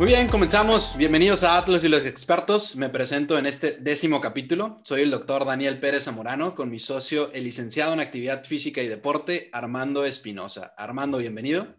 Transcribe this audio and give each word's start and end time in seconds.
Muy 0.00 0.06
bien, 0.06 0.28
comenzamos. 0.28 0.96
Bienvenidos 0.96 1.44
a 1.44 1.58
Atlas 1.58 1.84
y 1.84 1.88
los 1.90 2.06
expertos. 2.06 2.74
Me 2.74 2.88
presento 2.88 3.38
en 3.38 3.44
este 3.44 3.72
décimo 3.72 4.22
capítulo. 4.22 4.80
Soy 4.82 5.02
el 5.02 5.10
doctor 5.10 5.44
Daniel 5.44 5.78
Pérez 5.78 6.04
Zamorano 6.04 6.54
con 6.54 6.70
mi 6.70 6.78
socio, 6.78 7.30
el 7.34 7.44
licenciado 7.44 7.92
en 7.92 8.00
actividad 8.00 8.42
física 8.46 8.82
y 8.82 8.88
deporte, 8.88 9.50
Armando 9.52 10.06
Espinosa. 10.06 10.72
Armando, 10.78 11.18
bienvenido. 11.18 11.76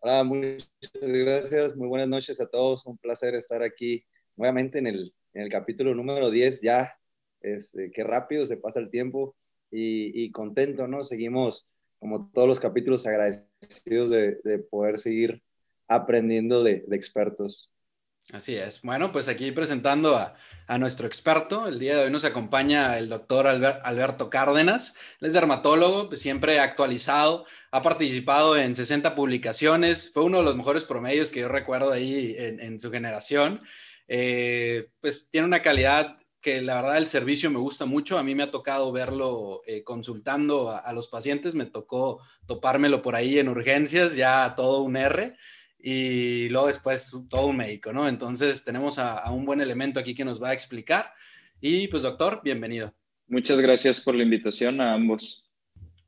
Hola, 0.00 0.24
muchas 0.24 0.68
gracias. 0.92 1.74
Muy 1.74 1.88
buenas 1.88 2.08
noches 2.08 2.38
a 2.38 2.50
todos. 2.50 2.84
Un 2.84 2.98
placer 2.98 3.34
estar 3.34 3.62
aquí 3.62 4.04
nuevamente 4.36 4.78
en 4.78 4.86
el, 4.86 5.14
en 5.32 5.44
el 5.44 5.48
capítulo 5.48 5.94
número 5.94 6.30
10. 6.30 6.60
Ya, 6.60 6.98
este, 7.40 7.90
qué 7.92 8.04
rápido 8.04 8.44
se 8.44 8.58
pasa 8.58 8.78
el 8.78 8.90
tiempo 8.90 9.34
y, 9.70 10.30
contento, 10.32 10.86
¿no? 10.86 11.02
Seguimos, 11.02 11.74
como 11.98 12.30
todos 12.30 12.46
los 12.46 12.60
capítulos, 12.60 13.06
agradecidos 13.06 14.10
de, 14.10 14.38
de 14.44 14.58
poder 14.58 14.98
seguir 14.98 15.42
aprendiendo 15.88 16.62
de, 16.62 16.84
expertos. 16.92 17.70
Así 18.30 18.56
es. 18.56 18.82
Bueno, 18.82 19.10
pues 19.10 19.26
aquí 19.26 19.50
presentando 19.52 20.16
a, 20.16 20.36
nuestro 20.78 21.06
experto. 21.06 21.66
El 21.66 21.78
día 21.78 21.96
de 21.96 22.04
hoy 22.04 22.10
nos 22.10 22.26
acompaña 22.26 22.98
el 22.98 23.08
doctor 23.08 23.46
Albert, 23.46 23.80
Alberto 23.84 24.28
Cárdenas. 24.28 24.92
Él 25.18 25.28
es 25.28 25.32
dermatólogo, 25.32 26.08
pues 26.08 26.20
siempre 26.20 26.60
actualizado, 26.60 27.46
ha 27.70 27.80
participado 27.80 28.54
en 28.54 28.76
60 28.76 29.14
publicaciones, 29.14 30.10
fue 30.12 30.24
uno 30.24 30.38
de 30.38 30.44
los 30.44 30.56
mejores 30.56 30.84
promedios 30.84 31.30
que 31.30 31.40
yo 31.40 31.48
recuerdo 31.48 31.90
ahí 31.90 32.36
en, 32.38 32.78
su 32.78 32.90
generación. 32.90 33.62
Eh, 34.08 34.90
pues 35.00 35.30
tiene 35.30 35.46
una 35.46 35.62
calidad 35.62 36.18
que 36.42 36.60
la 36.60 36.74
verdad 36.74 36.98
el 36.98 37.06
servicio 37.06 37.50
me 37.50 37.58
gusta 37.58 37.86
mucho. 37.86 38.18
A 38.18 38.22
mí 38.22 38.34
me 38.34 38.42
ha 38.42 38.50
tocado 38.50 38.92
verlo 38.92 39.62
eh, 39.66 39.82
consultando 39.84 40.70
a 40.70 40.92
los 40.92 41.08
pacientes, 41.08 41.54
me 41.54 41.64
tocó 41.64 42.20
topármelo 42.44 43.00
por 43.00 43.16
ahí 43.16 43.38
en 43.38 43.48
urgencias, 43.48 44.16
ya 44.16 44.52
todo 44.54 44.82
un 44.82 44.98
R 44.98 45.34
y 45.78 46.48
luego 46.48 46.66
después 46.66 47.12
todo 47.28 47.46
un 47.46 47.56
médico, 47.56 47.92
¿no? 47.92 48.08
Entonces 48.08 48.64
tenemos 48.64 48.98
a, 48.98 49.18
a, 49.18 49.30
un 49.30 49.44
buen 49.44 49.60
elemento 49.60 50.00
aquí 50.00 50.14
que 50.14 50.24
nos 50.24 50.42
va 50.42 50.50
a 50.50 50.54
explicar. 50.54 51.12
Y 51.60 51.88
pues 51.88 52.02
doctor, 52.02 52.40
bienvenido. 52.42 52.94
Muchas 53.26 53.60
gracias 53.60 54.00
por 54.00 54.14
la 54.14 54.22
invitación 54.22 54.80
a 54.80 54.94
ambos. 54.94 55.44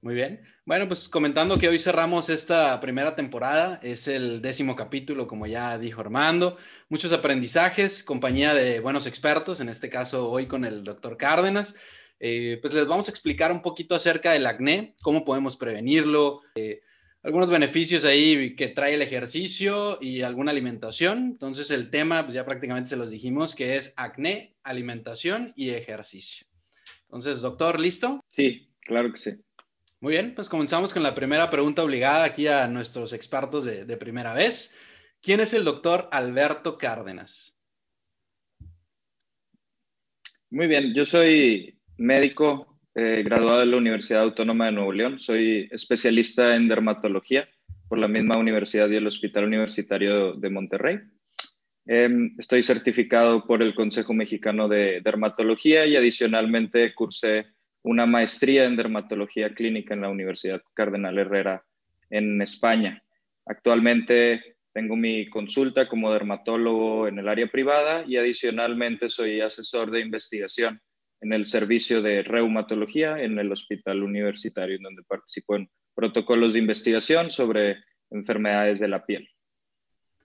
Muy 0.02 0.14
bien. 0.14 0.40
Bueno, 0.64 0.86
pues 0.86 1.08
comentando 1.08 1.58
que 1.58 1.68
hoy 1.68 1.78
cerramos 1.78 2.28
esta 2.28 2.80
primera 2.80 3.16
temporada, 3.16 3.80
es 3.82 4.06
el 4.08 4.40
décimo 4.40 4.76
capítulo, 4.76 5.26
como 5.26 5.46
ya 5.46 5.76
dijo 5.78 6.00
Armando, 6.00 6.56
muchos 6.88 7.12
aprendizajes, 7.12 8.04
compañía 8.04 8.54
de 8.54 8.80
buenos 8.80 9.06
expertos, 9.06 9.60
en 9.60 9.68
este 9.68 9.90
caso 9.90 10.30
hoy 10.30 10.46
con 10.46 10.64
el 10.64 10.84
doctor 10.84 11.16
Cárdenas. 11.16 11.74
Eh, 12.20 12.58
pues 12.62 12.72
les 12.72 12.86
vamos 12.86 13.08
a 13.08 13.10
explicar 13.10 13.50
un 13.50 13.62
poquito 13.62 13.94
acerca 13.94 14.32
del 14.32 14.46
acné, 14.46 14.94
cómo 15.02 15.24
podemos 15.24 15.56
prevenirlo, 15.56 16.42
eh, 16.54 16.82
algunos 17.22 17.50
beneficios 17.50 18.04
ahí 18.04 18.54
que 18.56 18.68
trae 18.68 18.94
el 18.94 19.02
ejercicio 19.02 19.98
y 20.00 20.22
alguna 20.22 20.50
alimentación. 20.50 21.18
Entonces 21.18 21.70
el 21.70 21.90
tema, 21.90 22.22
pues 22.22 22.34
ya 22.34 22.46
prácticamente 22.46 22.90
se 22.90 22.96
los 22.96 23.10
dijimos, 23.10 23.54
que 23.54 23.76
es 23.76 23.92
acné, 23.96 24.56
alimentación 24.62 25.52
y 25.56 25.70
ejercicio. 25.70 26.46
Entonces, 27.04 27.40
doctor, 27.40 27.80
¿listo? 27.80 28.24
Sí, 28.30 28.70
claro 28.80 29.12
que 29.12 29.18
sí. 29.18 29.30
Muy 30.00 30.12
bien, 30.12 30.34
pues 30.34 30.48
comenzamos 30.48 30.94
con 30.94 31.02
la 31.02 31.14
primera 31.14 31.50
pregunta 31.50 31.82
obligada 31.82 32.24
aquí 32.24 32.46
a 32.46 32.66
nuestros 32.66 33.12
expertos 33.12 33.64
de, 33.64 33.84
de 33.84 33.96
primera 33.96 34.32
vez. 34.32 34.74
¿Quién 35.20 35.40
es 35.40 35.52
el 35.52 35.64
doctor 35.64 36.08
Alberto 36.12 36.78
Cárdenas? 36.78 37.54
Muy 40.48 40.66
bien, 40.66 40.94
yo 40.94 41.04
soy 41.04 41.78
médico 41.98 42.79
eh, 42.94 43.22
graduado 43.24 43.60
de 43.60 43.66
la 43.66 43.76
Universidad 43.76 44.22
Autónoma 44.22 44.66
de 44.66 44.72
Nuevo 44.72 44.92
León. 44.92 45.20
Soy 45.20 45.68
especialista 45.70 46.56
en 46.56 46.66
dermatología 46.66 47.48
por 47.88 47.98
la 47.98 48.08
misma 48.08 48.36
universidad 48.36 48.88
y 48.88 48.96
el 48.96 49.06
Hospital 49.06 49.44
Universitario 49.44 50.32
de 50.32 50.50
Monterrey. 50.50 50.98
Eh, 51.86 52.30
estoy 52.36 52.64
certificado 52.64 53.46
por 53.46 53.62
el 53.62 53.76
Consejo 53.76 54.12
Mexicano 54.12 54.66
de 54.66 55.00
Dermatología 55.04 55.86
y 55.86 55.94
adicionalmente 55.94 56.92
cursé 56.94 57.46
una 57.82 58.06
maestría 58.06 58.64
en 58.64 58.76
dermatología 58.76 59.54
clínica 59.54 59.94
en 59.94 60.00
la 60.00 60.08
Universidad 60.08 60.60
Cardenal 60.74 61.16
Herrera 61.16 61.64
en 62.10 62.42
España. 62.42 63.02
Actualmente 63.46 64.56
tengo 64.72 64.96
mi 64.96 65.30
consulta 65.30 65.88
como 65.88 66.12
dermatólogo 66.12 67.06
en 67.06 67.20
el 67.20 67.28
área 67.28 67.46
privada 67.46 68.04
y 68.06 68.16
adicionalmente 68.16 69.10
soy 69.10 69.40
asesor 69.40 69.92
de 69.92 70.00
investigación 70.00 70.80
en 71.20 71.32
el 71.32 71.46
servicio 71.46 72.02
de 72.02 72.22
reumatología 72.22 73.22
en 73.22 73.38
el 73.38 73.52
hospital 73.52 74.02
universitario, 74.02 74.76
en 74.76 74.82
donde 74.82 75.02
participo 75.02 75.56
en 75.56 75.70
protocolos 75.94 76.54
de 76.54 76.60
investigación 76.60 77.30
sobre 77.30 77.76
enfermedades 78.10 78.80
de 78.80 78.88
la 78.88 79.04
piel. 79.04 79.28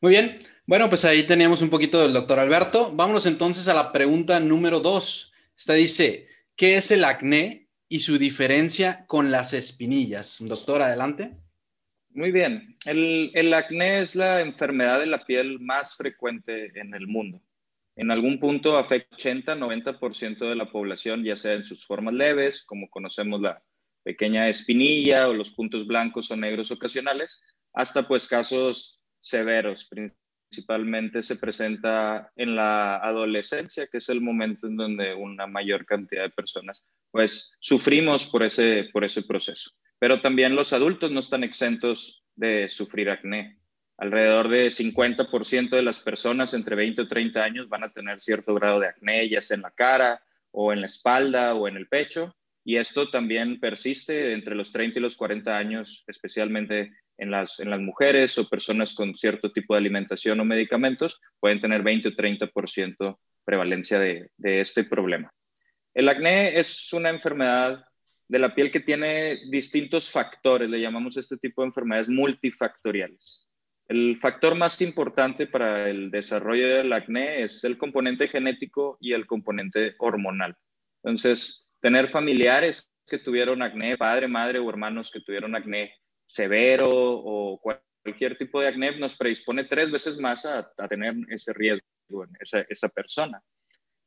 Muy 0.01 0.11
bien, 0.11 0.39
bueno, 0.66 0.89
pues 0.89 1.05
ahí 1.05 1.23
teníamos 1.23 1.61
un 1.61 1.69
poquito 1.69 2.01
del 2.01 2.13
doctor 2.13 2.39
Alberto. 2.39 2.91
Vámonos 2.94 3.25
entonces 3.25 3.67
a 3.67 3.73
la 3.73 3.91
pregunta 3.91 4.39
número 4.39 4.79
dos. 4.79 5.34
Esta 5.57 5.73
dice, 5.73 6.28
¿qué 6.55 6.78
es 6.78 6.91
el 6.91 7.03
acné 7.03 7.67
y 7.89 8.00
su 8.00 8.17
diferencia 8.17 9.05
con 9.07 9.31
las 9.31 9.53
espinillas? 9.53 10.38
Doctor, 10.39 10.81
adelante. 10.81 11.31
Muy 12.09 12.31
bien, 12.31 12.78
el, 12.85 13.31
el 13.34 13.53
acné 13.53 14.01
es 14.01 14.16
la 14.16 14.41
enfermedad 14.41 15.00
de 15.00 15.07
la 15.07 15.25
piel 15.25 15.59
más 15.59 15.95
frecuente 15.95 16.72
en 16.79 16.94
el 16.94 17.07
mundo 17.07 17.41
en 17.95 18.11
algún 18.11 18.39
punto 18.39 18.78
afecta 18.78 19.16
80-90% 19.17 20.50
de 20.50 20.56
la 20.56 20.69
población, 20.72 21.23
ya 21.23 21.38
sea 21.38 21.53
en 21.53 21.66
sus 21.66 21.85
formas 21.85 22.13
leves, 22.13 22.63
como 22.66 22.89
conocemos 22.89 23.41
la 23.41 23.63
pequeña 24.03 24.50
espinilla 24.50 25.28
o 25.28 25.33
los 25.33 25.51
puntos 25.51 25.88
blancos 25.88 26.29
o 26.29 26.35
negros 26.35 26.72
ocasionales, 26.72 27.41
hasta 27.73 28.07
pues 28.07 28.28
casos 28.28 29.01
severos. 29.19 29.89
Principalmente 29.89 31.22
se 31.22 31.38
presenta 31.38 32.31
en 32.35 32.55
la 32.55 32.97
adolescencia, 32.97 33.88
que 33.88 33.97
es 33.97 34.09
el 34.09 34.22
momento 34.22 34.67
en 34.67 34.78
donde 34.78 35.13
una 35.16 35.47
mayor 35.47 35.85
cantidad 35.85 36.23
de 36.23 36.29
personas 36.29 36.84
pues 37.11 37.55
sufrimos 37.61 38.25
por 38.25 38.44
ese, 38.44 38.89
por 38.91 39.05
ese 39.05 39.23
proceso. 39.23 39.72
Pero 40.00 40.19
también 40.19 40.53
los 40.53 40.73
adultos 40.73 41.11
no 41.11 41.22
están 41.22 41.45
exentos 41.45 42.23
de 42.35 42.67
sufrir 42.67 43.09
acné 43.09 43.57
alrededor 43.97 44.50
de 44.50 44.67
50% 44.67 45.69
de 45.69 45.81
las 45.81 46.00
personas 46.00 46.53
entre 46.53 46.75
20 46.75 47.03
o 47.03 47.07
30 47.07 47.44
años 47.44 47.69
van 47.69 47.83
a 47.83 47.91
tener 47.91 48.22
cierto 48.22 48.53
grado 48.56 48.79
de 48.79 48.88
acné, 48.88 49.29
ya 49.29 49.41
sea 49.41 49.56
en 49.56 49.61
la 49.61 49.72
cara 49.72 50.22
o 50.51 50.73
en 50.73 50.81
la 50.81 50.88
espalda 50.88 51.53
o 51.53 51.67
en 51.67 51.78
el 51.78 51.88
pecho. 51.88 52.35
Y 52.63 52.78
esto 52.78 53.09
también 53.09 53.59
persiste 53.59 54.34
entre 54.34 54.55
los 54.55 54.72
30 54.72 55.00
y 55.00 55.01
los 55.01 55.16
40 55.16 55.55
años, 55.55 56.03
especialmente 56.07 56.91
en 57.17 57.31
las, 57.31 57.59
en 57.59 57.69
las 57.69 57.79
mujeres 57.79 58.38
o 58.38 58.50
personas 58.50 58.94
con 58.94 59.16
cierto 59.17 59.51
tipo 59.51 59.73
de 59.73 59.79
alimentación 59.79 60.39
o 60.39 60.45
medicamentos, 60.45 61.22
pueden 61.39 61.61
tener 61.61 61.84
20 61.84 62.09
o 62.09 62.11
30% 62.11 63.17
prevalencia 63.45 64.00
de, 64.00 64.31
de 64.38 64.61
este 64.61 64.84
problema. 64.84 65.31
El 65.94 66.09
acné 66.09 66.59
es 66.59 66.91
una 66.91 67.09
enfermedad 67.09 67.85
de 68.28 68.39
la 68.39 68.55
piel 68.55 68.72
que 68.72 68.79
tiene 68.79 69.39
distintos 69.50 70.09
factores, 70.09 70.69
le 70.69 70.81
llamamos 70.81 71.16
este 71.16 71.38
tipo 71.38 71.61
de 71.61 71.67
enfermedades 71.67 72.09
multifactoriales. 72.09 73.44
El 73.88 74.18
factor 74.18 74.56
más 74.56 74.81
importante 74.81 75.46
para 75.46 75.90
el 75.90 76.09
desarrollo 76.09 76.68
del 76.68 76.91
acné 76.91 77.44
es 77.44 77.63
el 77.63 77.78
componente 77.78 78.28
genético 78.28 78.97
y 79.00 79.13
el 79.13 79.28
componente 79.28 79.96
hormonal. 80.00 80.56
Entonces, 81.03 81.68
tener 81.81 82.07
familiares 82.07 82.90
que 83.06 83.19
tuvieron 83.19 83.62
acné, 83.62 83.96
padre, 83.97 84.28
madre 84.28 84.57
o 84.57 84.69
hermanos 84.69 85.12
que 85.12 85.22
tuvieron 85.22 85.56
acné 85.56 85.94
severo 86.28 86.90
o 86.91 87.62
cualquier 87.62 88.38
tipo 88.38 88.59
de 88.59 88.69
acné 88.69 88.97
nos 88.97 89.16
predispone 89.16 89.66
tres 89.66 89.91
veces 89.91 90.17
más 90.17 90.46
a, 90.46 90.72
a 90.78 90.88
tener 90.88 91.13
ese 91.29 91.53
riesgo 91.53 91.84
en 92.09 92.29
esa, 92.40 92.62
esa 92.67 92.90
persona. 92.90 93.40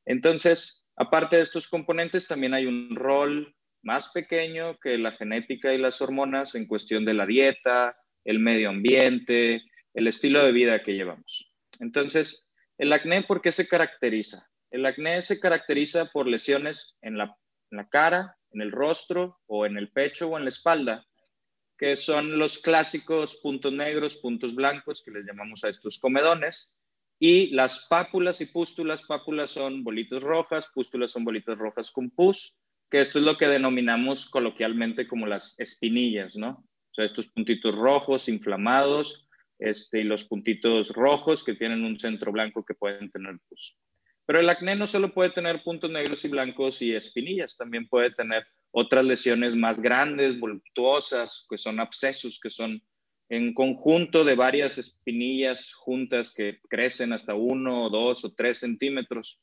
Entonces, 0.04 0.86
aparte 0.96 1.36
de 1.36 1.42
estos 1.42 1.68
componentes, 1.68 2.26
también 2.26 2.54
hay 2.54 2.66
un 2.66 2.96
rol 2.96 3.54
más 3.82 4.10
pequeño 4.10 4.76
que 4.78 4.98
la 4.98 5.12
genética 5.12 5.72
y 5.72 5.78
las 5.78 6.00
hormonas 6.00 6.56
en 6.56 6.66
cuestión 6.66 7.04
de 7.04 7.14
la 7.14 7.26
dieta, 7.26 7.96
el 8.28 8.40
medio 8.40 8.68
ambiente, 8.68 9.62
el 9.94 10.06
estilo 10.06 10.44
de 10.44 10.52
vida 10.52 10.82
que 10.82 10.92
llevamos. 10.92 11.50
Entonces, 11.80 12.46
el 12.76 12.92
acné, 12.92 13.22
¿por 13.22 13.40
qué 13.40 13.52
se 13.52 13.66
caracteriza? 13.66 14.46
El 14.70 14.84
acné 14.84 15.22
se 15.22 15.40
caracteriza 15.40 16.10
por 16.12 16.26
lesiones 16.26 16.94
en 17.00 17.16
la, 17.16 17.34
cara, 17.90 18.36
en 18.50 18.60
el 18.60 18.70
rostro 18.70 19.38
o 19.46 19.64
en 19.64 19.78
el 19.78 19.90
pecho 19.90 20.28
o 20.28 20.36
en 20.36 20.44
la 20.44 20.50
espalda, 20.50 21.06
que 21.78 21.96
son 21.96 22.38
los 22.38 22.58
clásicos 22.58 23.36
puntos 23.36 23.72
negros, 23.72 24.16
puntos 24.16 24.54
blancos, 24.54 25.02
que 25.02 25.10
les 25.10 25.24
llamamos 25.24 25.64
a 25.64 25.70
estos 25.70 25.98
comedones, 25.98 26.74
y 27.18 27.48
las 27.54 27.86
pápulas 27.88 28.42
y 28.42 28.46
pústulas, 28.46 29.04
pápulas 29.04 29.52
son 29.52 29.82
bolitas 29.82 30.22
rojas, 30.22 30.68
pústulas 30.74 31.12
son 31.12 31.24
bolitas 31.24 31.58
rojas 31.58 31.90
con 31.90 32.10
pus, 32.10 32.58
que 32.90 33.00
esto 33.00 33.20
es 33.20 33.24
lo 33.24 33.38
que 33.38 33.48
denominamos 33.48 34.28
coloquialmente 34.28 35.08
como 35.08 35.26
las 35.26 35.58
espinillas, 35.58 36.36
¿no? 36.36 36.67
Estos 37.04 37.26
puntitos 37.28 37.74
rojos, 37.74 38.28
inflamados, 38.28 39.26
este, 39.58 40.00
y 40.00 40.04
los 40.04 40.24
puntitos 40.24 40.90
rojos 40.90 41.42
que 41.42 41.54
tienen 41.54 41.84
un 41.84 41.98
centro 41.98 42.32
blanco 42.32 42.64
que 42.64 42.74
pueden 42.74 43.10
tener 43.10 43.38
pus. 43.48 43.76
Pero 44.24 44.40
el 44.40 44.50
acné 44.50 44.76
no 44.76 44.86
solo 44.86 45.12
puede 45.12 45.30
tener 45.30 45.62
puntos 45.62 45.90
negros 45.90 46.24
y 46.24 46.28
blancos 46.28 46.82
y 46.82 46.94
espinillas, 46.94 47.56
también 47.56 47.88
puede 47.88 48.10
tener 48.10 48.46
otras 48.70 49.04
lesiones 49.04 49.56
más 49.56 49.80
grandes, 49.80 50.38
voluptuosas, 50.38 51.46
que 51.48 51.58
son 51.58 51.80
abscesos, 51.80 52.38
que 52.38 52.50
son 52.50 52.82
en 53.30 53.54
conjunto 53.54 54.24
de 54.24 54.34
varias 54.34 54.78
espinillas 54.78 55.72
juntas 55.74 56.32
que 56.32 56.60
crecen 56.68 57.12
hasta 57.12 57.34
uno, 57.34 57.90
dos 57.90 58.24
o 58.24 58.32
tres 58.34 58.58
centímetros. 58.58 59.40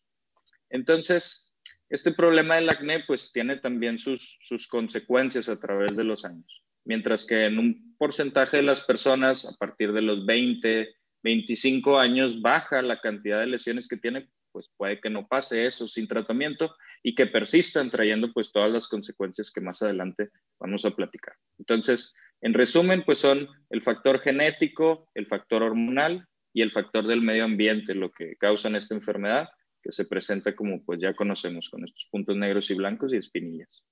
Entonces, 0.69 1.55
este 1.89 2.11
problema 2.11 2.55
del 2.55 2.69
acné 2.69 3.03
pues 3.05 3.31
tiene 3.31 3.57
también 3.57 3.99
sus, 3.99 4.37
sus 4.41 4.67
consecuencias 4.67 5.49
a 5.49 5.59
través 5.59 5.97
de 5.97 6.03
los 6.03 6.25
años. 6.25 6.64
Mientras 6.85 7.25
que 7.25 7.45
en 7.45 7.59
un 7.59 7.95
porcentaje 7.97 8.57
de 8.57 8.63
las 8.63 8.81
personas 8.81 9.45
a 9.45 9.55
partir 9.57 9.91
de 9.91 10.01
los 10.01 10.25
20, 10.25 10.95
25 11.23 11.99
años 11.99 12.41
baja 12.41 12.81
la 12.81 13.01
cantidad 13.01 13.39
de 13.39 13.47
lesiones 13.47 13.87
que 13.87 13.97
tiene, 13.97 14.29
pues 14.51 14.69
puede 14.77 15.01
que 15.01 15.09
no 15.09 15.27
pase 15.27 15.65
eso 15.65 15.87
sin 15.87 16.07
tratamiento 16.07 16.75
y 17.03 17.15
que 17.15 17.27
persistan 17.27 17.89
trayendo 17.89 18.31
pues 18.31 18.51
todas 18.51 18.71
las 18.71 18.87
consecuencias 18.87 19.51
que 19.51 19.61
más 19.61 19.81
adelante 19.81 20.29
vamos 20.59 20.85
a 20.85 20.91
platicar. 20.91 21.35
Entonces, 21.57 22.13
en 22.41 22.53
resumen, 22.53 23.03
pues 23.05 23.17
son 23.17 23.47
el 23.69 23.81
factor 23.81 24.19
genético, 24.19 25.09
el 25.13 25.25
factor 25.25 25.63
hormonal 25.63 26.27
y 26.53 26.61
el 26.61 26.71
factor 26.71 27.05
del 27.05 27.21
medio 27.21 27.43
ambiente 27.43 27.95
lo 27.95 28.11
que 28.11 28.35
causan 28.37 28.75
esta 28.75 28.95
enfermedad 28.95 29.49
que 29.81 29.91
se 29.91 30.05
presenta 30.05 30.55
como 30.55 30.83
pues 30.83 30.99
ya 31.01 31.13
conocemos 31.13 31.69
con 31.69 31.83
estos 31.83 32.07
puntos 32.09 32.37
negros 32.37 32.71
y 32.71 32.75
blancos 32.75 33.13
y 33.13 33.17
espinillas. 33.17 33.83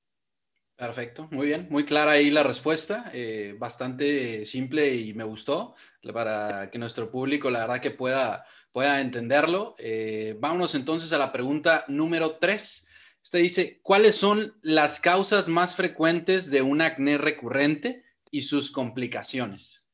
Perfecto, 0.75 1.27
muy 1.31 1.47
bien, 1.47 1.67
muy 1.69 1.85
clara 1.85 2.13
ahí 2.13 2.31
la 2.31 2.41
respuesta, 2.41 3.11
eh, 3.13 3.55
bastante 3.59 4.45
simple 4.45 4.95
y 4.95 5.13
me 5.13 5.23
gustó 5.23 5.75
para 6.11 6.71
que 6.71 6.79
nuestro 6.79 7.11
público 7.11 7.51
la 7.51 7.59
verdad 7.59 7.79
que 7.79 7.91
pueda, 7.91 8.43
pueda 8.71 8.99
entenderlo. 8.99 9.75
Eh, 9.77 10.35
vámonos 10.39 10.73
entonces 10.73 11.13
a 11.13 11.19
la 11.19 11.31
pregunta 11.31 11.85
número 11.87 12.37
tres. 12.37 12.87
Este 13.21 13.37
dice, 13.37 13.79
¿cuáles 13.83 14.15
son 14.15 14.57
las 14.61 14.99
causas 14.99 15.47
más 15.47 15.75
frecuentes 15.75 16.49
de 16.49 16.61
un 16.63 16.81
acné 16.81 17.17
recurrente 17.17 18.03
y 18.31 18.41
sus 18.41 18.71
complicaciones? 18.71 19.89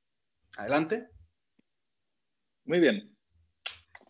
Adelante. 0.57 1.09
Muy 2.63 2.79
bien. 2.79 3.15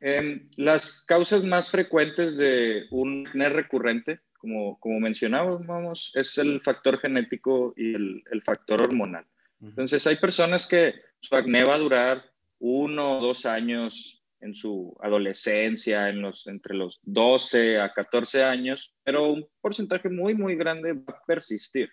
Em, 0.02 0.50
las 0.56 1.02
causas 1.02 1.44
más 1.44 1.70
frecuentes 1.70 2.38
de 2.38 2.86
un 2.92 3.28
acné 3.28 3.50
recurrente, 3.50 4.22
como, 4.40 4.80
como 4.80 5.00
mencionábamos, 5.00 6.12
es 6.16 6.38
el 6.40 6.60
factor 6.62 7.00
genético 7.00 7.74
y 7.78 7.94
el, 7.94 8.24
el, 8.32 8.42
factor 8.42 8.82
hormonal. 8.82 9.26
Entonces, 9.62 10.08
hay 10.08 10.16
personas 10.16 10.66
que 10.66 10.96
su 11.20 11.36
acné 11.36 11.64
va 11.64 11.76
a 11.76 11.80
durar 11.80 12.26
uno 12.60 13.20
o 13.20 13.22
dos 13.22 13.46
años 13.46 14.24
en 14.42 14.56
su 14.56 14.98
adolescencia, 15.02 16.10
en 16.10 16.22
los, 16.22 16.48
entre 16.48 16.76
los 16.76 17.00
12 17.04 17.80
a 17.80 17.94
14 17.94 18.44
años, 18.44 18.94
pero 19.04 19.28
un 19.28 19.48
porcentaje 19.62 20.10
muy, 20.10 20.34
muy 20.34 20.56
grande 20.56 20.94
va 20.94 21.14
a 21.14 21.26
persistir. 21.26 21.90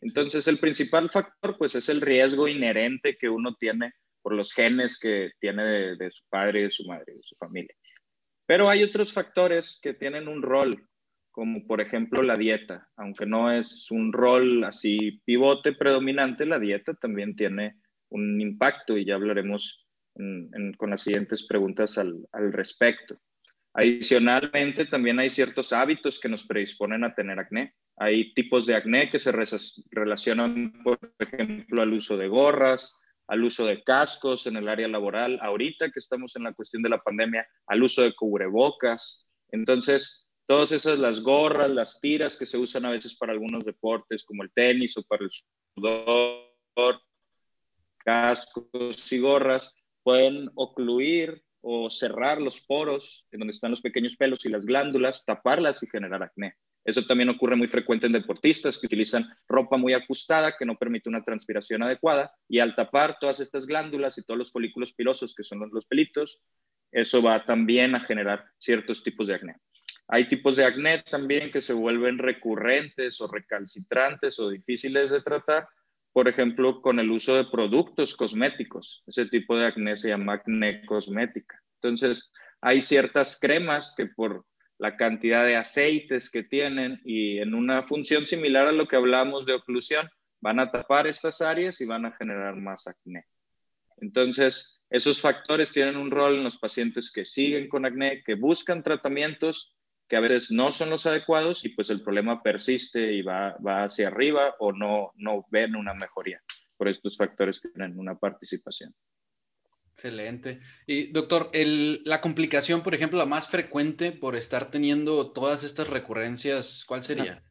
Entonces, 0.00 0.46
el 0.46 0.60
principal 0.60 1.08
factor, 1.10 1.56
pues, 1.58 1.74
es 1.74 1.88
el 1.88 2.00
riesgo 2.00 2.46
inherente 2.46 3.16
que 3.16 3.28
uno 3.28 3.54
tiene 3.58 3.94
por 4.22 4.34
los 4.34 4.52
genes 4.52 4.98
que 4.98 5.32
tiene 5.40 5.96
de, 5.96 6.10
su 6.10 6.24
padre, 6.28 6.64
de 6.64 6.70
su 6.70 6.84
madre, 6.84 7.14
de 7.14 7.22
su 7.22 7.34
familia. 7.36 7.74
Pero 8.46 8.68
hay 8.68 8.82
otros 8.82 9.12
factores 9.12 9.78
que 9.82 9.94
tienen 9.94 10.28
un 10.28 10.42
rol, 10.42 10.86
como 11.38 11.64
por 11.68 11.80
ejemplo 11.80 12.20
la 12.20 12.34
dieta. 12.34 12.88
Aunque 12.96 13.24
no 13.24 13.52
es 13.52 13.88
un 13.92 14.12
rol 14.12 14.64
así 14.64 15.22
pivote 15.24 15.72
predominante, 15.72 16.44
la 16.44 16.58
dieta 16.58 16.94
también 16.94 17.36
tiene 17.36 17.76
un 18.08 18.40
impacto 18.40 18.98
y 18.98 19.04
ya 19.04 19.14
hablaremos 19.14 19.86
con 20.78 20.90
las 20.90 21.00
siguientes 21.00 21.46
preguntas 21.46 21.96
al, 21.96 22.26
al 22.32 22.52
respecto. 22.52 23.20
Adicionalmente, 23.72 24.86
también 24.86 25.20
hay 25.20 25.30
ciertos 25.30 25.72
hábitos 25.72 26.18
que 26.18 26.28
nos 26.28 26.42
predisponen 26.42 27.04
a 27.04 27.14
tener 27.14 27.38
acné. 27.38 27.72
Hay 27.98 28.34
tipos 28.34 28.66
de 28.66 28.74
acné 28.74 29.08
que 29.08 29.20
se 29.20 29.30
relacionan, 29.92 30.72
por 30.82 30.98
ejemplo, 31.20 31.82
al 31.82 31.92
uso 31.92 32.16
de 32.16 32.26
gorras, 32.26 33.00
al 33.28 33.44
uso 33.44 33.64
de 33.64 33.84
cascos 33.84 34.48
en 34.48 34.56
el 34.56 34.68
área 34.68 34.88
laboral, 34.88 35.38
ahorita 35.40 35.92
que 35.92 36.00
estamos 36.00 36.34
en 36.34 36.42
la 36.42 36.52
cuestión 36.52 36.82
de 36.82 36.88
la 36.88 36.98
pandemia, 36.98 37.46
al 37.68 37.84
uso 37.84 38.02
de 38.02 38.12
cubrebocas. 38.16 39.24
Entonces, 39.52 40.27
todas 40.48 40.72
esas, 40.72 40.98
las 40.98 41.20
gorras, 41.20 41.68
las 41.68 42.00
tiras 42.00 42.34
que 42.34 42.46
se 42.46 42.56
usan 42.56 42.86
a 42.86 42.90
veces 42.90 43.14
para 43.14 43.32
algunos 43.32 43.64
deportes, 43.64 44.24
como 44.24 44.42
el 44.42 44.50
tenis 44.50 44.96
o 44.96 45.02
para 45.02 45.24
el 45.24 45.30
sudor, 45.30 47.02
cascos 47.98 49.12
y 49.12 49.18
gorras, 49.18 49.74
pueden 50.02 50.50
ocluir 50.54 51.42
o 51.60 51.90
cerrar 51.90 52.40
los 52.40 52.62
poros 52.62 53.26
en 53.30 53.40
donde 53.40 53.52
están 53.52 53.72
los 53.72 53.82
pequeños 53.82 54.16
pelos 54.16 54.46
y 54.46 54.48
las 54.48 54.64
glándulas, 54.64 55.22
taparlas 55.26 55.82
y 55.82 55.86
generar 55.86 56.22
acné. 56.22 56.54
Eso 56.82 57.04
también 57.04 57.28
ocurre 57.28 57.54
muy 57.54 57.66
frecuente 57.66 58.06
en 58.06 58.12
deportistas 58.12 58.78
que 58.78 58.86
utilizan 58.86 59.28
ropa 59.46 59.76
muy 59.76 59.92
ajustada 59.92 60.56
que 60.56 60.64
no 60.64 60.78
permite 60.78 61.10
una 61.10 61.22
transpiración 61.22 61.82
adecuada 61.82 62.32
y 62.48 62.60
al 62.60 62.74
tapar 62.74 63.18
todas 63.20 63.40
estas 63.40 63.66
glándulas 63.66 64.16
y 64.16 64.22
todos 64.22 64.38
los 64.38 64.50
folículos 64.50 64.94
pilosos 64.94 65.34
que 65.34 65.42
son 65.42 65.68
los 65.70 65.84
pelitos, 65.84 66.40
eso 66.90 67.20
va 67.20 67.44
también 67.44 67.94
a 67.94 68.00
generar 68.00 68.46
ciertos 68.58 69.02
tipos 69.02 69.26
de 69.26 69.34
acné. 69.34 69.56
Hay 70.08 70.26
tipos 70.26 70.56
de 70.56 70.64
acné 70.64 71.02
también 71.10 71.50
que 71.50 71.60
se 71.60 71.74
vuelven 71.74 72.16
recurrentes 72.16 73.20
o 73.20 73.28
recalcitrantes 73.28 74.38
o 74.38 74.48
difíciles 74.48 75.10
de 75.10 75.20
tratar, 75.20 75.68
por 76.14 76.28
ejemplo, 76.28 76.80
con 76.80 76.98
el 76.98 77.10
uso 77.10 77.36
de 77.36 77.44
productos 77.44 78.16
cosméticos. 78.16 79.02
Ese 79.06 79.26
tipo 79.26 79.56
de 79.56 79.66
acné 79.66 79.98
se 79.98 80.08
llama 80.08 80.34
acné 80.34 80.84
cosmética. 80.86 81.62
Entonces, 81.74 82.32
hay 82.62 82.80
ciertas 82.80 83.38
cremas 83.38 83.94
que 83.96 84.06
por 84.06 84.46
la 84.78 84.96
cantidad 84.96 85.44
de 85.44 85.56
aceites 85.56 86.30
que 86.30 86.42
tienen 86.42 87.00
y 87.04 87.38
en 87.38 87.54
una 87.54 87.82
función 87.82 88.26
similar 88.26 88.66
a 88.66 88.72
lo 88.72 88.88
que 88.88 88.96
hablamos 88.96 89.44
de 89.44 89.54
oclusión, 89.54 90.08
van 90.40 90.60
a 90.60 90.70
tapar 90.70 91.06
estas 91.06 91.42
áreas 91.42 91.80
y 91.80 91.84
van 91.84 92.06
a 92.06 92.12
generar 92.12 92.56
más 92.56 92.86
acné. 92.86 93.26
Entonces, 93.98 94.80
esos 94.88 95.20
factores 95.20 95.72
tienen 95.72 95.96
un 95.96 96.10
rol 96.10 96.36
en 96.36 96.44
los 96.44 96.56
pacientes 96.56 97.12
que 97.12 97.24
siguen 97.24 97.68
con 97.68 97.84
acné, 97.84 98.22
que 98.24 98.36
buscan 98.36 98.82
tratamientos 98.82 99.74
que 100.08 100.16
a 100.16 100.20
veces 100.20 100.50
no 100.50 100.72
son 100.72 100.90
los 100.90 101.06
adecuados 101.06 101.64
y 101.64 101.70
pues 101.70 101.90
el 101.90 102.02
problema 102.02 102.42
persiste 102.42 103.12
y 103.12 103.22
va, 103.22 103.56
va 103.58 103.84
hacia 103.84 104.08
arriba 104.08 104.54
o 104.58 104.72
no, 104.72 105.12
no 105.16 105.46
ven 105.50 105.76
una 105.76 105.94
mejoría 105.94 106.42
por 106.76 106.88
estos 106.88 107.16
factores 107.16 107.60
que 107.60 107.68
tienen 107.68 107.98
una 107.98 108.16
participación. 108.16 108.94
Excelente. 109.92 110.60
Y 110.86 111.10
doctor, 111.10 111.50
el, 111.52 112.02
la 112.04 112.20
complicación, 112.20 112.82
por 112.82 112.94
ejemplo, 112.94 113.18
la 113.18 113.26
más 113.26 113.48
frecuente 113.48 114.12
por 114.12 114.36
estar 114.36 114.70
teniendo 114.70 115.32
todas 115.32 115.64
estas 115.64 115.88
recurrencias, 115.88 116.84
¿cuál 116.86 117.02
sería? 117.02 117.42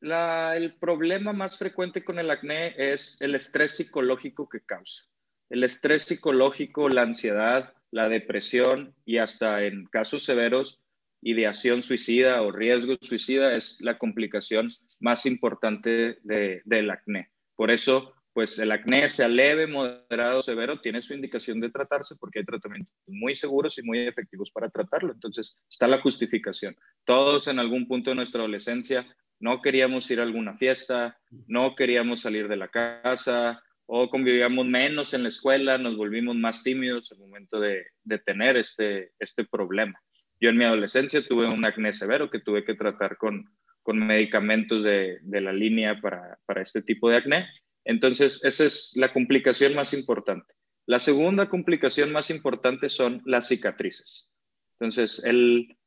La, 0.00 0.56
el 0.56 0.74
problema 0.74 1.32
más 1.32 1.58
frecuente 1.58 2.02
con 2.02 2.18
el 2.18 2.30
acné 2.30 2.74
es 2.76 3.18
el 3.20 3.34
estrés 3.34 3.76
psicológico 3.76 4.48
que 4.48 4.64
causa. 4.64 5.04
El 5.50 5.64
estrés 5.64 6.04
psicológico, 6.04 6.88
la 6.88 7.02
ansiedad, 7.02 7.74
la 7.90 8.08
depresión 8.08 8.96
y 9.04 9.18
hasta 9.18 9.62
en 9.64 9.84
casos 9.84 10.24
severos, 10.24 10.81
ideación 11.22 11.82
suicida 11.82 12.42
o 12.42 12.52
riesgo 12.52 12.96
suicida 13.00 13.56
es 13.56 13.78
la 13.80 13.96
complicación 13.98 14.68
más 15.00 15.24
importante 15.24 16.18
de, 16.22 16.62
del 16.64 16.90
acné. 16.90 17.30
Por 17.56 17.70
eso 17.70 18.14
pues 18.32 18.58
el 18.58 18.72
acné, 18.72 19.08
sea 19.08 19.28
leve, 19.28 19.66
moderado, 19.66 20.40
severo, 20.40 20.80
tiene 20.80 21.02
su 21.02 21.12
indicación 21.12 21.60
de 21.60 21.70
tratarse 21.70 22.16
porque 22.18 22.38
hay 22.38 22.44
tratamientos 22.44 22.92
muy 23.06 23.36
seguros 23.36 23.76
y 23.78 23.82
muy 23.82 24.06
efectivos 24.06 24.50
para 24.50 24.70
tratarlo. 24.70 25.12
Entonces, 25.12 25.58
está 25.70 25.86
la 25.86 26.00
justificación. 26.00 26.74
Todos 27.04 27.46
en 27.48 27.58
algún 27.58 27.86
punto 27.86 28.10
de 28.10 28.16
nuestra 28.16 28.40
adolescencia 28.40 29.06
no 29.38 29.60
queríamos 29.60 30.10
ir 30.10 30.20
a 30.20 30.22
alguna 30.22 30.56
fiesta, 30.56 31.18
no 31.46 31.74
queríamos 31.74 32.20
salir 32.20 32.48
de 32.48 32.56
la 32.56 32.68
casa 32.68 33.62
o 33.86 34.08
convivíamos 34.08 34.66
menos 34.66 35.12
en 35.12 35.24
la 35.24 35.28
escuela, 35.28 35.76
nos 35.76 35.96
volvimos 35.96 36.36
más 36.36 36.62
tímidos 36.62 37.12
al 37.12 37.18
momento 37.18 37.60
de, 37.60 37.84
tener 38.24 38.56
este, 38.56 39.12
este 39.18 39.44
problema. 39.44 40.00
Yo 40.42 40.50
en 40.50 40.58
mi 40.58 40.64
adolescencia 40.64 41.26
tuve 41.26 41.46
un 41.46 41.64
acné 41.64 41.94
severo 41.94 42.28
que 42.28 42.40
tuve 42.40 42.64
que 42.64 42.74
tratar 42.74 43.16
con, 43.16 43.48
medicamentos 43.86 44.84
de, 44.84 45.20
la 45.22 45.52
línea 45.54 46.00
para, 46.02 46.38
para 46.44 46.60
este 46.60 46.82
tipo 46.82 47.08
de 47.08 47.16
acné 47.16 47.46
entonces, 47.84 48.40
esa 48.44 48.64
es 48.64 48.92
la 48.94 49.12
complicación 49.12 49.74
más 49.74 49.92
importante. 49.92 50.54
La 50.86 50.98
segunda 50.98 51.48
complicación 51.48 52.12
más 52.12 52.30
importante 52.30 52.88
son 52.88 53.22
las 53.24 53.48
cicatrices. 53.48 54.30
Entonces, 54.78 55.22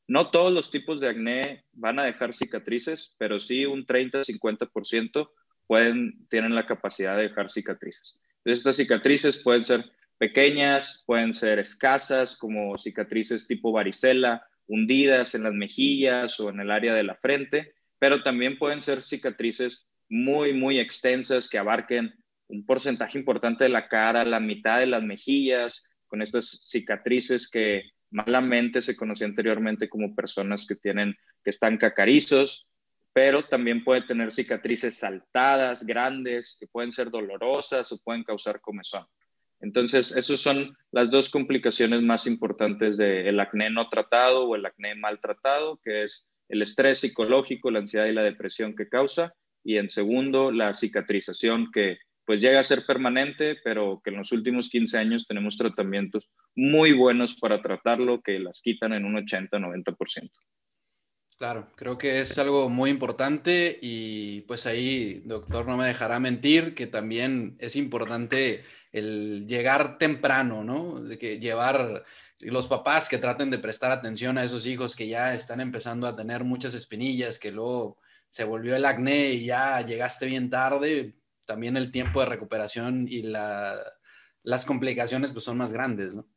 no 0.08 0.32
todos 0.32 0.54
los 0.54 0.72
tipos 0.72 1.00
de 1.00 1.10
acné 1.10 1.66
van 1.74 2.00
a 2.00 2.06
dejar 2.06 2.34
cicatrices, 2.34 3.16
pero 3.18 3.40
sí 3.40 3.66
un 3.66 3.86
30-50% 3.86 5.30
pueden, 5.68 6.28
tienen 6.30 6.56
la 6.56 6.66
capacidad 6.66 7.18
de 7.18 7.24
dejar 7.24 7.50
cicatrices. 7.50 8.22
Estas 8.46 8.78
cicatrices 8.78 9.40
pueden 9.40 9.66
ser 9.66 9.92
pequeñas, 10.18 11.04
pueden 11.06 11.34
ser 11.34 11.60
escasas, 11.60 12.36
como 12.36 12.78
cicatrices 12.78 13.48
tipo 13.48 13.72
varicela, 13.72 14.46
hundidas 14.68 15.36
en 15.36 15.44
las 15.44 15.54
mejillas 15.54 16.40
o 16.40 16.50
en 16.50 16.60
el 16.60 16.72
área 16.72 16.94
de 16.94 17.04
la 17.04 17.16
frente, 17.16 17.74
pero 18.00 18.24
también 18.24 18.58
pueden 18.58 18.82
ser 18.82 19.02
cicatrices 19.02 19.88
muy, 20.10 20.54
muy 20.54 20.80
extensas 20.80 21.50
que 21.50 21.58
abarquen 21.58 22.14
un 22.48 22.66
porcentaje 22.66 23.18
importante 23.18 23.64
de 23.64 23.70
la 23.70 23.88
cara, 23.88 24.24
la 24.24 24.40
mitad 24.40 24.80
de 24.80 24.86
las 24.86 25.04
mejillas, 25.04 25.84
con 26.08 26.22
estas 26.22 26.62
cicatrices 26.68 27.50
que 27.50 27.84
malamente 28.12 28.82
se 28.82 28.96
conocía 28.96 29.28
anteriormente 29.28 29.90
como 29.90 30.16
personas 30.16 30.66
que 30.66 30.76
tienen, 30.76 31.16
que 31.44 31.50
están 31.50 31.78
cacarizos, 31.78 32.68
pero 33.14 33.46
también 33.46 33.84
puede 33.84 34.02
tener 34.04 34.32
cicatrices 34.32 35.00
saltadas, 35.00 35.86
grandes, 35.86 36.58
que 36.60 36.68
pueden 36.68 36.92
ser 36.92 37.10
dolorosas 37.10 37.92
o 37.92 37.98
pueden 37.98 38.24
causar 38.24 38.62
comezón. 38.62 39.06
Entonces, 39.62 40.16
esas 40.16 40.40
son 40.40 40.78
las 40.92 41.10
dos 41.10 41.30
complicaciones 41.30 42.02
más 42.02 42.28
importantes 42.28 42.98
del 42.98 43.40
acné 43.40 43.70
no 43.70 43.90
tratado 43.90 44.46
o 44.46 44.56
el 44.56 44.66
acné 44.66 44.96
mal 44.96 45.20
tratado, 45.20 45.80
que 45.84 46.04
es 46.04 46.28
el 46.50 46.62
estrés 46.62 47.00
psicológico, 47.00 47.72
la 47.72 47.80
ansiedad 47.80 48.06
y 48.06 48.14
la 48.14 48.24
depresión 48.24 48.76
que 48.76 48.90
causa, 48.90 49.34
y 49.64 49.78
en 49.78 49.90
segundo, 49.90 50.52
la 50.52 50.74
cicatrización 50.74 51.72
que 51.72 51.98
pues 52.26 52.42
llega 52.42 52.60
a 52.60 52.64
ser 52.64 52.86
permanente, 52.86 53.58
pero 53.64 54.02
que 54.04 54.10
en 54.10 54.18
los 54.18 54.32
últimos 54.32 54.70
15 54.70 54.98
años 54.98 55.28
tenemos 55.28 55.58
tratamientos 55.58 56.28
muy 56.56 56.94
buenos 56.94 57.36
para 57.36 57.62
tratarlo 57.62 58.22
que 58.22 58.40
las 58.40 58.62
quitan 58.62 58.94
en 58.94 59.06
un 59.06 59.16
80-90%. 59.16 60.32
Claro, 61.38 61.68
creo 61.76 61.98
que 61.98 62.22
es 62.22 62.38
algo 62.38 62.70
muy 62.70 62.90
importante 62.90 63.78
y 63.82 64.42
pues 64.42 64.66
ahí, 64.66 65.22
doctor, 65.26 65.68
no 65.68 65.76
me 65.76 65.86
dejará 65.86 66.18
mentir 66.18 66.74
que 66.76 66.88
también 66.88 67.58
es 67.60 67.76
importante 67.76 68.64
el 68.94 69.46
llegar 69.46 69.98
temprano, 69.98 70.64
¿no? 70.64 71.02
De 71.02 71.18
que 71.18 71.38
llevar 71.38 72.06
los 72.40 72.68
papás 72.70 73.10
que 73.10 73.18
traten 73.18 73.50
de 73.52 73.60
prestar 73.60 73.92
atención 73.92 74.38
a 74.38 74.46
esos 74.46 74.66
hijos 74.66 74.96
que 74.96 75.10
ya 75.10 75.34
están 75.36 75.60
empezando 75.60 76.08
a 76.08 76.16
tener 76.16 76.46
muchas 76.46 76.74
espinillas, 76.74 77.38
que 77.38 77.52
luego 77.52 77.98
se 78.30 78.46
volvió 78.46 78.74
el 78.78 78.86
acné 78.86 79.32
y 79.32 79.46
ya 79.46 79.82
llegaste 79.82 80.28
bien 80.28 80.50
tarde, 80.50 81.18
también 81.46 81.76
el 81.76 81.92
tiempo 81.92 82.22
de 82.22 82.28
recuperación 82.28 83.08
y 83.10 83.24
las 83.24 84.64
complicaciones 84.66 85.32
pues 85.32 85.44
son 85.44 85.58
más 85.58 85.74
grandes, 85.74 86.16
¿no? 86.16 86.30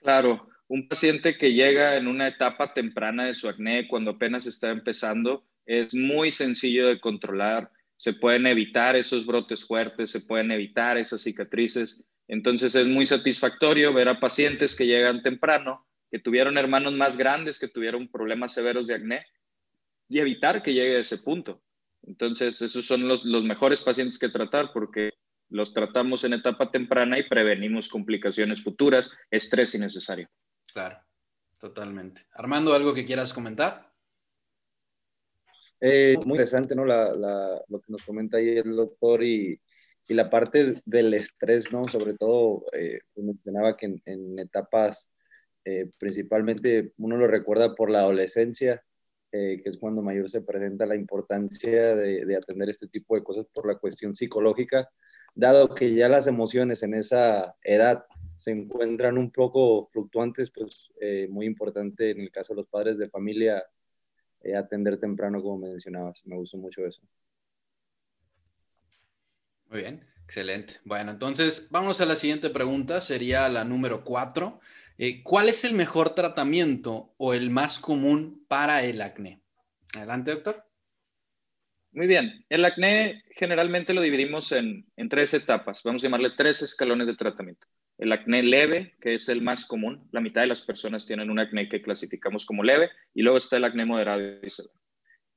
Claro, 0.00 0.48
un 0.68 0.88
paciente 0.88 1.38
que 1.38 1.52
llega 1.52 1.96
en 1.96 2.08
una 2.08 2.28
etapa 2.28 2.74
temprana 2.74 3.24
de 3.26 3.34
su 3.34 3.48
acné, 3.48 3.86
cuando 3.88 4.12
apenas 4.12 4.46
está 4.46 4.70
empezando, 4.70 5.46
es 5.64 5.94
muy 5.94 6.32
sencillo 6.32 6.88
de 6.88 7.00
controlar. 7.00 7.70
Se 7.96 8.12
pueden 8.12 8.46
evitar 8.46 8.96
esos 8.96 9.26
brotes 9.26 9.64
fuertes, 9.64 10.10
se 10.10 10.20
pueden 10.20 10.50
evitar 10.50 10.98
esas 10.98 11.22
cicatrices. 11.22 12.04
Entonces 12.28 12.74
es 12.74 12.86
muy 12.86 13.06
satisfactorio 13.06 13.92
ver 13.92 14.08
a 14.08 14.20
pacientes 14.20 14.74
que 14.74 14.86
llegan 14.86 15.22
temprano, 15.22 15.86
que 16.10 16.18
tuvieron 16.18 16.58
hermanos 16.58 16.94
más 16.94 17.16
grandes, 17.16 17.58
que 17.58 17.68
tuvieron 17.68 18.08
problemas 18.08 18.52
severos 18.52 18.86
de 18.86 18.94
acné 18.94 19.26
y 20.08 20.18
evitar 20.18 20.62
que 20.62 20.74
llegue 20.74 20.96
a 20.96 21.00
ese 21.00 21.18
punto. 21.18 21.62
Entonces 22.02 22.60
esos 22.62 22.84
son 22.84 23.08
los, 23.08 23.24
mejores 23.24 23.80
pacientes 23.80 24.18
que 24.18 24.28
tratar 24.28 24.72
porque 24.72 25.10
los 25.48 25.72
tratamos 25.72 26.24
en 26.24 26.34
etapa 26.34 26.70
temprana 26.70 27.18
y 27.18 27.28
prevenimos 27.28 27.88
complicaciones 27.88 28.62
futuras, 28.62 29.10
estrés 29.30 29.74
innecesario. 29.74 30.28
Totalmente. 31.58 32.22
Armando, 32.32 32.74
¿algo 32.74 32.92
que 32.92 33.06
quieras 33.06 33.32
comentar? 33.32 33.90
Eh, 35.80 36.16
muy 36.24 36.34
interesante, 36.34 36.74
¿no? 36.74 36.84
Lo 36.84 37.80
que 37.80 37.92
nos 37.92 38.02
comenta 38.02 38.38
ahí 38.38 38.58
el 38.58 38.76
doctor 38.76 39.22
y, 39.22 39.60
la 40.08 40.30
parte 40.30 40.80
del 40.84 41.14
estrés, 41.14 41.72
¿no? 41.72 41.88
Sobre 41.88 42.14
todo, 42.14 42.64
eh, 42.72 43.00
pues 43.12 43.26
mencionaba 43.26 43.76
que 43.76 43.86
en, 44.04 44.38
etapas, 44.38 45.12
eh, 45.64 45.90
principalmente 45.98 46.92
uno 46.98 47.16
lo 47.16 47.26
recuerda 47.26 47.74
por 47.74 47.90
la 47.90 48.00
adolescencia, 48.00 48.82
que 49.32 49.60
es 49.62 49.76
cuando 49.76 50.00
mayor 50.00 50.30
se 50.30 50.40
presenta 50.40 50.86
la 50.86 50.96
importancia 50.96 51.94
de, 51.94 52.24
de, 52.24 52.36
atender 52.36 52.70
este 52.70 52.86
tipo 52.88 53.14
de 53.16 53.22
cosas 53.22 53.44
por 53.52 53.66
la 53.66 53.76
cuestión 53.76 54.14
psicológica, 54.14 54.88
dado 55.34 55.74
que 55.74 55.92
ya 55.92 56.08
las 56.08 56.26
emociones 56.26 56.82
en 56.82 56.94
esa 56.94 57.54
edad 57.62 58.06
se 58.36 58.50
encuentran 58.50 59.18
un 59.18 59.30
poco 59.30 59.88
fluctuantes, 59.92 60.50
pues 60.50 60.92
eh, 61.00 61.26
muy 61.30 61.46
importante 61.46 62.10
en 62.10 62.20
el 62.20 62.30
caso 62.30 62.52
de 62.52 62.60
los 62.60 62.68
padres 62.68 62.98
de 62.98 63.08
familia 63.08 63.64
eh, 64.42 64.54
atender 64.54 65.00
temprano, 65.00 65.42
como 65.42 65.66
mencionabas. 65.66 66.24
Me 66.26 66.36
gustó 66.36 66.58
mucho 66.58 66.86
eso. 66.86 67.00
Muy 69.68 69.80
bien, 69.80 70.06
excelente. 70.24 70.74
Bueno, 70.84 71.10
entonces 71.10 71.66
vamos 71.70 72.00
a 72.00 72.06
la 72.06 72.14
siguiente 72.14 72.50
pregunta, 72.50 73.00
sería 73.00 73.48
la 73.48 73.64
número 73.64 74.04
cuatro. 74.04 74.60
Eh, 74.98 75.22
¿Cuál 75.22 75.48
es 75.48 75.64
el 75.64 75.74
mejor 75.74 76.14
tratamiento 76.14 77.14
o 77.16 77.34
el 77.34 77.50
más 77.50 77.78
común 77.78 78.44
para 78.48 78.84
el 78.84 79.00
acné? 79.00 79.42
Adelante, 79.96 80.30
doctor. 80.30 80.62
Muy 81.92 82.06
bien. 82.06 82.44
El 82.50 82.64
acné 82.64 83.24
generalmente 83.30 83.94
lo 83.94 84.02
dividimos 84.02 84.52
en, 84.52 84.86
en 84.96 85.08
tres 85.08 85.32
etapas. 85.32 85.82
Vamos 85.82 86.02
a 86.02 86.06
llamarle 86.06 86.32
tres 86.36 86.60
escalones 86.60 87.06
de 87.06 87.16
tratamiento 87.16 87.66
el 87.98 88.12
acné 88.12 88.42
leve, 88.42 88.94
que 89.00 89.14
es 89.14 89.28
el 89.28 89.42
más 89.42 89.64
común. 89.64 90.08
La 90.12 90.20
mitad 90.20 90.42
de 90.42 90.48
las 90.48 90.62
personas 90.62 91.06
tienen 91.06 91.30
un 91.30 91.38
acné 91.38 91.68
que 91.68 91.82
clasificamos 91.82 92.44
como 92.44 92.62
leve 92.62 92.90
y 93.14 93.22
luego 93.22 93.38
está 93.38 93.56
el 93.56 93.64
acné 93.64 93.84
moderado 93.84 94.20
y 94.42 94.50
severo. 94.50 94.74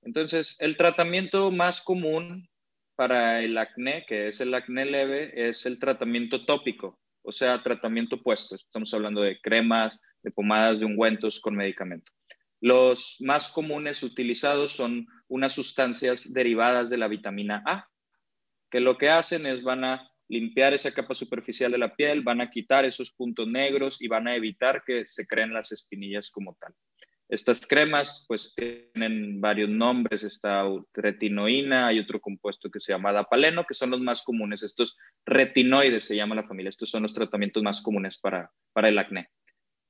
Entonces, 0.01 0.57
el 0.59 0.77
tratamiento 0.77 1.51
más 1.51 1.81
común 1.81 2.49
para 2.95 3.41
el 3.41 3.57
acné, 3.57 4.05
que 4.07 4.27
es 4.27 4.41
el 4.41 4.53
acné 4.53 4.85
leve, 4.85 5.49
es 5.49 5.65
el 5.65 5.79
tratamiento 5.79 6.45
tópico, 6.45 6.99
o 7.21 7.31
sea, 7.31 7.63
tratamiento 7.63 8.21
puesto. 8.21 8.55
Estamos 8.55 8.93
hablando 8.93 9.21
de 9.21 9.39
cremas, 9.39 9.99
de 10.21 10.31
pomadas, 10.31 10.79
de 10.79 10.85
ungüentos 10.85 11.39
con 11.39 11.55
medicamento. 11.55 12.11
Los 12.61 13.15
más 13.21 13.49
comunes 13.49 14.03
utilizados 14.03 14.73
son 14.73 15.07
unas 15.29 15.53
sustancias 15.53 16.33
derivadas 16.33 16.89
de 16.89 16.97
la 16.97 17.07
vitamina 17.07 17.63
A, 17.65 17.87
que 18.69 18.81
lo 18.81 18.97
que 18.97 19.09
hacen 19.09 19.45
es 19.45 19.63
van 19.63 19.85
a 19.85 20.08
limpiar 20.29 20.73
esa 20.73 20.93
capa 20.93 21.15
superficial 21.15 21.71
de 21.71 21.79
la 21.79 21.95
piel, 21.95 22.21
van 22.21 22.39
a 22.39 22.49
quitar 22.49 22.85
esos 22.85 23.11
puntos 23.11 23.47
negros 23.47 24.01
y 24.01 24.07
van 24.07 24.27
a 24.27 24.35
evitar 24.35 24.83
que 24.85 25.05
se 25.07 25.27
creen 25.27 25.53
las 25.53 25.71
espinillas 25.71 26.29
como 26.29 26.55
tal. 26.59 26.73
Estas 27.27 27.67
cremas 27.67 28.25
pues 28.27 28.55
tienen 28.55 29.39
varios 29.39 29.69
nombres, 29.69 30.23
está 30.23 30.63
retinoína, 30.93 31.87
hay 31.87 31.99
otro 31.99 32.19
compuesto 32.19 32.71
que 32.71 32.79
se 32.79 32.91
llama 32.91 33.11
dapaleno, 33.11 33.65
que 33.65 33.75
son 33.75 33.91
los 33.91 34.01
más 34.01 34.23
comunes. 34.23 34.63
Estos 34.63 34.97
retinoides 35.25 36.05
se 36.05 36.15
llama 36.15 36.33
la 36.33 36.43
familia, 36.43 36.69
estos 36.69 36.89
son 36.89 37.03
los 37.03 37.13
tratamientos 37.13 37.61
más 37.61 37.81
comunes 37.81 38.17
para, 38.17 38.51
para 38.73 38.89
el 38.89 38.97
acné. 38.97 39.29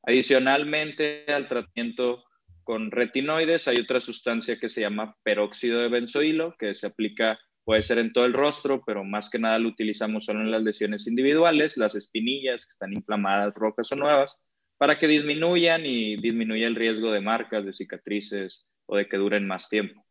Adicionalmente 0.04 1.26
al 1.28 1.48
tratamiento 1.48 2.26
con 2.64 2.92
retinoides 2.92 3.68
hay 3.70 3.78
otra 3.78 4.02
sustancia 4.02 4.60
que 4.60 4.70
se 4.70 4.82
llama 4.82 5.16
peróxido 5.24 5.80
de 5.80 5.88
benzoilo, 5.88 6.56
que 6.60 6.76
se 6.76 6.88
aplica 6.88 7.40
Puede 7.64 7.84
ser 7.84 8.00
en 8.00 8.14
todo 8.14 8.26
el 8.26 8.34
rostro, 8.34 8.82
pero 8.86 9.04
más 9.04 9.30
que 9.30 9.40
nada 9.40 9.60
lo 9.60 9.70
utilizamos 9.70 10.26
solo 10.26 10.42
en 10.42 10.52
las 10.52 10.64
lesiones 10.64 11.06
individuales, 11.08 11.78
las 11.78 11.96
espinillas 11.96 12.66
que 12.66 12.72
están 12.72 12.94
inflamadas, 12.94 13.54
rojas 13.54 13.92
o 13.92 13.96
nuevas, 13.96 14.42
para 14.78 14.98
que 14.98 15.08
disminuyan 15.08 15.86
y 15.86 16.16
disminuya 16.18 16.68
el 16.68 16.76
riesgo 16.76 17.12
de 17.12 17.22
marcas, 17.22 17.66
de 17.66 17.74
cicatrices 17.74 18.70
o 18.86 18.96
de 18.96 19.08
que 19.08 19.18
duren 19.18 19.46
más 19.46 19.70
tiempo. 19.70 20.06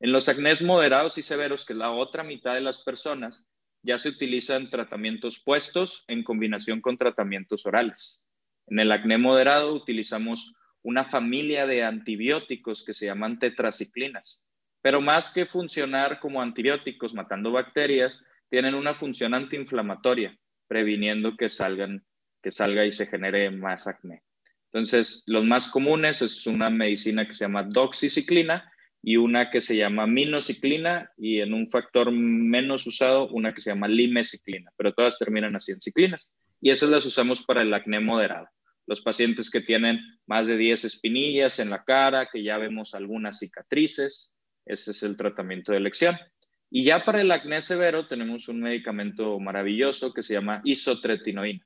En 0.00 0.12
los 0.12 0.28
acnés 0.28 0.62
moderados 0.62 1.18
y 1.18 1.22
severos, 1.22 1.66
que 1.66 1.72
es 1.72 1.78
la 1.78 1.90
otra 1.90 2.22
mitad 2.24 2.54
de 2.54 2.60
las 2.60 2.82
personas, 2.82 3.48
ya 3.82 3.98
se 3.98 4.08
utilizan 4.08 4.70
tratamientos 4.70 5.38
puestos 5.38 6.04
en 6.08 6.24
combinación 6.24 6.80
con 6.80 6.96
tratamientos 6.96 7.66
orales. 7.66 8.24
En 8.66 8.78
el 8.78 8.90
acné 8.92 9.18
moderado 9.18 9.74
utilizamos 9.74 10.54
una 10.82 11.04
familia 11.04 11.66
de 11.66 11.82
antibióticos 11.82 12.84
que 12.84 12.94
se 12.94 13.06
llaman 13.06 13.38
tetraciclinas. 13.38 14.42
Pero 14.84 15.00
más 15.00 15.30
que 15.30 15.46
funcionar 15.46 16.20
como 16.20 16.42
antibióticos 16.42 17.14
matando 17.14 17.50
bacterias, 17.50 18.22
tienen 18.50 18.74
una 18.74 18.94
función 18.94 19.32
antiinflamatoria, 19.32 20.38
previniendo 20.68 21.38
que, 21.38 21.48
salgan, 21.48 22.04
que 22.42 22.52
salga 22.52 22.84
y 22.84 22.92
se 22.92 23.06
genere 23.06 23.50
más 23.50 23.86
acné. 23.86 24.22
Entonces, 24.70 25.22
los 25.24 25.42
más 25.42 25.70
comunes 25.70 26.20
es 26.20 26.46
una 26.46 26.68
medicina 26.68 27.26
que 27.26 27.32
se 27.32 27.46
llama 27.46 27.62
doxiciclina 27.62 28.70
y 29.02 29.16
una 29.16 29.50
que 29.50 29.62
se 29.62 29.74
llama 29.74 30.06
minociclina 30.06 31.10
y 31.16 31.40
en 31.40 31.54
un 31.54 31.66
factor 31.66 32.12
menos 32.12 32.86
usado 32.86 33.28
una 33.28 33.54
que 33.54 33.62
se 33.62 33.70
llama 33.70 33.88
limeciclina, 33.88 34.70
pero 34.76 34.92
todas 34.92 35.18
terminan 35.18 35.56
así 35.56 35.72
en 35.72 35.80
ciclinas. 35.80 36.30
Y 36.60 36.72
esas 36.72 36.90
las 36.90 37.06
usamos 37.06 37.42
para 37.42 37.62
el 37.62 37.72
acné 37.72 38.00
moderado. 38.00 38.48
Los 38.86 39.00
pacientes 39.00 39.50
que 39.50 39.62
tienen 39.62 40.00
más 40.26 40.46
de 40.46 40.58
10 40.58 40.84
espinillas 40.84 41.58
en 41.58 41.70
la 41.70 41.84
cara, 41.84 42.28
que 42.30 42.42
ya 42.42 42.58
vemos 42.58 42.92
algunas 42.92 43.38
cicatrices, 43.38 44.34
ese 44.66 44.92
es 44.92 45.02
el 45.02 45.16
tratamiento 45.16 45.72
de 45.72 45.78
elección. 45.78 46.16
Y 46.70 46.84
ya 46.84 47.04
para 47.04 47.20
el 47.20 47.30
acné 47.30 47.62
severo 47.62 48.08
tenemos 48.08 48.48
un 48.48 48.60
medicamento 48.60 49.38
maravilloso 49.38 50.12
que 50.12 50.22
se 50.22 50.34
llama 50.34 50.60
isotretinoína. 50.64 51.64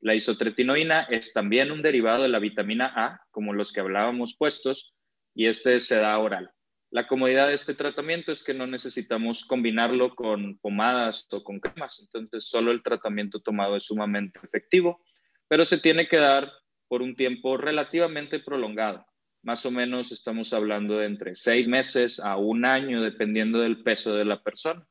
La 0.00 0.14
isotretinoína 0.14 1.02
es 1.04 1.32
también 1.32 1.70
un 1.70 1.80
derivado 1.80 2.24
de 2.24 2.28
la 2.28 2.40
vitamina 2.40 2.92
A, 2.94 3.20
como 3.30 3.54
los 3.54 3.72
que 3.72 3.80
hablábamos 3.80 4.36
puestos, 4.36 4.94
y 5.34 5.46
este 5.46 5.78
se 5.80 5.96
da 5.96 6.18
oral. 6.18 6.50
La 6.90 7.06
comodidad 7.06 7.48
de 7.48 7.54
este 7.54 7.74
tratamiento 7.74 8.32
es 8.32 8.44
que 8.44 8.52
no 8.52 8.66
necesitamos 8.66 9.44
combinarlo 9.44 10.14
con 10.14 10.58
pomadas 10.58 11.26
o 11.30 11.42
con 11.42 11.60
cremas, 11.60 12.00
entonces 12.00 12.44
solo 12.50 12.72
el 12.72 12.82
tratamiento 12.82 13.40
tomado 13.40 13.76
es 13.76 13.84
sumamente 13.84 14.40
efectivo, 14.42 15.02
pero 15.48 15.64
se 15.64 15.78
tiene 15.78 16.08
que 16.08 16.18
dar 16.18 16.52
por 16.88 17.00
un 17.00 17.16
tiempo 17.16 17.56
relativamente 17.56 18.40
prolongado 18.40 19.06
más 19.42 19.66
o 19.66 19.70
menos 19.70 20.12
estamos 20.12 20.52
hablando 20.52 20.98
de 20.98 21.06
entre 21.06 21.34
seis 21.34 21.68
meses 21.68 22.20
a 22.20 22.36
un 22.36 22.64
año, 22.64 23.02
dependiendo 23.02 23.60
del 23.60 23.82
peso 23.82 24.14
de 24.14 24.24
la 24.24 24.42
persona. 24.42 24.86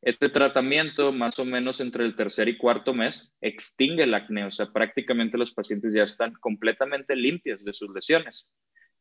Este 0.00 0.28
tratamiento, 0.28 1.12
más 1.12 1.38
o 1.38 1.44
menos 1.44 1.80
entre 1.80 2.04
el 2.04 2.14
tercer 2.14 2.48
y 2.48 2.56
cuarto 2.56 2.94
mes, 2.94 3.34
extingue 3.40 4.04
el 4.04 4.14
acné, 4.14 4.44
o 4.44 4.50
sea, 4.50 4.72
prácticamente 4.72 5.36
los 5.36 5.52
pacientes 5.52 5.92
ya 5.92 6.04
están 6.04 6.32
completamente 6.34 7.16
limpios 7.16 7.64
de 7.64 7.72
sus 7.72 7.92
lesiones, 7.92 8.52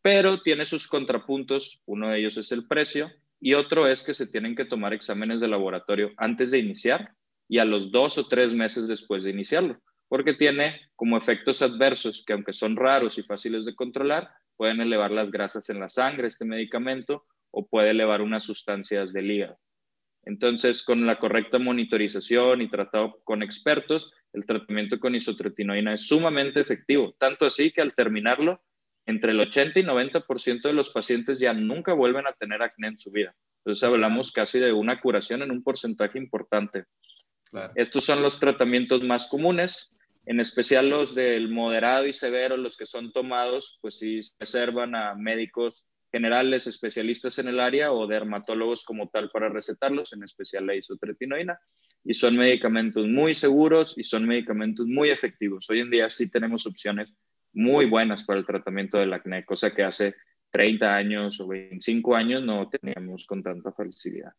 pero 0.02 0.42
tiene 0.42 0.66
sus 0.66 0.88
contrapuntos, 0.88 1.82
uno 1.86 2.10
de 2.10 2.20
ellos 2.20 2.38
es 2.38 2.52
el 2.52 2.68
precio 2.68 3.12
y 3.40 3.54
otro 3.54 3.88
es 3.88 4.04
que 4.04 4.16
se 4.16 4.26
tienen 4.26 4.56
que 4.56 4.66
tomar 4.66 4.92
exámenes 4.94 5.40
de 5.40 5.48
laboratorio 5.48 6.12
antes 6.18 6.50
de 6.50 6.60
iniciar 6.60 7.14
y 7.48 7.60
a 7.60 7.66
los 7.66 7.92
dos 7.92 8.18
o 8.18 8.28
tres 8.28 8.54
meses 8.54 8.88
después 8.88 9.24
de 9.24 9.30
iniciarlo, 9.30 9.80
porque 10.10 10.34
tiene 10.34 10.82
como 10.96 11.16
efectos 11.16 11.62
adversos 11.62 12.24
que 12.26 12.34
aunque 12.34 12.54
son 12.54 12.76
raros 12.76 13.20
y 13.20 13.24
fáciles 13.24 13.66
de 13.66 13.76
controlar, 13.76 14.32
pueden 14.58 14.82
elevar 14.82 15.12
las 15.12 15.32
grasas 15.32 15.70
en 15.70 15.80
la 15.80 15.88
sangre 15.88 16.28
este 16.28 16.46
medicamento 16.46 17.26
o 17.52 17.68
puede 17.68 17.92
elevar 17.92 18.22
unas 18.22 18.44
sustancias 18.44 19.14
del 19.14 19.32
hígado. 19.32 19.60
Entonces, 20.24 20.84
con 20.84 21.06
la 21.06 21.20
correcta 21.20 21.58
monitorización 21.58 22.62
y 22.62 22.70
tratado 22.70 23.22
con 23.24 23.42
expertos, 23.42 24.12
el 24.34 24.46
tratamiento 24.46 25.00
con 25.00 25.16
isotretinoína 25.16 25.94
es 25.94 26.08
sumamente 26.08 26.60
efectivo, 26.60 27.16
tanto 27.18 27.46
así 27.46 27.72
que 27.72 27.82
al 27.82 27.96
terminarlo, 27.96 28.62
entre 29.06 29.32
el 29.32 29.40
80 29.40 29.80
y 29.80 29.84
90% 29.84 30.64
de 30.64 30.74
los 30.74 30.90
pacientes 30.90 31.40
ya 31.40 31.54
nunca 31.54 31.94
vuelven 31.94 32.28
a 32.28 32.34
tener 32.34 32.62
acné 32.62 32.90
en 32.90 33.00
su 33.00 33.10
vida. 33.10 33.34
Entonces 33.60 33.84
hablamos 33.84 34.34
casi 34.34 34.60
de 34.60 34.74
una 34.74 35.00
curación 35.00 35.44
en 35.44 35.52
un 35.52 35.64
porcentaje 35.64 36.18
importante. 36.18 36.84
Estos 37.76 38.04
son 38.04 38.22
los 38.22 38.40
tratamientos 38.40 39.04
más 39.04 39.28
comunes, 39.28 39.97
en 40.28 40.42
especial 40.42 40.90
los 40.90 41.16
del 41.16 41.48
moderado 41.48 42.06
y 42.06 42.12
severo, 42.12 42.58
los 42.58 42.76
que 42.76 42.86
son 42.86 43.14
tomados, 43.14 43.80
pues 43.82 43.98
sí 43.98 44.22
se 44.22 44.34
reservan 44.38 44.94
a 44.94 45.16
médicos 45.16 45.88
generales, 46.12 46.68
especialistas 46.68 47.40
en 47.40 47.48
el 47.48 47.62
área 47.62 47.94
o 47.94 48.08
dermatólogos 48.08 48.84
como 48.84 49.08
tal 49.08 49.30
para 49.32 49.48
recetarlos, 49.48 50.12
en 50.12 50.24
especial 50.24 50.68
la 50.68 50.76
isotretinoína. 50.76 51.58
Y 52.04 52.14
son 52.14 52.36
medicamentos 52.36 53.08
muy 53.08 53.36
seguros 53.36 53.94
y 53.98 54.04
son 54.04 54.28
medicamentos 54.28 54.86
muy 54.86 55.10
efectivos. 55.10 55.70
Hoy 55.70 55.80
en 55.80 55.90
día 55.90 56.10
sí 56.10 56.30
tenemos 56.30 56.68
opciones 56.68 57.14
muy 57.54 57.86
buenas 57.86 58.24
para 58.24 58.40
el 58.40 58.46
tratamiento 58.46 58.98
del 58.98 59.14
acné, 59.14 59.46
cosa 59.46 59.74
que 59.74 59.84
hace 59.84 60.14
30 60.52 60.94
años 60.94 61.40
o 61.40 61.48
25 61.48 62.16
años 62.16 62.44
no 62.44 62.70
teníamos 62.70 63.26
con 63.26 63.42
tanta 63.42 63.72
facilidad. 63.72 64.34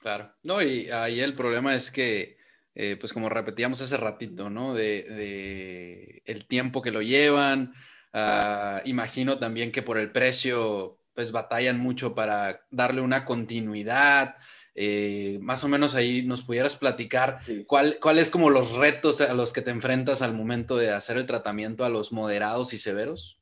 Claro, 0.00 0.34
no, 0.42 0.62
y 0.62 0.88
ahí 0.88 1.20
el 1.20 1.34
problema 1.34 1.74
es 1.74 1.90
que, 1.90 2.38
eh, 2.78 2.98
pues 3.00 3.14
como 3.14 3.30
repetíamos 3.30 3.80
hace 3.80 3.96
ratito, 3.96 4.50
¿no? 4.50 4.74
De, 4.74 6.22
el 6.26 6.46
tiempo 6.46 6.82
que 6.82 6.90
lo 6.90 7.00
llevan, 7.00 7.72
ah, 8.12 8.82
imagino 8.84 9.38
también 9.38 9.72
que 9.72 9.80
por 9.80 9.96
el 9.96 10.12
precio, 10.12 10.98
pues 11.14 11.32
batallan 11.32 11.80
mucho 11.80 12.14
para 12.14 12.66
darle 12.70 13.00
una 13.00 13.24
continuidad. 13.24 14.36
Eh, 14.74 15.38
más 15.40 15.64
o 15.64 15.68
menos 15.68 15.94
ahí 15.94 16.20
nos 16.20 16.42
pudieras 16.42 16.76
platicar 16.76 17.38
cuál, 17.66 17.98
cuál 17.98 18.30
como 18.30 18.50
los 18.50 18.72
retos 18.72 19.22
a 19.22 19.32
los 19.32 19.54
que 19.54 19.62
te 19.62 19.70
enfrentas 19.70 20.20
al 20.20 20.34
momento 20.34 20.76
de 20.76 20.92
hacer 20.92 21.16
el 21.16 21.24
tratamiento 21.24 21.86
a 21.86 21.88
los 21.88 22.12
moderados 22.12 22.74
y 22.74 22.78
severos. 22.78 23.40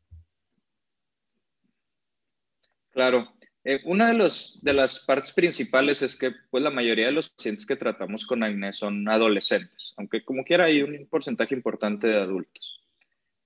Claro. 2.93 3.35
Eh, 3.65 3.81
una 3.85 4.13
de, 4.13 4.73
las 4.75 5.01
partes 5.01 5.33
principales 5.33 6.03
es 6.03 6.19
que 6.19 6.33
pues, 6.51 6.63
la 6.63 6.71
mayoría 6.71 7.07
de 7.07 7.13
los 7.13 7.31
pacientes 7.31 7.65
que 7.65 7.77
tratamos 7.77 8.27
con 8.27 8.43
acné 8.43 8.75
son 8.75 9.09
adolescentes, 9.09 9.95
aunque 9.97 10.23
como 10.23 10.45
quiera 10.45 10.67
hay 10.67 10.83
un 10.83 11.07
porcentaje 11.09 11.55
importante 11.55 12.07
de 12.09 12.21
adultos. 12.21 12.85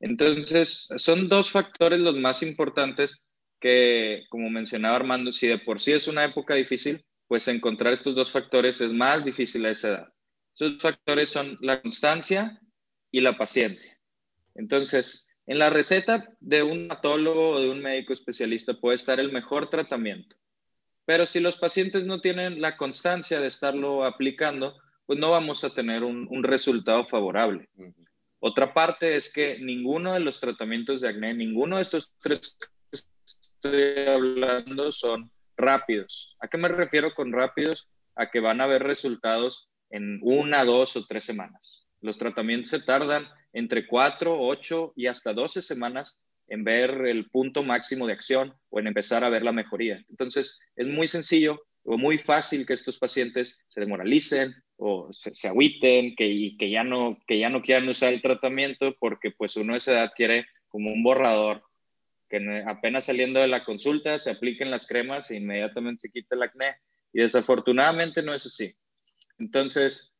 Entonces, 0.01 0.89
son 0.97 1.29
dos 1.29 1.53
factores 1.53 2.01
los 2.01 2.17
más 2.17 2.43
importantes 2.43 3.27
que, 3.61 4.25
como 4.29 4.51
mencionaba 4.51 4.97
Armando, 4.97 5.33
si 5.33 5.47
de 5.47 5.59
por 5.59 5.81
sí 5.81 5.93
es 5.93 6.09
una 6.09 6.25
época 6.25 6.55
difícil, 6.55 7.05
pues 7.29 7.47
encontrar 7.47 7.93
estos 7.93 8.17
dos 8.17 8.33
factores 8.33 8.81
es 8.81 8.93
más 8.93 9.25
difícil 9.25 9.67
a 9.67 9.71
esa 9.71 9.89
edad. 9.89 10.13
Esos 10.55 10.83
factores 10.83 11.31
son 11.31 11.59
la 11.61 11.81
constancia 11.81 12.61
y 13.13 13.21
la 13.21 13.37
paciencia. 13.37 13.97
Entonces, 14.55 15.27
en 15.49 15.59
la 15.59 15.71
receta 15.71 16.28
de 16.40 16.62
un 16.62 16.87
matólogo 16.88 17.52
o 17.52 17.61
de 17.61 17.71
un 17.71 17.81
médico 17.81 18.12
especialista 18.12 18.75
puede 18.75 18.97
estar 18.97 19.19
el 19.19 19.33
mejor 19.33 19.71
tratamiento, 19.71 20.37
pero 21.07 21.25
si 21.25 21.40
los 21.40 21.57
pacientes 21.57 22.05
no 22.05 22.21
tienen 22.21 22.61
la 22.61 22.76
constancia 22.76 23.41
de 23.41 23.47
estarlo 23.47 24.04
aplicando, 24.04 24.76
pues 25.06 25.19
no 25.19 25.30
vamos 25.30 25.65
a 25.65 25.71
tener 25.71 26.04
un, 26.04 26.45
resultado 26.45 27.06
favorable. 27.06 27.67
Otra 28.41 28.75
parte 28.75 29.17
es 29.17 29.32
que 29.32 29.58
ninguno 29.58 30.13
de 30.13 30.21
los 30.21 30.39
tratamientos 30.39 31.00
de 31.00 31.08
acné, 31.08 31.32
ninguno 31.32 31.76
de 31.76 31.82
estos 31.82 32.13
tres 32.23 32.54
que 32.61 32.69
estoy 32.93 34.06
hablando 34.06 34.93
son 34.93 35.32
rápidos. 35.56 36.37
¿A 36.41 36.49
qué 36.49 36.58
me 36.58 36.69
refiero 36.69 37.15
con 37.15 37.32
rápidos? 37.32 37.89
A 38.17 38.30
que 38.30 38.41
van 38.41 38.61
a 38.61 38.65
haber 38.65 38.82
resultados 38.82 39.71
en 39.89 40.21
una, 40.21 40.67
dos 40.67 40.95
o 40.97 41.06
tres 41.06 41.25
semanas. 41.25 41.88
Los 42.00 42.19
tratamientos 42.19 42.71
se 42.71 42.80
tardan 42.80 43.28
entre 43.52 43.87
cuatro, 43.87 44.41
ocho 44.41 44.93
y 44.97 45.06
hasta 45.06 45.32
doce 45.32 45.63
semanas 45.63 46.19
en 46.49 46.65
ver 46.65 47.06
el 47.06 47.28
punto 47.30 47.63
máximo 47.63 48.06
de 48.06 48.13
acción 48.13 48.54
o 48.71 48.80
en 48.80 48.87
empezar 48.87 49.25
a 49.25 49.28
ver 49.28 49.43
la 49.43 49.52
mejoría. 49.52 50.04
Entonces, 50.08 50.61
es 50.76 50.87
muy 50.87 51.08
sencillo 51.08 51.61
o 51.82 51.99
muy 51.99 52.19
fácil 52.19 52.67
que 52.67 52.75
estos 52.75 52.99
pacientes 52.99 53.58
se 53.69 53.80
demoralicen 53.80 54.54
o 54.76 55.13
se, 55.13 55.34
se 55.34 55.49
agüiten 55.49 56.15
que 56.17 56.71
ya, 56.71 56.84
no, 56.84 57.19
que 57.26 57.39
ya 57.39 57.50
no 57.50 57.63
quieran 57.63 57.89
usar 57.89 58.13
el 58.13 58.23
tratamiento 58.23 58.95
porque 58.99 59.30
pues 59.30 59.56
uno 59.56 59.75
a 59.75 59.78
esa 59.78 59.93
edad 59.93 60.13
quiere 60.15 60.47
como 60.69 60.93
un 60.93 61.02
borrador 61.02 61.63
que 62.28 62.63
apenas 62.67 63.06
saliendo 63.06 63.41
de 63.41 63.49
la 63.49 63.65
consulta 63.65 64.19
se 64.19 64.30
apliquen 64.30 64.71
las 64.71 64.87
cremas 64.87 65.30
e 65.30 65.37
inmediatamente 65.37 66.02
se 66.02 66.11
quita 66.11 66.37
el 66.37 66.43
acné. 66.43 66.76
Y 67.13 67.21
desafortunadamente 67.21 68.23
no 68.23 68.34
es 68.34 68.45
así. 68.45 68.75
Entonces, 69.39 70.15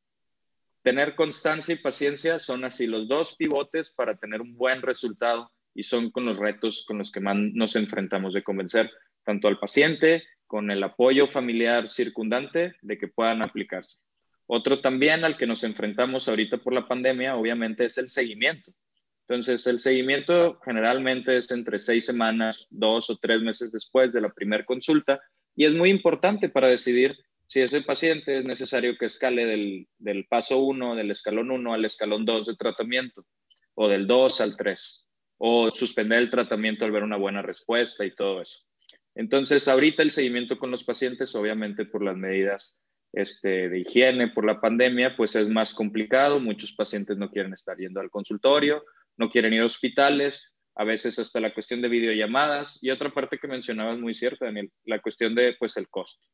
tener 0.83 1.14
constancia 1.14 1.75
y 1.75 1.79
paciencia 1.79 2.38
son 2.38 2.64
así 2.64 2.87
los 2.87 3.09
dos 3.09 3.35
pivotes 3.37 3.91
para 3.91 4.17
tener 4.17 4.41
un 4.41 4.57
buen 4.57 4.83
resultado 4.83 5.51
y 5.75 5.83
son 5.83 6.11
con 6.11 6.25
los 6.25 6.38
retos 6.38 6.85
con 6.87 6.99
los 6.99 7.11
que 7.11 7.21
más 7.21 7.37
nos 7.37 7.77
enfrentamos 7.77 8.35
de 8.35 8.43
convencer 8.43 8.91
tanto 9.25 9.49
al 9.49 9.59
paciente 9.59 10.25
con 10.47 10.71
el 10.71 10.83
apoyo 10.83 11.27
familiar 11.27 11.91
circundante 11.91 12.75
de 12.81 12.99
que 12.99 13.09
puedan 13.09 13.43
aplicarse. 13.43 13.99
Otro 14.47 14.81
también 14.81 15.25
al 15.25 15.37
que 15.37 15.47
nos 15.47 15.62
enfrentamos 15.62 16.27
ahorita 16.27 16.57
por 16.59 16.73
la 16.73 16.88
pandemia, 16.88 17.37
obviamente, 17.37 17.85
es 17.85 17.99
el 17.99 18.09
seguimiento. 18.09 18.73
Entonces, 19.29 19.67
el 19.67 19.79
seguimiento 19.79 20.59
generalmente 20.64 21.37
es 21.37 21.51
entre 21.51 21.79
seis 21.79 22.07
semanas, 22.07 22.67
dos 22.71 23.11
o 23.11 23.19
tres 23.19 23.43
meses 23.43 23.71
después 23.71 24.11
de 24.11 24.23
la 24.23 24.33
primera 24.33 24.64
consulta 24.64 25.21
y 25.55 25.67
es 25.67 25.73
muy 25.73 25.91
importante 25.91 26.49
para 26.49 26.69
decidir 26.69 27.14
si 27.49 27.61
ese 27.61 27.81
paciente 27.81 28.39
es 28.39 28.45
necesario 28.45 28.97
que 28.97 29.07
escale 29.07 29.47
del, 29.47 30.27
paso 30.29 30.59
1, 30.59 30.95
del 30.95 31.11
escalón 31.11 31.51
1 31.51 31.75
al 31.75 31.85
escalón 31.85 32.25
2 32.25 32.47
de 32.47 32.57
tratamiento 32.57 33.27
o 33.75 33.89
del 33.89 34.07
2 34.07 34.41
al 34.41 34.57
3 34.57 35.09
o 35.39 35.71
suspender 35.75 36.19
el 36.19 36.31
tratamiento 36.31 36.85
al 36.85 36.93
ver 36.93 37.03
una 37.03 37.17
buena 37.17 37.43
respuesta 37.43 38.05
y 38.05 38.15
todo 38.15 38.43
eso. 38.43 38.61
Entonces, 39.15 39.67
ahorita 39.67 40.03
el 40.03 40.13
seguimiento 40.13 40.59
con 40.59 40.71
los 40.71 40.85
pacientes, 40.85 41.35
obviamente 41.35 41.85
por 41.85 42.05
las 42.05 42.17
medidas 42.17 42.81
este, 43.13 43.69
de 43.69 43.81
higiene, 43.81 44.29
por 44.29 44.45
la 44.45 44.61
pandemia, 44.61 45.17
pues 45.17 45.35
es 45.35 45.49
más 45.49 45.75
complicado. 45.75 46.39
Muchos 46.39 46.73
pacientes 46.73 47.17
no 47.17 47.31
quieren 47.31 47.53
estar 47.53 47.77
yendo 47.77 48.01
al 48.01 48.11
consultorio 48.11 48.85
no 49.19 49.29
quieren 49.29 49.53
ir 49.53 49.61
a 49.61 49.67
hospitales, 49.67 50.57
a 50.77 50.85
veces 50.85 51.19
hasta 51.19 51.41
la 51.41 51.53
cuestión 51.53 51.83
de 51.83 51.89
videollamadas 51.89 52.79
y 52.81 52.91
otra 52.91 53.13
parte 53.13 53.39
que 53.39 53.49
mencionabas 53.49 53.99
muy 53.99 54.15
cierta, 54.15 54.47
Daniel, 54.47 54.71
la 54.85 55.01
cuestión 55.01 55.35
de 55.35 55.57
pues 55.59 55.77
el 55.77 55.89
costo. 55.89 56.25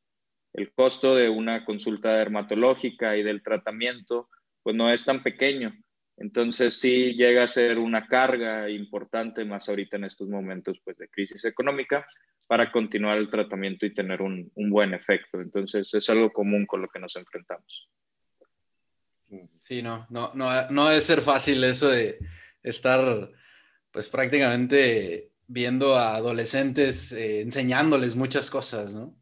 El 0.54 0.72
costo 0.72 1.14
de 1.14 1.28
una 1.28 1.64
consulta 1.64 2.16
dermatológica 2.16 3.16
y 3.16 3.22
del 3.22 3.42
tratamiento 3.42 4.28
pues 4.62 4.74
no 4.74 4.90
es 4.90 5.04
tan 5.04 5.22
pequeño. 5.22 5.76
Entonces 6.16 6.78
sí 6.78 7.14
llega 7.14 7.42
a 7.42 7.48
ser 7.48 7.78
una 7.78 8.06
carga 8.06 8.70
importante 8.70 9.44
más 9.44 9.68
ahorita 9.68 9.96
en 9.96 10.04
estos 10.04 10.28
momentos 10.28 10.78
pues 10.84 10.96
de 10.96 11.08
crisis 11.08 11.44
económica 11.44 12.06
para 12.46 12.70
continuar 12.70 13.18
el 13.18 13.30
tratamiento 13.30 13.84
y 13.84 13.92
tener 13.92 14.22
un, 14.22 14.50
un 14.54 14.70
buen 14.70 14.94
efecto. 14.94 15.40
Entonces 15.40 15.92
es 15.92 16.08
algo 16.08 16.32
común 16.32 16.64
con 16.66 16.80
lo 16.80 16.88
que 16.88 17.00
nos 17.00 17.16
enfrentamos. 17.16 17.90
Sí, 19.60 19.82
no, 19.82 20.06
no, 20.10 20.32
no, 20.34 20.70
no 20.70 20.88
debe 20.88 21.02
ser 21.02 21.20
fácil 21.20 21.64
eso 21.64 21.88
de, 21.88 22.18
estar 22.64 23.30
pues 23.92 24.08
prácticamente 24.08 25.30
viendo 25.46 25.96
a 25.96 26.16
adolescentes 26.16 27.12
eh, 27.12 27.42
enseñándoles 27.42 28.16
muchas 28.16 28.50
cosas, 28.50 28.94
¿no? 28.94 29.14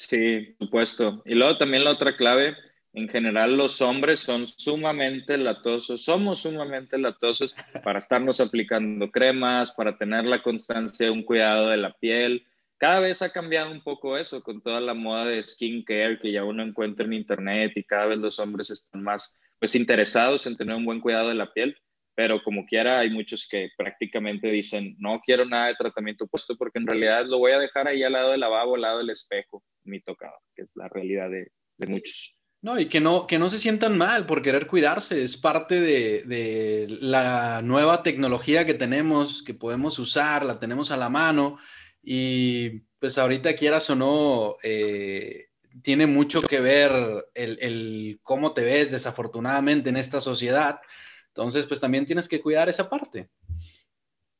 Sí, 0.00 0.56
supuesto. 0.58 1.22
Y 1.26 1.34
luego 1.34 1.58
también 1.58 1.84
la 1.84 1.90
otra 1.90 2.16
clave, 2.16 2.56
en 2.94 3.06
general 3.10 3.58
los 3.58 3.82
hombres 3.82 4.20
son 4.20 4.46
sumamente 4.46 5.36
latosos, 5.36 6.02
somos 6.02 6.40
sumamente 6.40 6.96
latosos 6.96 7.54
para 7.84 7.98
estarnos 7.98 8.40
aplicando 8.40 9.10
cremas, 9.10 9.72
para 9.72 9.98
tener 9.98 10.24
la 10.24 10.42
constancia, 10.42 11.12
un 11.12 11.22
cuidado 11.22 11.68
de 11.68 11.76
la 11.76 11.92
piel. 11.92 12.46
Cada 12.78 13.00
vez 13.00 13.20
ha 13.20 13.28
cambiado 13.28 13.70
un 13.70 13.82
poco 13.82 14.16
eso 14.16 14.42
con 14.42 14.62
toda 14.62 14.80
la 14.80 14.94
moda 14.94 15.26
de 15.26 15.42
skincare 15.42 16.18
que 16.18 16.32
ya 16.32 16.44
uno 16.44 16.62
encuentra 16.62 17.04
en 17.04 17.12
internet 17.12 17.72
y 17.76 17.84
cada 17.84 18.06
vez 18.06 18.18
los 18.18 18.38
hombres 18.38 18.70
están 18.70 19.02
más 19.02 19.38
pues 19.58 19.74
interesados 19.74 20.46
en 20.46 20.56
tener 20.56 20.74
un 20.76 20.86
buen 20.86 21.00
cuidado 21.00 21.28
de 21.28 21.34
la 21.34 21.52
piel, 21.52 21.76
pero 22.14 22.42
como 22.42 22.64
quiera 22.64 23.00
hay 23.00 23.10
muchos 23.10 23.46
que 23.46 23.68
prácticamente 23.76 24.48
dicen, 24.48 24.96
no 24.98 25.20
quiero 25.20 25.44
nada 25.44 25.66
de 25.66 25.74
tratamiento 25.74 26.26
puesto 26.26 26.56
porque 26.56 26.78
en 26.78 26.86
realidad 26.86 27.26
lo 27.26 27.38
voy 27.38 27.52
a 27.52 27.58
dejar 27.58 27.86
ahí 27.86 28.02
al 28.02 28.12
lado 28.12 28.30
del 28.30 28.40
lavabo, 28.40 28.76
al 28.76 28.80
lado 28.80 28.98
del 28.98 29.10
espejo, 29.10 29.62
mi 29.84 30.00
tocado, 30.00 30.36
que 30.54 30.62
es 30.62 30.68
la 30.74 30.88
realidad 30.88 31.30
de, 31.30 31.50
muchos. 31.86 32.36
No, 32.62 32.78
y 32.78 32.86
que 32.86 33.00
no, 33.00 33.26
que 33.26 33.38
no 33.38 33.48
se 33.48 33.58
sientan 33.58 33.96
mal 33.96 34.26
por 34.26 34.42
querer 34.42 34.66
cuidarse, 34.66 35.24
es 35.24 35.36
parte 35.36 35.80
de, 35.80 36.24
de, 36.24 36.86
la 37.00 37.62
nueva 37.62 38.02
tecnología 38.02 38.66
que 38.66 38.74
tenemos, 38.74 39.42
que 39.42 39.54
podemos 39.54 39.98
usar, 39.98 40.44
la 40.44 40.58
tenemos 40.58 40.90
a 40.90 40.98
la 40.98 41.08
mano 41.08 41.58
y 42.02 42.80
pues 42.98 43.16
ahorita 43.16 43.54
quieras 43.54 43.88
o 43.88 43.96
no, 43.96 44.56
eh, 44.62 45.48
tiene 45.82 46.06
mucho 46.06 46.42
que 46.42 46.60
ver 46.60 46.92
el, 47.34 47.58
el, 47.60 48.20
cómo 48.22 48.52
te 48.52 48.62
ves 48.62 48.90
desafortunadamente 48.90 49.88
en 49.88 49.96
esta 49.96 50.20
sociedad. 50.20 50.80
Entonces, 51.28 51.66
pues 51.66 51.80
también 51.80 52.04
tienes 52.04 52.28
que 52.28 52.40
cuidar 52.40 52.68
esa 52.68 52.90
parte. 52.90 53.30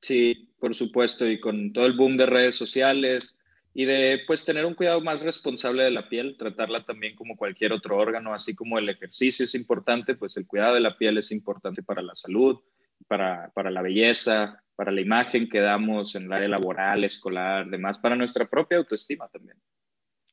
Sí, 0.00 0.52
por 0.58 0.74
supuesto, 0.74 1.26
y 1.26 1.40
con 1.40 1.72
todo 1.72 1.86
el 1.86 1.94
boom 1.94 2.16
de 2.16 2.26
redes 2.26 2.56
sociales 2.56 3.36
y 3.72 3.84
de 3.84 4.20
pues 4.26 4.44
tener 4.44 4.66
un 4.66 4.74
cuidado 4.74 5.00
más 5.00 5.22
responsable 5.22 5.84
de 5.84 5.90
la 5.90 6.08
piel, 6.08 6.36
tratarla 6.36 6.84
también 6.84 7.14
como 7.14 7.36
cualquier 7.36 7.72
otro 7.72 7.96
órgano, 7.96 8.34
así 8.34 8.54
como 8.54 8.78
el 8.78 8.88
ejercicio 8.88 9.44
es 9.44 9.54
importante, 9.54 10.14
pues 10.14 10.36
el 10.36 10.46
cuidado 10.46 10.74
de 10.74 10.80
la 10.80 10.96
piel 10.96 11.18
es 11.18 11.30
importante 11.30 11.82
para 11.82 12.02
la 12.02 12.14
salud, 12.14 12.58
para, 13.06 13.50
para 13.54 13.70
la 13.70 13.82
belleza, 13.82 14.62
para 14.74 14.90
la 14.90 15.00
imagen 15.00 15.48
que 15.48 15.60
damos 15.60 16.14
en 16.14 16.24
el 16.24 16.32
área 16.32 16.48
laboral, 16.48 17.04
escolar, 17.04 17.68
demás, 17.68 17.98
para 17.98 18.16
nuestra 18.16 18.48
propia 18.48 18.78
autoestima 18.78 19.28
también. 19.28 19.56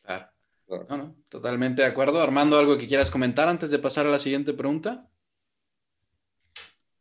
Claro. 0.01 0.29
No, 0.67 0.97
no, 0.97 1.15
totalmente 1.29 1.81
de 1.81 1.87
acuerdo. 1.87 2.21
Armando, 2.21 2.57
¿algo 2.57 2.77
que 2.77 2.87
quieras 2.87 3.09
comentar 3.09 3.47
antes 3.47 3.69
de 3.69 3.79
pasar 3.79 4.05
a 4.05 4.11
la 4.11 4.19
siguiente 4.19 4.53
pregunta? 4.53 5.07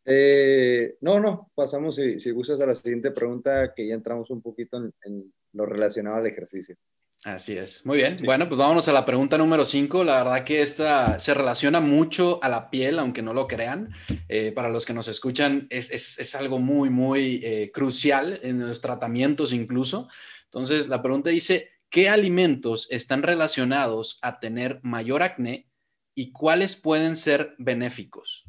Eh, 0.04 0.96
no, 1.00 1.18
no, 1.18 1.50
pasamos 1.52 1.96
si, 1.96 2.20
si, 2.20 2.30
gustas 2.30 2.60
a 2.60 2.66
la 2.66 2.76
siguiente 2.76 3.10
pregunta, 3.10 3.74
que 3.74 3.88
ya 3.88 3.94
entramos 3.94 4.30
un 4.30 4.40
poquito 4.40 4.76
en, 5.02 5.34
lo 5.56 5.66
relacionado 5.66 6.16
al 6.16 6.26
ejercicio. 6.26 6.76
Así 7.24 7.56
es, 7.56 7.84
muy 7.84 7.96
bien. 7.96 8.18
Bueno, 8.24 8.46
pues 8.46 8.58
vámonos 8.58 8.86
a 8.86 8.92
la 8.92 9.04
pregunta 9.04 9.36
número 9.36 9.66
5. 9.66 10.04
La 10.04 10.22
verdad 10.22 10.44
que 10.44 10.62
esta 10.62 11.18
se 11.18 11.34
relaciona 11.34 11.80
mucho 11.80 12.38
a 12.42 12.48
la 12.48 12.70
piel, 12.70 13.00
aunque 13.00 13.22
no 13.22 13.34
lo 13.34 13.48
crean. 13.48 13.92
Eh, 14.28 14.52
para 14.52 14.68
los 14.68 14.86
que 14.86 14.92
nos 14.92 15.08
escuchan, 15.08 15.66
es, 15.70 15.90
es, 15.90 16.18
es 16.20 16.34
algo 16.36 16.60
muy, 16.60 16.88
muy 16.88 17.40
eh, 17.42 17.72
crucial 17.72 18.38
en 18.42 18.60
los 18.60 18.80
tratamientos 18.80 19.52
incluso. 19.52 20.08
Entonces, 20.44 20.88
la 20.88 21.02
pregunta 21.02 21.30
dice, 21.30 21.70
¿qué 21.90 22.08
alimentos 22.08 22.86
están 22.92 23.24
relacionados 23.24 24.20
a 24.22 24.38
tener 24.38 24.78
mayor 24.84 25.24
acné 25.24 25.68
y 26.14 26.30
cuáles 26.30 26.76
pueden 26.76 27.16
ser 27.16 27.56
benéficos? 27.58 28.44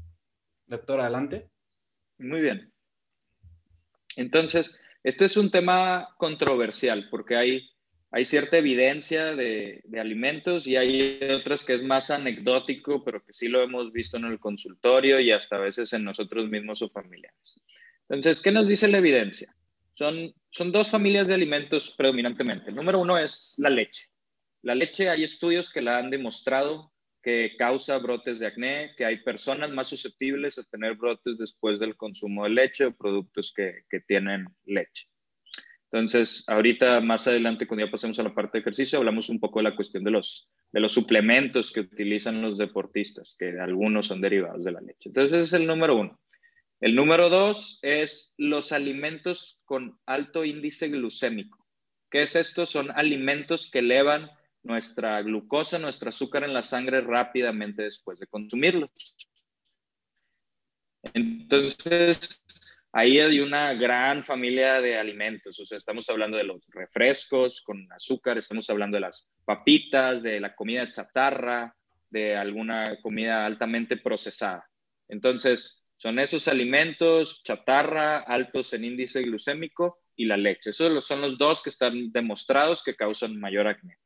Doctor, 0.67 0.99
adelante. 0.99 1.49
Muy 2.19 2.41
bien. 2.41 2.71
Entonces, 4.17 4.77
este 5.07 5.23
es 5.23 5.37
un 5.37 5.51
tema 5.51 6.09
controversial 6.17 7.07
porque 7.09 7.37
hay, 7.37 7.69
cierta 8.25 8.57
evidencia 8.57 9.35
de, 9.35 9.81
de, 9.85 9.99
alimentos 10.01 10.67
y 10.67 10.75
hay 10.75 11.19
otras 11.31 11.63
que 11.63 11.75
es 11.75 11.83
más 11.83 12.11
anecdótico, 12.11 13.05
pero 13.05 13.23
que 13.23 13.31
sí 13.31 13.47
lo 13.47 13.61
hemos 13.61 13.93
visto 13.93 14.17
en 14.17 14.25
el 14.25 14.37
consultorio 14.37 15.21
y 15.21 15.31
hasta 15.31 15.55
a 15.55 15.59
veces 15.59 15.93
en 15.93 16.03
nosotros 16.03 16.49
mismos 16.49 16.81
o 16.81 16.89
familiares. 16.89 17.61
Entonces, 18.09 18.41
¿qué 18.41 18.51
nos 18.51 18.67
dice 18.67 18.89
la 18.89 18.97
evidencia? 18.97 19.55
Son, 19.93 20.33
son 20.49 20.73
dos 20.73 20.89
familias 20.89 21.29
de 21.29 21.35
alimentos 21.35 21.93
predominantemente. 21.97 22.71
El 22.71 22.75
número 22.75 22.99
uno 22.99 23.17
es 23.17 23.53
la 23.57 23.69
leche. 23.69 24.09
La 24.61 24.75
leche, 24.75 25.09
hay 25.09 25.23
estudios 25.23 25.71
que 25.71 25.81
la 25.81 25.99
han 25.99 26.09
demostrado 26.09 26.91
que 27.27 27.57
causa 27.57 27.97
brotes 27.97 28.39
de 28.39 28.47
acné, 28.47 28.93
que 28.95 29.03
hay 29.03 29.17
personas 29.17 29.69
más 29.71 29.89
susceptibles 29.89 30.57
a 30.57 30.63
tener 30.63 30.95
brotes 30.95 31.37
después 31.37 31.77
del 31.77 31.97
consumo 31.97 32.45
de 32.45 32.51
leche 32.51 32.85
o 32.85 32.95
productos 32.95 33.51
que, 33.53 33.83
que 33.89 33.99
tienen 33.99 34.45
leche. 34.63 35.09
Entonces, 35.91 36.45
ahorita 36.47 37.01
más 37.01 37.27
adelante, 37.27 37.67
cuando 37.67 37.85
ya 37.85 37.91
pasemos 37.91 38.17
a 38.19 38.23
la 38.23 38.33
parte 38.33 38.57
de 38.57 38.61
ejercicio, 38.61 38.99
hablamos 38.99 39.27
un 39.27 39.41
poco 39.41 39.59
de 39.59 39.63
la 39.63 39.75
cuestión 39.75 40.05
de 40.05 40.11
los, 40.11 40.47
de 40.71 40.79
los 40.79 40.93
suplementos 40.93 41.73
que 41.73 41.81
utilizan 41.81 42.41
los 42.41 42.57
deportistas, 42.57 43.35
que 43.37 43.59
algunos 43.59 44.07
son 44.07 44.21
derivados 44.21 44.63
de 44.63 44.71
la 44.71 44.79
leche. 44.79 45.09
Entonces, 45.09 45.35
ese 45.35 45.47
es 45.47 45.61
el 45.61 45.67
número 45.67 45.97
uno. 45.97 46.17
El 46.79 46.95
número 46.95 47.27
dos 47.27 47.79
es 47.81 48.33
los 48.37 48.71
alimentos 48.71 49.59
con 49.65 49.99
alto 50.05 50.45
índice 50.45 50.87
glucémico. 50.87 51.67
¿Qué 52.09 52.21
es 52.21 52.37
esto? 52.37 52.65
Son 52.65 52.89
alimentos 52.91 53.69
que 53.69 53.79
elevan 53.79 54.31
nuestra 54.67 55.21
glucosa, 55.21 55.79
nuestro 55.79 56.09
azúcar 56.09 56.43
en 56.43 56.53
la 56.53 56.61
sangre 56.61 57.01
rápidamente 57.01 57.83
después 57.83 58.19
de 58.19 58.27
consumirlos. 58.27 58.91
Entonces, 61.13 62.43
ahí 62.91 63.19
hay 63.19 63.39
una 63.39 63.73
gran 63.73 64.23
familia 64.23 64.81
de 64.81 64.97
alimentos, 64.97 65.57
o 65.59 65.65
sea, 65.65 65.77
estamos 65.77 66.09
hablando 66.09 66.37
de 66.37 66.43
los 66.43 66.61
refrescos 66.67 67.61
con 67.61 67.87
azúcar, 67.93 68.37
estamos 68.37 68.69
hablando 68.69 68.97
de 68.97 69.01
las 69.01 69.29
papitas, 69.45 70.21
de 70.21 70.39
la 70.39 70.53
comida 70.53 70.91
chatarra, 70.91 71.73
de 72.09 72.35
alguna 72.35 72.99
comida 73.01 73.45
altamente 73.45 73.97
procesada. 73.97 74.69
Entonces, 75.07 75.83
son 75.95 76.19
esos 76.19 76.47
alimentos 76.47 77.41
chatarra, 77.43 78.19
altos 78.19 78.73
en 78.73 78.83
índice 78.83 79.21
glucémico 79.21 79.99
y 80.15 80.25
la 80.25 80.37
leche. 80.37 80.71
Esos 80.71 81.05
son 81.05 81.21
los 81.21 81.37
dos 81.37 81.63
que 81.63 81.69
están 81.69 82.11
demostrados 82.11 82.83
que 82.83 82.95
causan 82.95 83.39
mayor 83.39 83.67
acné. 83.67 83.97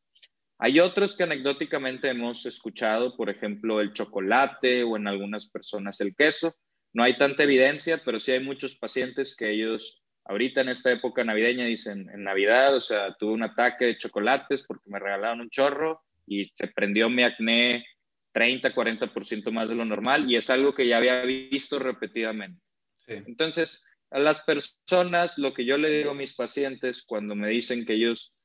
Hay 0.63 0.79
otros 0.79 1.15
que 1.15 1.23
anecdóticamente 1.23 2.07
hemos 2.07 2.45
escuchado, 2.45 3.17
por 3.17 3.31
ejemplo, 3.31 3.81
el 3.81 3.93
chocolate 3.93 4.83
o 4.83 4.95
en 4.95 5.07
algunas 5.07 5.49
personas 5.49 5.99
el 6.01 6.15
queso. 6.15 6.55
No 6.93 7.03
hay 7.03 7.17
tanta 7.17 7.41
evidencia, 7.41 8.03
pero 8.05 8.19
sí 8.19 8.31
hay 8.31 8.41
muchos 8.41 8.75
pacientes 8.75 9.35
que 9.35 9.49
ellos 9.49 10.03
ahorita 10.25 10.61
en 10.61 10.69
esta 10.69 10.91
época 10.91 11.23
navideña 11.23 11.65
dicen, 11.65 12.07
en 12.13 12.23
Navidad, 12.23 12.75
o 12.75 12.79
sea, 12.79 13.15
tuve 13.15 13.33
un 13.33 13.41
ataque 13.41 13.85
de 13.85 13.97
chocolates 13.97 14.61
porque 14.61 14.83
me 14.85 14.99
regalaron 14.99 15.41
un 15.41 15.49
chorro 15.49 16.03
y 16.27 16.51
se 16.55 16.67
prendió 16.67 17.09
mi 17.09 17.23
acné 17.23 17.83
30, 18.31 18.75
40% 18.75 19.51
más 19.51 19.67
de 19.67 19.73
lo 19.73 19.83
normal 19.83 20.29
y 20.29 20.35
es 20.35 20.51
algo 20.51 20.75
que 20.75 20.85
ya 20.85 20.97
había 20.97 21.23
visto 21.23 21.79
repetidamente. 21.79 22.61
Entonces, 23.07 23.83
a 24.11 24.19
las 24.19 24.41
personas, 24.41 25.39
lo 25.39 25.55
que 25.55 25.65
yo 25.65 25.79
le 25.79 25.89
digo 25.89 26.11
a 26.11 26.13
mis 26.13 26.35
pacientes 26.35 27.03
cuando 27.03 27.35
me 27.35 27.49
dicen 27.49 27.83
que 27.83 27.93
ellos 27.93 28.35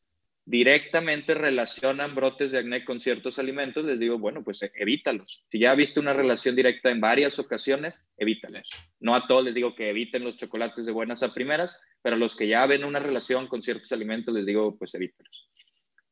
directamente 0.47 1.35
relacionan 1.35 2.15
brotes 2.15 2.53
de 2.53 2.61
acné 2.61 2.85
con 2.85 3.01
ciertos 3.01 3.41
alimentos, 3.41 3.85
les 3.85 3.99
digo, 3.99 4.17
bueno, 4.17 4.45
pues 4.45 4.61
evítalos. 4.77 5.45
Si 5.51 5.59
ya 5.59 5.75
viste 5.75 5.99
una 5.99 6.13
relación 6.13 6.55
directa 6.55 6.91
en 6.91 7.01
varias 7.01 7.41
ocasiones, 7.41 8.01
evítalos. 8.17 8.71
No 9.01 9.17
a 9.17 9.27
todos 9.27 9.45
les 9.45 9.57
digo 9.57 9.75
que 9.75 9.91
eviten 9.91 10.23
los 10.23 10.37
chocolates 10.37 10.87
de 10.87 10.93
buenas 10.93 11.25
a 11.25 11.35
primeras, 11.35 11.81
pero 12.01 12.15
a 12.15 12.19
los 12.19 12.37
que 12.37 12.47
ya 12.47 12.65
ven 12.67 12.85
una 12.85 13.01
relación 13.01 13.49
con 13.49 13.61
ciertos 13.61 13.91
alimentos, 13.91 14.33
les 14.33 14.47
digo, 14.47 14.79
pues 14.79 14.95
evítalos. 14.95 15.51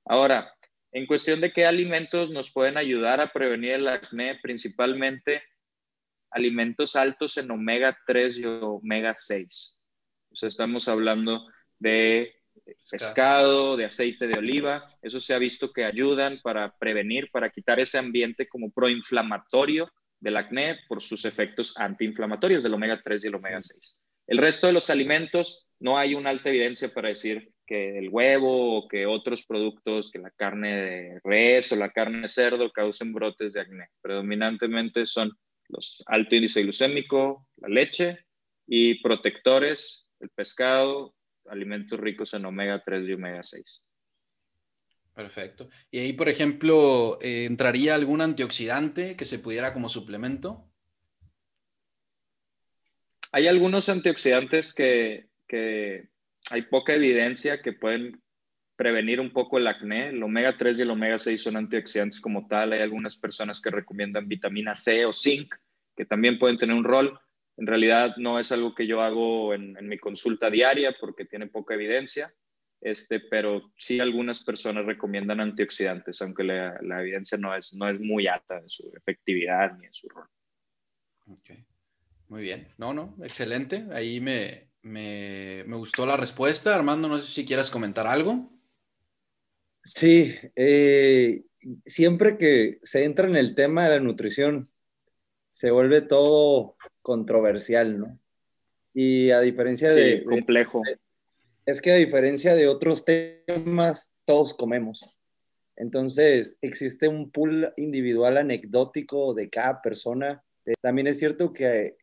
Ahora, 0.05 0.53
en 0.91 1.07
cuestión 1.07 1.41
de 1.41 1.53
qué 1.53 1.65
alimentos 1.65 2.31
nos 2.31 2.51
pueden 2.51 2.77
ayudar 2.77 3.21
a 3.21 3.33
prevenir 3.33 3.73
el 3.73 3.89
acné, 3.89 4.41
principalmente 4.43 5.45
alimentos 6.33 6.97
altos 6.97 7.37
en 7.37 7.53
omega 7.53 7.97
3 8.05 8.39
y 8.39 8.45
omega 8.47 9.15
6. 9.15 9.81
O 10.33 10.37
sea, 10.37 10.49
estamos 10.49 10.89
hablando 10.89 11.47
de 11.79 12.35
pescado, 12.91 13.77
de 13.77 13.85
aceite 13.85 14.27
de 14.27 14.39
oliva. 14.39 14.89
Eso 15.03 15.21
se 15.21 15.35
ha 15.35 15.39
visto 15.39 15.73
que 15.73 15.85
ayudan 15.85 16.41
para 16.43 16.77
prevenir, 16.77 17.31
para 17.31 17.51
quitar 17.51 17.81
ese 17.81 17.99
ambiente 17.99 18.49
como 18.49 18.71
proinflamatorio 18.71 19.91
del 20.21 20.37
acné 20.37 20.79
por 20.89 21.03
sus 21.03 21.25
efectos 21.25 21.75
antiinflamatorios 21.77 22.63
del 22.63 22.75
omega 22.75 23.01
3 23.03 23.25
y 23.25 23.27
el 23.27 23.35
omega 23.35 23.61
6. 23.61 23.97
El 24.27 24.39
resto 24.39 24.67
de 24.67 24.73
los 24.73 24.89
alimentos 24.89 25.67
no 25.81 25.99
hay 25.99 26.15
una 26.15 26.31
alta 26.31 26.49
evidencia 26.49 26.93
para 26.93 27.09
decir 27.09 27.53
que 27.67 27.99
el 27.99 28.09
huevo 28.09 28.79
o 28.79 28.89
que 28.89 29.07
otros 29.07 29.45
productos, 29.45 30.11
que 30.11 30.19
la 30.19 30.31
carne 30.31 30.77
de 30.77 31.21
res 31.25 31.73
o 31.73 31.77
la 31.77 31.91
carne 31.91 32.23
de 32.23 32.29
cerdo 32.29 32.71
causen 32.71 33.13
brotes 33.13 33.53
de 33.53 33.61
acné. 33.61 33.89
Predominantemente 34.01 35.07
son 35.07 35.33
los 35.69 36.03
alto 36.07 36.37
índice 36.37 36.63
glucémico, 36.63 37.47
la 37.57 37.69
leche 37.69 38.27
y 38.67 39.03
protectores, 39.03 40.07
el 40.21 40.31
pescado, 40.31 41.15
alimentos 41.49 41.99
ricos 41.99 42.35
en 42.35 42.45
omega 42.45 42.83
3 42.85 43.09
y 43.09 43.13
omega 43.13 43.43
6. 43.43 43.85
Perfecto. 45.15 45.69
Y 45.91 46.01
ahí, 46.01 46.13
por 46.13 46.29
ejemplo, 46.29 47.19
eh, 47.23 47.45
¿entraría 47.45 47.95
algún 47.95 48.21
antioxidante 48.21 49.17
que 49.17 49.25
se 49.25 49.39
pudiera 49.39 49.73
como 49.73 49.89
suplemento? 49.89 50.69
Hay 53.31 53.47
algunos 53.47 53.89
antioxidantes 53.89 54.73
que, 54.73 55.29
que 55.47 56.09
hay 56.51 56.63
poca 56.63 56.95
evidencia 56.95 57.63
que 57.63 57.73
pueden 57.73 58.23
prevenir 58.77 59.21
un 59.21 59.33
poco 59.33 59.59
el 59.59 59.67
acné. 59.67 60.09
El 60.09 60.23
omega 60.23 60.57
3 60.57 60.79
y 60.79 60.83
el 60.83 60.91
omega 60.91 61.19
6 61.19 61.43
son 61.43 61.57
antioxidantes 61.57 62.21
como 62.21 62.47
tal. 62.47 62.73
Hay 62.73 62.81
algunas 62.81 63.17
personas 63.17 63.61
que 63.61 63.71
recomiendan 63.71 64.29
vitamina 64.29 64.75
C 64.75 65.05
o 65.07 65.13
zinc, 65.13 65.55
que 65.97 66.05
también 66.05 66.39
pueden 66.39 66.59
tener 66.59 66.75
un 66.75 66.85
rol. 66.85 67.19
En 67.57 67.67
realidad 67.67 68.17
no 68.17 68.39
es 68.39 68.51
algo 68.53 68.75
que 68.75 68.87
yo 68.87 69.01
hago 69.01 69.55
en, 69.55 69.77
mi 69.89 69.99
consulta 69.99 70.51
diaria 70.51 70.97
porque 70.99 71.25
tiene 71.25 71.47
poca 71.47 71.75
evidencia, 71.75 72.35
este, 72.81 73.21
pero 73.21 73.73
sí 73.77 74.01
algunas 74.01 74.43
personas 74.43 74.85
recomiendan 74.85 75.41
antioxidantes, 75.41 76.21
aunque 76.23 76.45
la, 76.45 77.01
evidencia 77.01 77.39
no 77.39 77.55
es, 77.55 77.73
no 77.75 77.89
es 77.89 78.01
muy 78.01 78.27
alta 78.27 78.59
en 78.59 78.69
su 78.69 78.93
efectividad 78.97 79.77
ni 79.79 79.87
en 79.87 79.93
su 79.93 80.09
rol. 80.09 80.29
Muy 82.29 82.43
bien. 82.43 82.69
No, 82.77 82.93
no, 82.93 83.17
excelente. 83.23 83.87
Ahí 83.93 84.21
me, 84.21 84.71
me, 84.83 85.63
gustó 85.65 86.07
la 86.07 86.17
respuesta. 86.17 86.75
Armando, 86.75 87.09
no 87.09 87.21
sé 87.21 87.33
si 87.33 87.47
quieras 87.47 87.71
comentar 87.71 88.07
algo. 88.07 88.51
Sí, 89.83 90.35
eh, 90.57 91.45
siempre 91.85 92.37
que 92.37 92.79
se 92.83 93.05
entra 93.05 93.29
en 93.29 93.37
el 93.37 93.55
tema 93.55 93.85
de 93.85 93.91
la 93.91 94.01
nutrición, 94.01 94.67
se 95.51 95.71
vuelve 95.71 96.01
todo 96.01 96.77
controversial, 97.05 98.01
¿no? 98.01 98.19
Y 98.95 99.31
a 99.31 99.41
diferencia 99.41 99.93
sí, 99.93 100.01
de... 100.01 100.25
complejo. 100.25 100.81
es 101.67 101.83
que 101.83 101.93
a 101.93 101.97
diferencia 101.97 102.55
de 102.55 102.67
otros 102.67 103.05
temas, 103.05 104.15
todos 104.25 104.55
comemos. 104.55 105.21
Entonces, 105.77 106.57
existe 106.63 107.07
un 107.07 107.31
pool 107.31 107.73
individual 107.77 108.39
anecdótico 108.39 109.35
de 109.35 109.51
cada 109.51 109.83
persona. 109.83 110.43
Eh, 110.65 110.75
también 110.81 111.09
es 111.09 111.19
cierto 111.19 111.53
que 111.53 111.87
eh, 111.87 111.97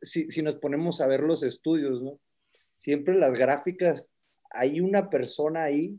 si, 0.00 0.30
si, 0.30 0.42
nos 0.42 0.54
ponemos 0.54 1.00
a 1.00 1.08
ver 1.08 1.20
los 1.20 1.42
estudios, 1.42 2.00
¿no? 2.00 2.20
siempre 2.76 3.16
las 3.16 3.32
gráficas, 3.32 4.12
hay 4.50 4.80
una 4.80 5.10
persona 5.10 5.64
ahí 5.64 5.98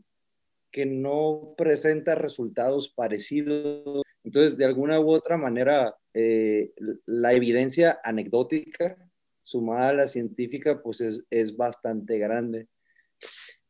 que 0.70 0.86
no 0.86 1.54
presenta 1.58 2.14
resultados 2.14 2.88
parecidos. 2.88 4.02
Entonces, 4.24 4.56
de 4.56 4.64
alguna 4.64 4.98
u 4.98 5.10
otra 5.10 5.36
manera, 5.36 5.94
eh, 6.14 6.72
la 7.06 7.32
evidencia 7.32 8.00
anecdótica 8.04 8.96
sumada 9.42 9.90
a 9.90 9.94
la 9.94 10.08
científica, 10.08 10.80
pues 10.82 11.00
es, 11.00 11.24
es 11.28 11.56
bastante 11.56 12.18
grande. 12.18 12.68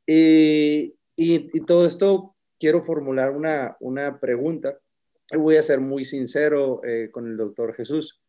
Y, 0.07 0.95
y, 1.17 1.61
todo 1.67 1.87
esto 1.87 2.37
quiero 2.59 2.83
formular 2.83 3.33
una, 3.33 3.77
una 3.81 4.21
pregunta. 4.21 4.79
Voy 5.35 5.57
a 5.57 5.63
ser 5.63 5.81
muy 5.81 6.05
sincero 6.05 6.83
eh, 6.85 7.09
con 7.11 7.27
el 7.27 7.37
doctor 7.37 7.75
Jesús. 7.75 8.21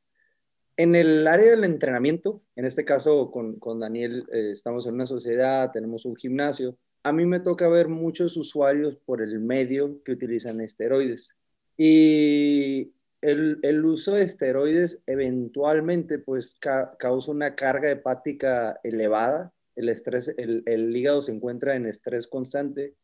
En 0.78 0.96
el 0.96 1.28
área 1.28 1.52
del 1.52 1.64
entrenamiento, 1.64 2.42
en 2.56 2.66
este 2.66 2.84
caso 2.84 3.32
con, 3.32 3.60
con 3.60 3.80
Daniel, 3.80 4.26
eh, 4.32 4.50
estamos 4.52 4.88
en 4.88 4.96
una 4.96 5.06
sociedad, 5.06 5.72
tenemos 5.72 6.06
un 6.06 6.16
gimnasio. 6.16 6.78
A 7.04 7.14
mí 7.14 7.26
me 7.26 7.40
toca 7.40 7.68
ver 7.68 7.88
muchos 7.88 8.36
usuarios 8.38 8.98
por 9.06 9.22
el 9.22 9.40
medio 9.40 10.02
que 10.04 10.14
utilizan 10.14 10.62
esteroides. 10.62 11.38
Y 11.78 12.94
el, 13.30 13.60
el 13.64 13.86
uso 13.86 14.14
de 14.14 14.24
esteroides 14.24 15.02
eventualmente 15.08 16.20
pues 16.20 16.58
causa 16.98 17.32
una 17.32 17.56
carga 17.56 17.90
hepática 17.90 18.80
elevada, 18.84 19.54
el, 19.76 19.90
estrés, 19.90 20.34
el, 20.38 20.64
el 20.66 20.96
hígado 20.96 21.22
se 21.22 21.34
encuentra 21.34 21.76
en 21.76 21.86
estrés 21.86 22.28
constante 22.28 22.96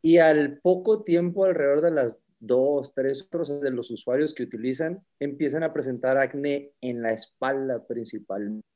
y 0.00 0.18
al 0.18 0.58
poco 0.58 1.04
tiempo, 1.04 1.44
alrededor 1.44 1.80
de 1.80 1.92
las 1.92 2.18
dos, 2.40 2.92
tres 2.92 3.28
horas 3.32 3.60
de 3.60 3.70
los 3.70 3.90
usuarios 3.90 4.34
que 4.34 4.42
utilizan, 4.42 5.00
empiezan 5.20 5.62
a 5.62 5.72
presentar 5.72 6.18
acné 6.18 6.72
en 6.80 7.02
la 7.02 7.12
espalda 7.12 7.86
principalmente. 7.86 8.66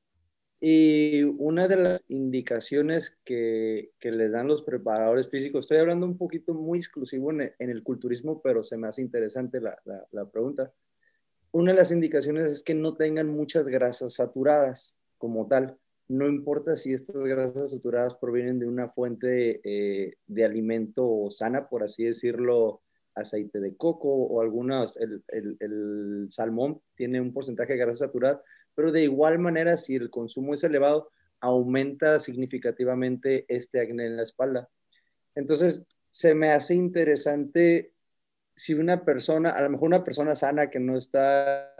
Y 0.58 1.22
una 1.22 1.68
de 1.68 1.76
las 1.76 2.04
indicaciones 2.08 3.18
que, 3.24 3.90
que, 3.98 4.10
les 4.10 4.32
dan 4.32 4.48
los 4.48 4.62
preparadores 4.62 5.28
físicos, 5.28 5.66
estoy 5.66 5.78
hablando 5.78 6.06
un 6.06 6.16
poquito 6.16 6.54
muy 6.54 6.78
exclusivo 6.78 7.30
en, 7.30 7.52
en 7.58 7.70
el 7.70 7.82
culturismo, 7.82 8.40
pero 8.40 8.64
se 8.64 8.78
me 8.78 8.88
hace 8.88 9.02
interesante 9.02 9.60
la, 9.60 9.76
la, 10.12 10.24
pregunta. 10.30 10.72
Una 11.52 11.72
de 11.72 11.78
las 11.78 11.92
indicaciones 11.92 12.50
es 12.50 12.62
que 12.62 12.74
no 12.74 12.96
tengan 12.96 13.28
muchas 13.28 13.68
grasas 13.68 14.14
saturadas 14.14 14.98
como 15.18 15.46
tal. 15.46 15.76
No 16.08 16.26
importa 16.26 16.74
si 16.74 16.94
estas 16.94 17.16
grasas 17.16 17.72
saturadas 17.72 18.14
provienen 18.14 18.58
de 18.58 18.66
una 18.66 18.88
fuente 18.88 19.60
eh, 19.62 20.14
de 20.26 20.44
alimento 20.44 21.26
sana, 21.30 21.68
por 21.68 21.82
así 21.82 22.04
decirlo, 22.04 22.80
aceite 23.14 23.60
de 23.60 23.76
coco 23.76 24.08
o 24.08 24.40
algunas, 24.40 24.96
el, 24.96 25.22
el, 25.28 25.56
el 25.60 26.26
salmón 26.30 26.80
tiene 26.94 27.20
un 27.20 27.32
porcentaje 27.32 27.72
de 27.72 27.78
grasa 27.78 28.06
saturada, 28.06 28.42
pero 28.76 28.92
de 28.92 29.02
igual 29.02 29.40
manera, 29.40 29.76
si 29.76 29.96
el 29.96 30.10
consumo 30.10 30.54
es 30.54 30.62
elevado, 30.62 31.10
aumenta 31.40 32.20
significativamente 32.20 33.44
este 33.48 33.80
acné 33.80 34.06
en 34.06 34.16
la 34.16 34.22
espalda. 34.22 34.68
Entonces, 35.34 35.84
se 36.10 36.34
me 36.34 36.52
hace 36.52 36.74
interesante 36.74 37.92
si 38.54 38.74
una 38.74 39.04
persona, 39.04 39.50
a 39.50 39.62
lo 39.62 39.70
mejor 39.70 39.88
una 39.88 40.04
persona 40.04 40.36
sana 40.36 40.70
que 40.70 40.78
no 40.78 40.96
está 40.96 41.74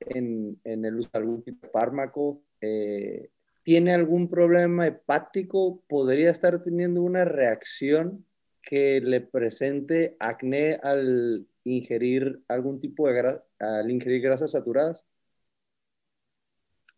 en, 0.00 0.58
el 0.64 0.96
uso 0.96 1.10
de 1.12 1.18
algún 1.18 1.42
tipo 1.42 1.66
de 1.66 1.72
fármaco, 1.72 2.42
eh, 2.60 3.30
tiene 3.62 3.94
algún 3.94 4.28
problema 4.28 4.86
hepático, 4.86 5.82
podría 5.88 6.30
estar 6.30 6.62
teniendo 6.62 7.02
una 7.02 7.24
reacción 7.24 8.26
que 8.62 9.00
le 9.00 9.20
presente 9.20 10.16
acné 10.18 10.78
al 10.82 11.46
ingerir 11.64 12.42
algún 12.48 12.80
tipo 12.80 13.08
de 13.08 13.40
al 13.58 13.90
ingerir 13.90 14.22
grasas 14.22 14.52
saturadas. 14.52 15.08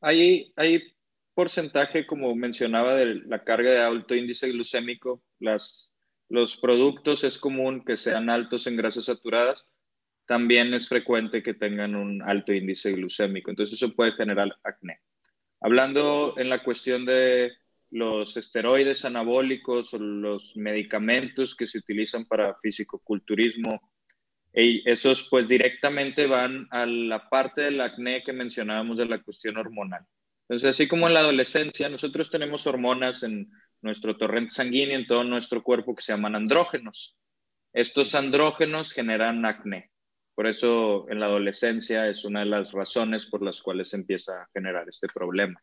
Hay, 0.07 0.53
porcentaje, 1.35 2.07
como 2.07 2.33
mencionaba, 2.37 2.95
de 2.95 3.17
la 3.27 3.43
carga 3.43 3.73
de 3.73 3.81
alto 3.81 4.15
índice 4.15 4.49
glucémico. 4.49 5.21
Los 5.41 6.57
productos 6.63 7.25
es 7.25 7.39
común 7.39 7.85
que 7.85 7.97
sean 7.97 8.31
altos 8.31 8.69
en 8.69 8.77
grasas 8.77 9.07
saturadas. 9.07 9.67
También 10.25 10.73
es 10.75 10.89
frecuente 10.89 11.43
que 11.43 11.55
tengan 11.55 11.97
un 11.97 12.23
alto 12.23 12.53
índice 12.53 12.93
glucémico. 12.93 13.51
Entonces 13.51 13.83
eso 13.83 13.97
puede 13.97 14.13
generar 14.13 14.57
acné. 14.63 15.01
Hablando 15.61 16.35
en 16.37 16.51
la 16.51 16.63
cuestión 16.63 17.05
de 17.05 17.53
los 17.91 18.37
esteroides 18.37 19.05
anabólicos 19.05 19.93
o 19.93 19.99
los 19.99 20.57
medicamentos 20.57 21.57
que 21.57 21.67
se 21.67 21.79
utilizan 21.79 22.27
para 22.27 22.55
fisicoculturismo 22.55 23.81
esos 24.57 25.29
pues 25.29 25.47
directamente 25.47 26.27
van 26.27 26.67
a 26.71 26.87
la 26.87 27.29
parte 27.29 27.63
del 27.63 27.81
acné 27.81 28.23
que 28.25 28.33
mencionábamos 28.33 28.97
de 28.97 29.05
la 29.05 29.23
cuestión 29.23 29.59
hormonal. 29.59 30.03
Entonces, 30.49 30.71
así 30.71 30.89
como 30.89 31.09
en 31.09 31.15
la 31.15 31.21
adolescencia, 31.21 31.89
nosotros 31.89 32.31
tenemos 32.31 32.67
hormonas 32.67 33.23
en 33.23 33.51
nuestro 33.83 34.17
torrente 34.17 34.53
sanguíneo, 34.53 34.97
en 34.97 35.07
todo 35.07 35.25
nuestro 35.25 35.63
cuerpo, 35.63 35.95
que 35.95 36.03
se 36.03 36.13
llaman 36.13 36.37
andrógenos. 36.37 37.19
Estos 37.73 38.15
andrógenos 38.15 38.93
generan 38.93 39.45
acné. 39.45 39.91
Por 40.35 40.47
eso 40.47 41.07
en 41.11 41.21
la 41.21 41.27
adolescencia 41.27 42.09
es 42.09 42.25
una 42.25 42.41
de 42.41 42.47
las 42.47 42.73
razones 42.73 43.27
por 43.27 43.43
las 43.43 43.61
cuales 43.61 43.91
se 43.91 43.97
empieza 43.97 44.43
a 44.43 44.49
generar 44.55 44.89
este 44.89 45.09
problema. 45.09 45.61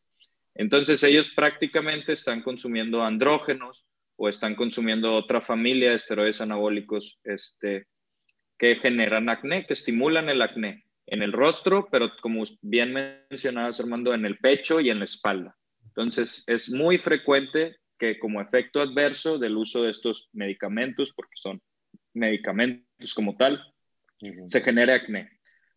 Entonces 0.53 1.01
ellos 1.03 1.31
prácticamente 1.31 2.13
están 2.13 2.43
consumiendo 2.43 3.03
andrógenos 3.03 3.85
o 4.15 4.29
están 4.29 4.55
consumiendo 4.55 5.15
otra 5.15 5.41
familia 5.41 5.91
de 5.91 5.95
esteroides 5.95 6.41
anabólicos 6.41 7.19
este, 7.23 7.87
que 8.63 8.77
generan 8.77 9.27
acné, 9.27 9.65
que 9.65 9.73
estimulan 9.73 10.29
el 10.29 10.41
acné 10.41 10.85
en 11.07 11.21
el 11.21 11.33
rostro, 11.33 11.89
pero 11.91 12.09
como 12.21 12.45
bien 12.61 12.93
mencionabas, 13.29 13.77
Armando, 13.81 14.13
en 14.13 14.25
el 14.25 14.37
pecho 14.37 14.79
y 14.79 14.89
en 14.89 14.99
la 14.99 15.03
espalda. 15.03 15.57
Entonces, 15.87 16.45
es 16.47 16.71
muy 16.71 16.97
frecuente 16.97 17.75
que 17.99 18.17
como 18.17 18.39
efecto 18.39 18.79
adverso 18.79 19.37
del 19.37 19.57
uso 19.57 19.83
de 19.83 19.89
estos 19.89 20.29
medicamentos, 20.31 21.11
porque 21.13 21.33
son 21.35 21.61
medicamentos 22.13 23.13
como 23.13 23.35
tal, 23.35 23.61
se 24.47 24.61
genere 24.61 24.93
acné. 24.93 25.29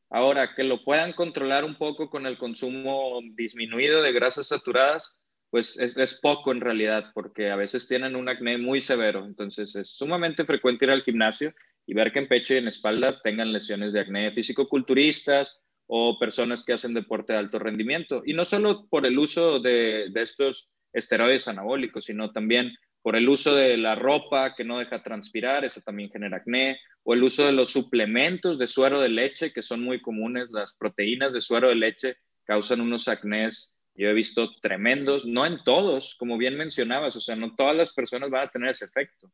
Ahora, 0.09 0.55
que 0.55 0.63
lo 0.63 0.85
puedan 0.85 1.13
controlar 1.13 1.65
un 1.65 1.75
poco 1.75 2.09
con 2.09 2.25
el 2.25 2.39
consumo 2.39 3.21
disminuido 3.35 4.01
de 4.01 4.13
grasas 4.13 4.47
saturadas, 4.47 5.13
pues 5.51 5.77
es, 5.77 5.97
es, 5.97 6.21
poco 6.21 6.53
en 6.53 6.61
realidad, 6.61 7.11
porque 7.15 7.51
a 7.51 7.57
veces 7.57 7.89
tienen 7.89 8.15
un 8.15 8.29
acné 8.29 8.59
muy 8.59 8.81
severo. 8.81 9.25
Entonces, 9.25 9.75
es 9.75 9.91
sumamente 9.91 10.45
frecuente 10.45 10.85
ir 10.85 10.93
al 10.93 11.03
gimnasio 11.03 11.53
y 11.87 11.95
ver 11.95 12.13
que 12.13 12.19
en 12.19 12.29
pecho 12.29 12.55
y 12.55 12.59
en 12.59 12.69
espalda 12.69 13.21
tengan 13.23 13.53
lesiones 13.53 13.93
de 13.93 14.01
acné 14.01 14.33
físico-culturistas 14.33 15.61
o 15.87 16.19
personas 16.19 16.65
que 16.65 16.73
hacen 16.73 16.95
deporte 16.95 17.33
de 17.33 17.39
alto 17.39 17.59
rendimiento. 17.59 18.23
Y 18.27 18.35
no 18.35 18.45
solo 18.45 18.87
por 18.89 19.07
el 19.07 19.19
uso 19.19 19.61
de, 19.61 20.09
de 20.11 20.23
estos 20.23 20.69
esteroides 20.93 21.47
anabólicos, 21.49 22.07
sino 22.07 22.33
también 22.33 22.73
por 23.03 23.15
el 23.15 23.29
uso 23.29 23.55
de 23.55 23.77
la 23.77 23.95
ropa 23.95 24.57
que 24.57 24.65
no 24.65 24.81
deja 24.81 25.01
transpirar, 25.05 25.65
eso 25.65 25.81
también 25.81 26.11
genera 26.11 26.39
acné, 26.39 26.81
o 27.05 27.15
el 27.15 27.23
uso 27.23 27.47
de 27.47 27.53
los 27.53 27.71
suplementos 27.71 28.59
de 28.59 28.67
suero 28.67 29.01
de 29.01 29.09
leche, 29.09 29.53
que 29.53 29.63
son 29.63 29.81
muy 29.81 30.01
comunes, 30.01 30.49
las 30.51 30.75
proteínas 30.75 31.33
de 31.33 31.41
suero 31.41 31.69
de 31.69 31.77
leche 31.77 32.17
causan 32.43 32.81
unos 32.81 33.07
acnés, 33.07 33.73
yo 33.95 34.09
he 34.09 34.13
visto 34.13 34.51
tremendos, 34.61 35.25
no 35.25 35.47
en 35.47 35.63
todos, 35.63 36.17
como 36.19 36.37
bien 36.37 36.57
mencionabas, 36.57 37.15
o 37.15 37.21
sea, 37.21 37.37
no 37.37 37.55
todas 37.55 37.77
las 37.77 37.93
personas 37.93 38.29
van 38.29 38.49
a 38.49 38.51
tener 38.51 38.71
ese 38.71 38.87
efecto, 38.87 39.31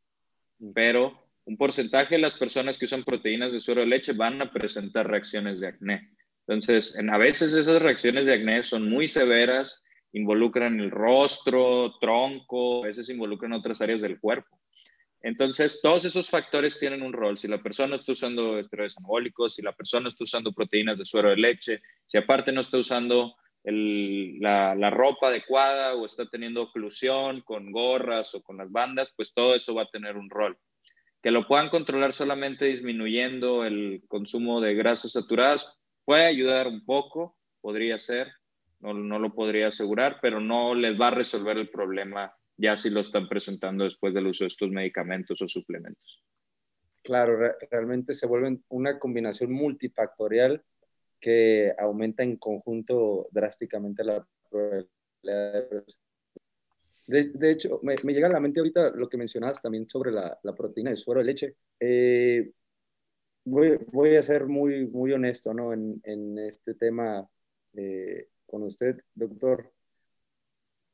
pero 0.75 1.22
un 1.45 1.57
porcentaje 1.57 2.15
de 2.15 2.21
las 2.21 2.35
personas 2.35 2.77
que 2.77 2.85
usan 2.85 3.03
proteínas 3.03 3.51
de 3.51 3.59
suero 3.59 3.81
de 3.81 3.87
leche 3.87 4.13
van 4.13 4.41
a 4.41 4.51
presentar 4.51 5.09
reacciones 5.09 5.59
de 5.59 5.67
acné. 5.67 6.09
Entonces, 6.47 6.97
en, 6.97 7.09
a 7.09 7.17
veces 7.17 7.53
esas 7.53 7.81
reacciones 7.81 8.25
de 8.25 8.33
acné 8.33 8.63
son 8.63 8.89
muy 8.89 9.07
severas, 9.07 9.83
involucran 10.13 10.79
el 10.79 10.91
rostro, 10.91 11.95
tronco, 11.99 12.83
a 12.83 12.87
veces 12.87 13.09
involucran 13.09 13.53
otras 13.53 13.81
áreas 13.81 14.01
del 14.01 14.19
cuerpo. 14.19 14.59
Entonces, 15.21 15.79
todos 15.81 16.03
esos 16.03 16.29
factores 16.29 16.77
tienen 16.79 17.01
un 17.01 17.13
rol. 17.13 17.37
Si 17.37 17.47
la 17.47 17.63
persona 17.63 17.95
está 17.95 18.11
usando 18.11 18.59
esteroides 18.59 18.97
anabólicos, 18.97 19.55
si 19.55 19.61
la 19.61 19.71
persona 19.71 20.09
está 20.09 20.23
usando 20.23 20.51
proteínas 20.51 20.97
de 20.97 21.05
suero 21.05 21.29
de 21.29 21.37
leche, 21.37 21.81
si 22.07 22.17
aparte 22.17 22.51
no 22.51 22.59
está 22.59 22.77
usando 22.77 23.35
la, 23.63 24.75
la, 24.75 24.89
ropa 24.89 25.27
adecuada 25.27 25.95
o 25.95 26.05
está 26.05 26.27
teniendo 26.29 26.63
oclusión 26.63 27.39
con 27.41 27.71
gorras 27.71 28.35
o 28.35 28.43
con 28.43 28.57
las 28.57 28.69
bandas, 28.69 29.13
pues 29.15 29.33
todo 29.33 29.55
eso 29.55 29.73
va 29.73 29.83
a 29.83 29.89
tener 29.89 30.17
un 30.17 30.29
rol 30.29 30.57
que 31.23 31.31
lo 31.31 31.47
puedan 31.47 31.69
controlar 31.69 32.11
solamente 32.11 32.65
disminuyendo 32.65 33.63
el 33.63 34.03
consumo 34.09 34.59
de 34.59 34.75
grasas 34.75 35.13
saturadas 35.13 35.73
puede 36.03 36.25
ayudar 36.25 36.67
un 36.67 36.83
poco, 36.85 37.37
podría 37.61 37.97
ser, 37.97 38.27
no, 38.81 38.93
no, 38.93 39.19
lo 39.19 39.33
podría 39.33 39.69
asegurar, 39.69 40.19
pero 40.21 40.41
no 40.41 40.75
les 40.75 40.99
va 40.99 41.07
a 41.07 41.11
resolver 41.11 41.57
el 41.57 41.69
problema 41.69 42.35
ya 42.57 42.75
si 42.75 42.89
lo 42.89 42.99
están 42.99 43.29
presentando 43.29 43.85
después 43.85 44.13
del 44.13 44.27
uso 44.27 44.43
de 44.43 44.49
estos 44.49 44.69
medicamentos 44.69 45.41
o 45.41 45.47
suplementos. 45.47 46.21
Claro, 47.01 47.37
realmente 47.71 48.13
se 48.13 48.27
vuelven 48.27 48.61
una 48.67 48.99
combinación 48.99 49.53
multifactorial 49.53 50.61
que 51.21 51.73
aumenta 51.79 52.23
en 52.23 52.35
conjunto 52.35 53.29
drásticamente 53.31 54.03
la 54.03 54.27
probabilidad 54.49 54.89
de 55.69 55.83
De, 57.05 57.51
hecho, 57.51 57.79
me, 57.83 57.95
llega 57.95 58.27
a 58.27 58.31
la 58.31 58.39
mente 58.39 58.59
ahorita 58.59 58.91
lo 58.91 59.09
que 59.09 59.17
mencionabas 59.17 59.61
también 59.61 59.89
sobre 59.89 60.11
la, 60.11 60.39
proteína 60.55 60.91
de 60.91 60.97
suero 60.97 61.19
de 61.19 61.25
leche. 61.25 61.55
Eh, 61.79 62.51
voy, 63.45 64.15
a 64.15 64.23
ser 64.23 64.47
muy, 64.47 64.87
muy 64.87 65.11
honesto 65.11 65.53
¿no? 65.53 65.73
en, 65.73 66.37
este 66.39 66.75
tema 66.75 67.27
eh, 67.75 68.29
con 68.45 68.63
usted, 68.63 68.97
doctor. 69.13 69.71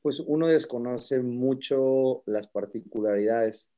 Pues 0.02 0.20
uno 0.22 0.48
desconoce 0.48 1.20
mucho 1.20 2.24
las 2.26 2.48
particularidades 2.48 3.70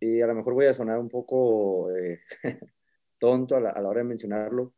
y 0.00 0.20
a 0.22 0.26
lo 0.26 0.34
mejor 0.34 0.54
voy 0.54 0.66
a 0.66 0.74
sonar 0.74 0.98
un 0.98 1.08
poco 1.08 1.94
eh, 1.96 2.20
tonto 3.18 3.56
a 3.56 3.60
la, 3.60 3.72
hora 3.72 4.00
de 4.00 4.04
mencionarlo, 4.04 4.74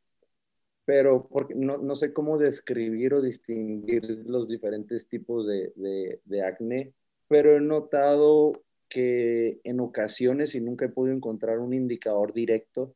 pero 0.91 1.29
porque 1.29 1.55
no, 1.55 1.79
no, 1.79 1.95
sé 1.95 2.13
cómo 2.13 2.37
describir 2.37 3.15
o 3.15 3.23
distinguir 3.23 4.25
los 4.27 4.49
diferentes 4.49 5.07
tipos 5.07 5.47
de, 5.47 5.73
de, 5.77 6.19
de, 6.25 6.43
acné, 6.43 6.93
pero 7.29 7.55
he 7.55 7.61
notado 7.61 8.65
que 8.89 9.61
en 9.63 9.79
ocasiones, 9.79 10.57
y 10.57 10.61
nunca 10.61 10.87
he 10.87 10.89
podido 10.89 11.15
encontrar 11.15 11.61
un 11.61 11.75
indicador 11.75 12.33
directo, 12.33 12.93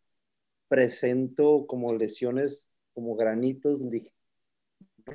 presento 0.66 1.68
como 1.68 1.94
lesiones, 1.94 2.68
como 2.94 3.14
granitos 3.14 3.80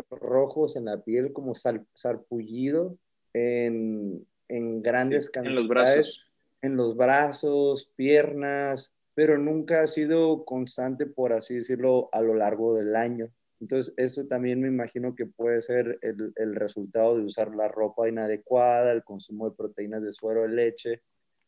rojos 0.09 0.77
en 0.77 0.85
la 0.85 1.03
piel, 1.03 1.33
como 1.33 1.55
sal, 1.55 1.85
sarpullido 1.93 2.97
en, 3.33 4.25
en 4.47 4.81
grandes 4.81 5.29
cantidades. 5.29 5.59
En 5.59 5.67
los 5.67 5.67
brazos. 5.67 6.25
En 6.61 6.75
los 6.77 6.95
brazos, 6.95 7.91
piernas, 7.97 8.93
pero 9.19 9.37
nunca 9.37 9.81
ha 9.81 9.87
sido 9.87 10.45
constante, 10.45 11.05
por 11.05 11.33
así 11.33 11.55
decirlo, 11.55 12.07
a 12.13 12.21
lo 12.21 12.35
largo 12.35 12.75
del 12.75 12.95
año. 12.95 13.29
Entonces, 13.59 13.93
eso 13.97 14.25
también 14.27 14.61
me 14.61 14.69
imagino 14.69 15.13
que 15.13 15.25
puede 15.25 15.59
ser 15.59 15.99
el, 16.01 16.31
el 16.37 16.55
resultado 16.55 17.17
de 17.17 17.25
usar 17.25 17.53
la 17.53 17.67
ropa 17.67 18.07
inadecuada, 18.07 18.93
el 18.93 19.03
consumo 19.03 19.49
de 19.49 19.57
proteínas 19.57 20.03
de 20.03 20.13
suero 20.13 20.43
de 20.43 20.55
leche, 20.55 21.01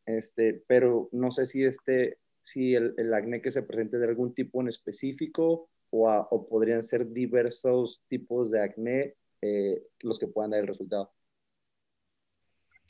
este, 0.05 0.61
pero 0.67 1.07
no 1.13 1.31
sé 1.31 1.45
si, 1.45 1.63
este, 1.63 2.17
si 2.41 2.75
el, 2.75 2.93
el 2.97 3.13
acné 3.13 3.41
que 3.41 3.51
se 3.51 3.63
presente 3.63 3.99
de 3.99 4.07
algún 4.07 4.33
tipo 4.33 4.59
en 4.59 4.67
específico 4.67 5.69
o, 5.91 6.09
o 6.09 6.49
podrían 6.49 6.83
ser 6.83 7.07
diversos 7.07 8.03
tipos 8.09 8.51
de 8.51 8.63
acné 8.63 9.15
eh, 9.41 9.81
los 10.01 10.19
que 10.19 10.27
puedan 10.27 10.51
dar 10.51 10.59
el 10.59 10.67
resultado. 10.67 11.13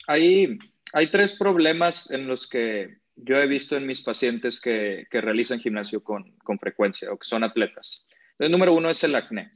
Hay, 0.08 0.58
hay 0.92 1.06
tres 1.06 1.38
problemas 1.38 2.10
en 2.10 2.26
los 2.26 2.48
que 2.48 3.00
yo 3.24 3.38
he 3.38 3.46
visto 3.46 3.76
en 3.76 3.86
mis 3.86 4.02
pacientes 4.02 4.60
que, 4.60 5.06
realizan 5.10 5.60
gimnasio 5.60 6.02
con, 6.02 6.34
frecuencia 6.60 7.12
o 7.12 7.18
que 7.18 7.26
son 7.26 7.44
atletas. 7.44 8.06
El 8.38 8.50
número 8.50 8.74
uno 8.74 8.90
es 8.90 9.02
el 9.04 9.14
acné. 9.14 9.50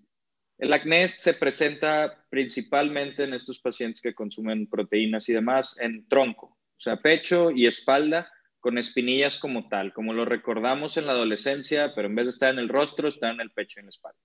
El 0.59 0.73
acné 0.73 1.09
se 1.09 1.35
presenta 1.35 2.25
principalmente 2.31 3.25
en 3.25 3.35
estos 3.35 3.59
pacientes 3.59 4.01
que 4.01 4.15
consumen 4.15 4.69
proteínas 4.69 5.29
y 5.29 5.33
demás 5.33 5.77
en 5.79 6.07
tronco, 6.09 6.47
o 6.47 6.81
sea, 6.81 6.97
pecho 6.97 7.51
y 7.51 7.67
espalda 7.67 8.31
con 8.61 8.79
espinillas 8.79 9.39
como 9.39 9.69
tal, 9.69 9.93
como 9.93 10.13
lo 10.13 10.25
recordamos 10.25 10.97
en 10.97 11.07
la 11.07 11.13
adolescencia, 11.13 11.95
pero 11.95 12.09
en 12.09 12.15
vez 12.15 12.27
de 12.27 12.31
estar 12.31 12.53
en 12.53 12.59
el 12.59 12.69
rostro, 12.69 13.07
está 13.07 13.31
en 13.31 13.41
el 13.41 13.51
pecho 13.51 13.79
y 13.79 13.81
en 13.81 13.87
la 13.87 13.91
espalda. 13.91 14.19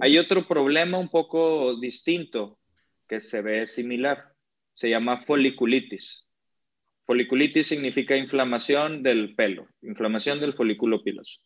Hay 0.00 0.18
otro 0.18 0.46
problema 0.46 0.98
un 0.98 1.08
poco 1.08 1.78
distinto 1.80 2.58
que 3.08 3.20
se 3.20 3.42
ve 3.42 3.66
similar, 3.66 4.32
se 4.74 4.90
llama 4.90 5.18
foliculitis. 5.18 6.26
Foliculitis 7.06 7.66
significa 7.66 8.16
inflamación 8.16 9.02
del 9.02 9.34
pelo, 9.34 9.68
inflamación 9.82 10.40
del 10.40 10.54
folículo 10.54 11.02
piloso. 11.02 11.40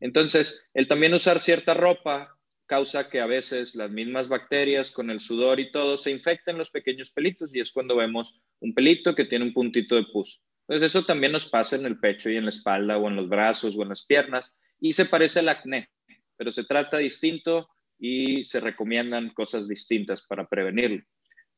Entonces, 0.00 0.66
el 0.74 0.88
también 0.88 1.14
usar 1.14 1.40
cierta 1.40 1.74
ropa 1.74 2.34
causa 2.66 3.08
que 3.08 3.20
a 3.20 3.26
veces 3.26 3.74
las 3.74 3.90
mismas 3.90 4.28
bacterias 4.28 4.90
con 4.90 5.10
el 5.10 5.20
sudor 5.20 5.58
y 5.58 5.72
todo 5.72 5.96
se 5.96 6.10
infecten 6.10 6.58
los 6.58 6.70
pequeños 6.70 7.10
pelitos 7.10 7.50
y 7.52 7.60
es 7.60 7.72
cuando 7.72 7.96
vemos 7.96 8.40
un 8.60 8.74
pelito 8.74 9.14
que 9.14 9.24
tiene 9.24 9.46
un 9.46 9.54
puntito 9.54 9.96
de 9.96 10.04
pus. 10.04 10.40
Entonces, 10.68 10.94
eso 10.94 11.04
también 11.04 11.32
nos 11.32 11.46
pasa 11.46 11.76
en 11.76 11.86
el 11.86 11.98
pecho 11.98 12.30
y 12.30 12.36
en 12.36 12.44
la 12.44 12.50
espalda 12.50 12.98
o 12.98 13.08
en 13.08 13.16
los 13.16 13.28
brazos 13.28 13.74
o 13.76 13.82
en 13.82 13.88
las 13.88 14.04
piernas 14.04 14.54
y 14.80 14.92
se 14.92 15.06
parece 15.06 15.40
al 15.40 15.48
acné, 15.48 15.88
pero 16.36 16.52
se 16.52 16.64
trata 16.64 16.98
distinto 16.98 17.68
y 17.98 18.44
se 18.44 18.60
recomiendan 18.60 19.30
cosas 19.30 19.66
distintas 19.66 20.22
para 20.22 20.46
prevenirlo. 20.46 21.02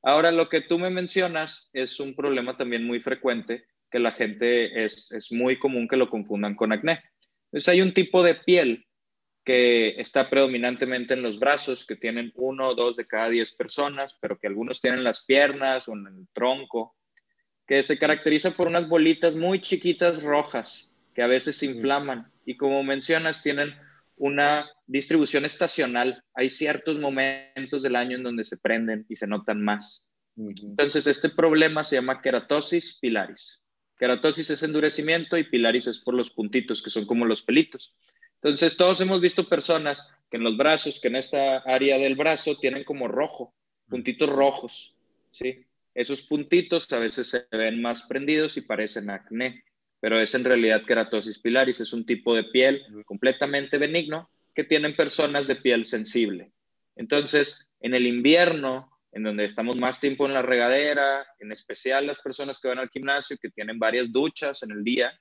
Ahora, 0.02 0.30
lo 0.32 0.48
que 0.48 0.62
tú 0.62 0.78
me 0.78 0.90
mencionas 0.90 1.70
es 1.72 2.00
un 2.00 2.14
problema 2.14 2.56
también 2.56 2.84
muy 2.84 3.00
frecuente, 3.00 3.66
que 3.90 3.98
la 3.98 4.12
gente 4.12 4.84
es, 4.84 5.10
muy 5.30 5.58
común 5.58 5.88
que 5.88 5.96
lo 5.96 6.08
confundan 6.08 6.54
con 6.54 6.72
acné. 6.72 7.02
Entonces, 7.46 7.68
hay 7.68 7.82
un 7.82 7.92
tipo 7.92 8.22
de 8.22 8.34
piel 8.34 8.86
que 9.44 10.00
está 10.00 10.30
predominantemente 10.30 11.14
en 11.14 11.22
los 11.22 11.38
brazos, 11.38 11.84
que 11.84 11.96
tienen 11.96 12.32
uno 12.36 12.68
o 12.68 12.74
dos 12.74 12.96
de 12.96 13.06
cada 13.06 13.28
diez 13.28 13.52
personas, 13.52 14.16
pero 14.20 14.38
que 14.38 14.46
algunos 14.46 14.80
tienen 14.80 15.02
las 15.02 15.24
piernas 15.24 15.88
o 15.88 15.92
en 15.92 16.06
el 16.06 16.28
tronco, 16.32 16.96
que 17.66 17.82
se 17.82 17.98
caracteriza 17.98 18.52
por 18.52 18.68
unas 18.68 18.88
bolitas 18.88 19.34
muy 19.34 19.60
chiquitas 19.60 20.22
rojas 20.22 20.92
que 21.14 21.22
a 21.22 21.26
veces 21.26 21.56
se 21.56 21.66
inflaman 21.66 22.30
y 22.44 22.56
como 22.56 22.82
mencionas 22.82 23.42
tienen 23.42 23.74
una 24.20 24.70
distribución 24.86 25.46
estacional. 25.46 26.22
Hay 26.34 26.50
ciertos 26.50 26.98
momentos 26.98 27.82
del 27.82 27.96
año 27.96 28.18
en 28.18 28.22
donde 28.22 28.44
se 28.44 28.58
prenden 28.58 29.06
y 29.08 29.16
se 29.16 29.26
notan 29.26 29.62
más. 29.62 30.06
Entonces, 30.36 31.06
este 31.06 31.30
problema 31.30 31.84
se 31.84 31.96
llama 31.96 32.20
keratosis 32.20 32.98
pilaris. 33.00 33.62
Keratosis 33.96 34.50
es 34.50 34.62
endurecimiento 34.62 35.38
y 35.38 35.44
pilaris 35.44 35.86
es 35.86 36.00
por 36.00 36.14
los 36.14 36.30
puntitos, 36.30 36.82
que 36.82 36.90
son 36.90 37.06
como 37.06 37.24
los 37.24 37.42
pelitos. 37.42 37.94
Entonces, 38.42 38.76
todos 38.76 39.00
hemos 39.00 39.22
visto 39.22 39.48
personas 39.48 40.06
que 40.30 40.36
en 40.36 40.44
los 40.44 40.56
brazos, 40.58 41.00
que 41.00 41.08
en 41.08 41.16
esta 41.16 41.58
área 41.58 41.96
del 41.96 42.14
brazo 42.14 42.58
tienen 42.58 42.84
como 42.84 43.08
rojo, 43.08 43.54
puntitos 43.88 44.28
rojos, 44.28 44.94
¿sí? 45.30 45.64
Esos 45.94 46.20
puntitos 46.20 46.92
a 46.92 46.98
veces 46.98 47.28
se 47.28 47.46
ven 47.50 47.80
más 47.80 48.02
prendidos 48.02 48.58
y 48.58 48.60
parecen 48.60 49.08
acné 49.08 49.64
pero 50.00 50.18
es 50.18 50.34
en 50.34 50.44
realidad 50.44 50.84
keratosis 50.86 51.38
pilaris, 51.38 51.80
es 51.80 51.92
un 51.92 52.06
tipo 52.06 52.34
de 52.34 52.44
piel 52.44 52.82
completamente 53.04 53.78
benigno 53.78 54.30
que 54.54 54.64
tienen 54.64 54.96
personas 54.96 55.46
de 55.46 55.56
piel 55.56 55.86
sensible. 55.86 56.52
Entonces, 56.96 57.70
en 57.80 57.94
el 57.94 58.06
invierno, 58.06 58.90
en 59.12 59.22
donde 59.22 59.44
estamos 59.44 59.76
más 59.76 60.00
tiempo 60.00 60.26
en 60.26 60.34
la 60.34 60.42
regadera, 60.42 61.26
en 61.38 61.52
especial 61.52 62.06
las 62.06 62.18
personas 62.18 62.58
que 62.58 62.68
van 62.68 62.78
al 62.78 62.90
gimnasio, 62.90 63.38
que 63.40 63.50
tienen 63.50 63.78
varias 63.78 64.10
duchas 64.10 64.62
en 64.62 64.72
el 64.72 64.84
día, 64.84 65.12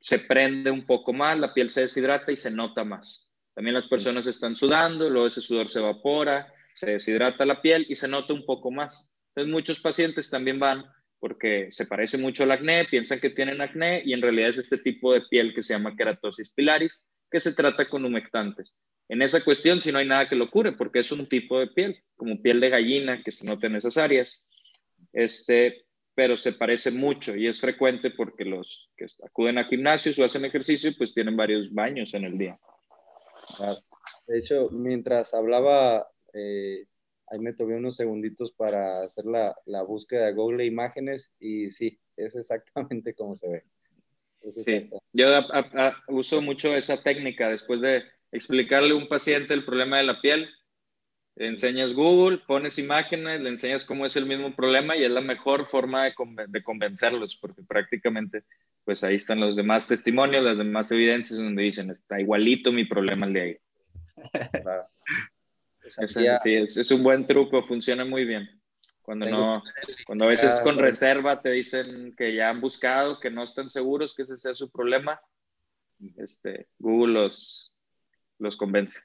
se 0.00 0.18
prende 0.18 0.70
un 0.70 0.84
poco 0.84 1.12
más, 1.12 1.38
la 1.38 1.54
piel 1.54 1.70
se 1.70 1.82
deshidrata 1.82 2.32
y 2.32 2.36
se 2.36 2.50
nota 2.50 2.84
más. 2.84 3.30
También 3.54 3.74
las 3.74 3.86
personas 3.86 4.26
están 4.26 4.56
sudando, 4.56 5.08
luego 5.08 5.28
ese 5.28 5.40
sudor 5.40 5.68
se 5.68 5.78
evapora, 5.78 6.52
se 6.74 6.86
deshidrata 6.86 7.46
la 7.46 7.60
piel 7.62 7.86
y 7.88 7.94
se 7.94 8.08
nota 8.08 8.32
un 8.32 8.44
poco 8.44 8.70
más. 8.70 9.10
Entonces 9.28 9.52
muchos 9.52 9.80
pacientes 9.80 10.28
también 10.30 10.58
van 10.58 10.84
porque 11.22 11.68
se 11.70 11.86
parece 11.86 12.18
mucho 12.18 12.42
al 12.42 12.50
acné, 12.50 12.84
piensan 12.84 13.20
que 13.20 13.30
tienen 13.30 13.60
acné 13.60 14.02
y 14.04 14.12
en 14.12 14.20
realidad 14.20 14.50
es 14.50 14.58
este 14.58 14.76
tipo 14.76 15.14
de 15.14 15.20
piel 15.30 15.54
que 15.54 15.62
se 15.62 15.72
llama 15.72 15.94
keratosis 15.94 16.52
pilaris, 16.52 17.04
que 17.30 17.40
se 17.40 17.52
trata 17.52 17.88
con 17.88 18.04
humectantes. 18.04 18.74
En 19.08 19.22
esa 19.22 19.44
cuestión, 19.44 19.80
si 19.80 19.92
no 19.92 19.98
hay 19.98 20.06
nada 20.08 20.28
que 20.28 20.34
lo 20.34 20.50
cure, 20.50 20.72
porque 20.72 20.98
es 20.98 21.12
un 21.12 21.28
tipo 21.28 21.60
de 21.60 21.68
piel, 21.68 22.02
como 22.16 22.42
piel 22.42 22.58
de 22.58 22.70
gallina 22.70 23.22
que 23.22 23.30
se 23.30 23.44
nota 23.44 23.68
en 23.68 23.76
esas 23.76 23.98
áreas, 23.98 24.44
este, 25.12 25.84
pero 26.16 26.36
se 26.36 26.54
parece 26.54 26.90
mucho 26.90 27.36
y 27.36 27.46
es 27.46 27.60
frecuente 27.60 28.10
porque 28.10 28.44
los 28.44 28.90
que 28.96 29.06
acuden 29.24 29.58
a 29.58 29.64
gimnasios 29.64 30.18
o 30.18 30.24
hacen 30.24 30.44
ejercicio, 30.44 30.90
pues 30.98 31.14
tienen 31.14 31.36
varios 31.36 31.72
baños 31.72 32.14
en 32.14 32.24
el 32.24 32.36
día. 32.36 32.58
De 34.26 34.38
hecho, 34.40 34.70
mientras 34.72 35.34
hablaba, 35.34 36.04
eh, 36.34 36.86
ahí 37.28 37.38
me 37.38 37.52
tomé 37.52 37.76
unos 37.76 37.96
segunditos 37.96 38.52
para 38.52 39.02
hacer 39.02 39.24
la, 39.24 39.54
la 39.66 39.82
búsqueda 39.82 40.26
de 40.26 40.32
Google 40.32 40.64
Imágenes 40.64 41.32
y 41.38 41.70
sí, 41.70 41.98
es 42.16 42.36
exactamente 42.36 43.14
como 43.16 43.34
se 43.34 43.50
ve. 43.50 43.64
Sí. 44.64 44.90
Yo 45.12 45.26
uso 46.08 46.42
mucho 46.42 46.74
esa 46.74 47.02
técnica 47.02 47.48
después 47.48 47.80
de 47.80 48.02
explicarle 48.32 48.90
a 48.90 48.96
un 48.96 49.06
paciente 49.06 49.54
el 49.54 49.64
problema 49.64 49.98
de 49.98 50.04
la 50.04 50.20
piel. 50.20 50.48
Le 51.36 51.46
enseñas 51.46 51.94
Google, 51.94 52.38
pones 52.46 52.78
imágenes, 52.78 53.40
le 53.40 53.48
enseñas 53.48 53.84
cómo 53.84 54.04
es 54.04 54.16
el 54.16 54.26
mismo 54.26 54.54
problema 54.54 54.96
y 54.96 55.04
es 55.04 55.10
la 55.10 55.20
mejor 55.20 55.64
forma 55.64 56.04
de, 56.04 56.12
de 56.48 56.62
convencerlos 56.62 57.36
porque 57.36 57.62
prácticamente 57.62 58.44
pues 58.84 59.04
ahí 59.04 59.14
están 59.14 59.38
los 59.38 59.54
demás 59.54 59.86
testimonios, 59.86 60.42
las 60.42 60.58
demás 60.58 60.90
evidencias 60.90 61.38
donde 61.38 61.62
dicen 61.62 61.88
está 61.88 62.20
igualito 62.20 62.72
mi 62.72 62.84
problema 62.84 63.26
el 63.26 63.32
de 63.32 63.40
ahí. 63.40 63.56
Claro 64.62 64.88
sí, 66.06 66.54
es, 66.54 66.90
un 66.90 67.02
buen 67.02 67.26
truco, 67.26 67.62
funciona 67.62 68.04
muy 68.04 68.24
bien. 68.24 68.48
Cuando, 69.02 69.26
no, 69.26 69.62
cuando 70.06 70.26
a 70.26 70.28
veces 70.28 70.60
con 70.60 70.78
reserva 70.78 71.42
te 71.42 71.50
dicen 71.50 72.14
que 72.16 72.34
ya 72.34 72.50
han 72.50 72.60
buscado, 72.60 73.18
que 73.18 73.30
no 73.30 73.42
están 73.42 73.68
seguros 73.68 74.14
que 74.14 74.22
ese 74.22 74.36
sea 74.36 74.54
su 74.54 74.70
problema, 74.70 75.20
este, 76.16 76.68
Google 76.78 77.14
los, 77.14 77.72
los 78.38 78.56
convence. 78.56 79.00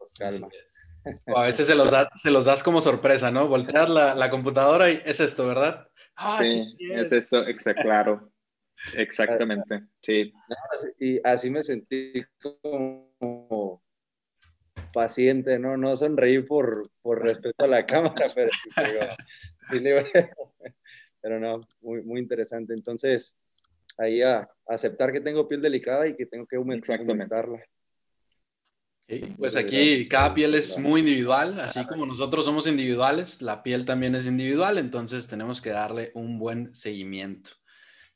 O 1.26 1.36
a 1.36 1.46
veces 1.46 1.66
se 1.66 1.74
los, 1.74 1.90
se 2.14 2.30
los 2.30 2.44
das 2.44 2.62
como 2.62 2.80
sorpresa, 2.80 3.32
¿no? 3.32 3.48
Voltear 3.48 3.90
la, 3.90 4.14
la 4.14 4.30
computadora 4.30 4.88
y 4.88 5.02
es 5.04 5.18
esto, 5.18 5.48
¿verdad? 5.48 5.88
Ah, 6.14 6.38
sí, 6.40 6.76
es. 6.78 7.10
esto, 7.10 7.44
exacto, 7.44 7.82
claro. 7.82 8.32
Exactamente, 8.96 9.82
sí. 10.02 10.32
Y 10.98 11.20
así 11.26 11.50
me 11.50 11.62
sentí 11.62 12.24
como 12.40 13.12
paciente, 14.92 15.58
¿no? 15.58 15.76
No 15.76 15.96
sonreí 15.96 16.42
por, 16.42 16.82
por 17.02 17.22
respeto 17.22 17.64
a 17.64 17.68
la 17.68 17.86
cámara, 17.86 18.32
pero, 18.34 18.50
pero 21.20 21.40
no, 21.40 21.66
muy, 21.80 22.02
muy 22.02 22.20
interesante. 22.20 22.74
Entonces, 22.74 23.40
ahí 23.98 24.22
a, 24.22 24.48
aceptar 24.66 25.12
que 25.12 25.20
tengo 25.20 25.48
piel 25.48 25.60
delicada 25.60 26.06
y 26.06 26.16
que 26.16 26.26
tengo 26.26 26.46
que 26.46 26.56
aumentarla. 26.56 27.62
pues 29.36 29.56
aquí 29.56 30.08
cada 30.08 30.34
piel 30.34 30.54
es 30.54 30.78
muy 30.78 31.00
individual, 31.00 31.60
así 31.60 31.84
como 31.86 32.06
nosotros 32.06 32.44
somos 32.44 32.66
individuales, 32.66 33.42
la 33.42 33.62
piel 33.62 33.84
también 33.84 34.14
es 34.14 34.26
individual, 34.26 34.78
entonces 34.78 35.28
tenemos 35.28 35.60
que 35.60 35.70
darle 35.70 36.10
un 36.14 36.38
buen 36.38 36.74
seguimiento. 36.74 37.50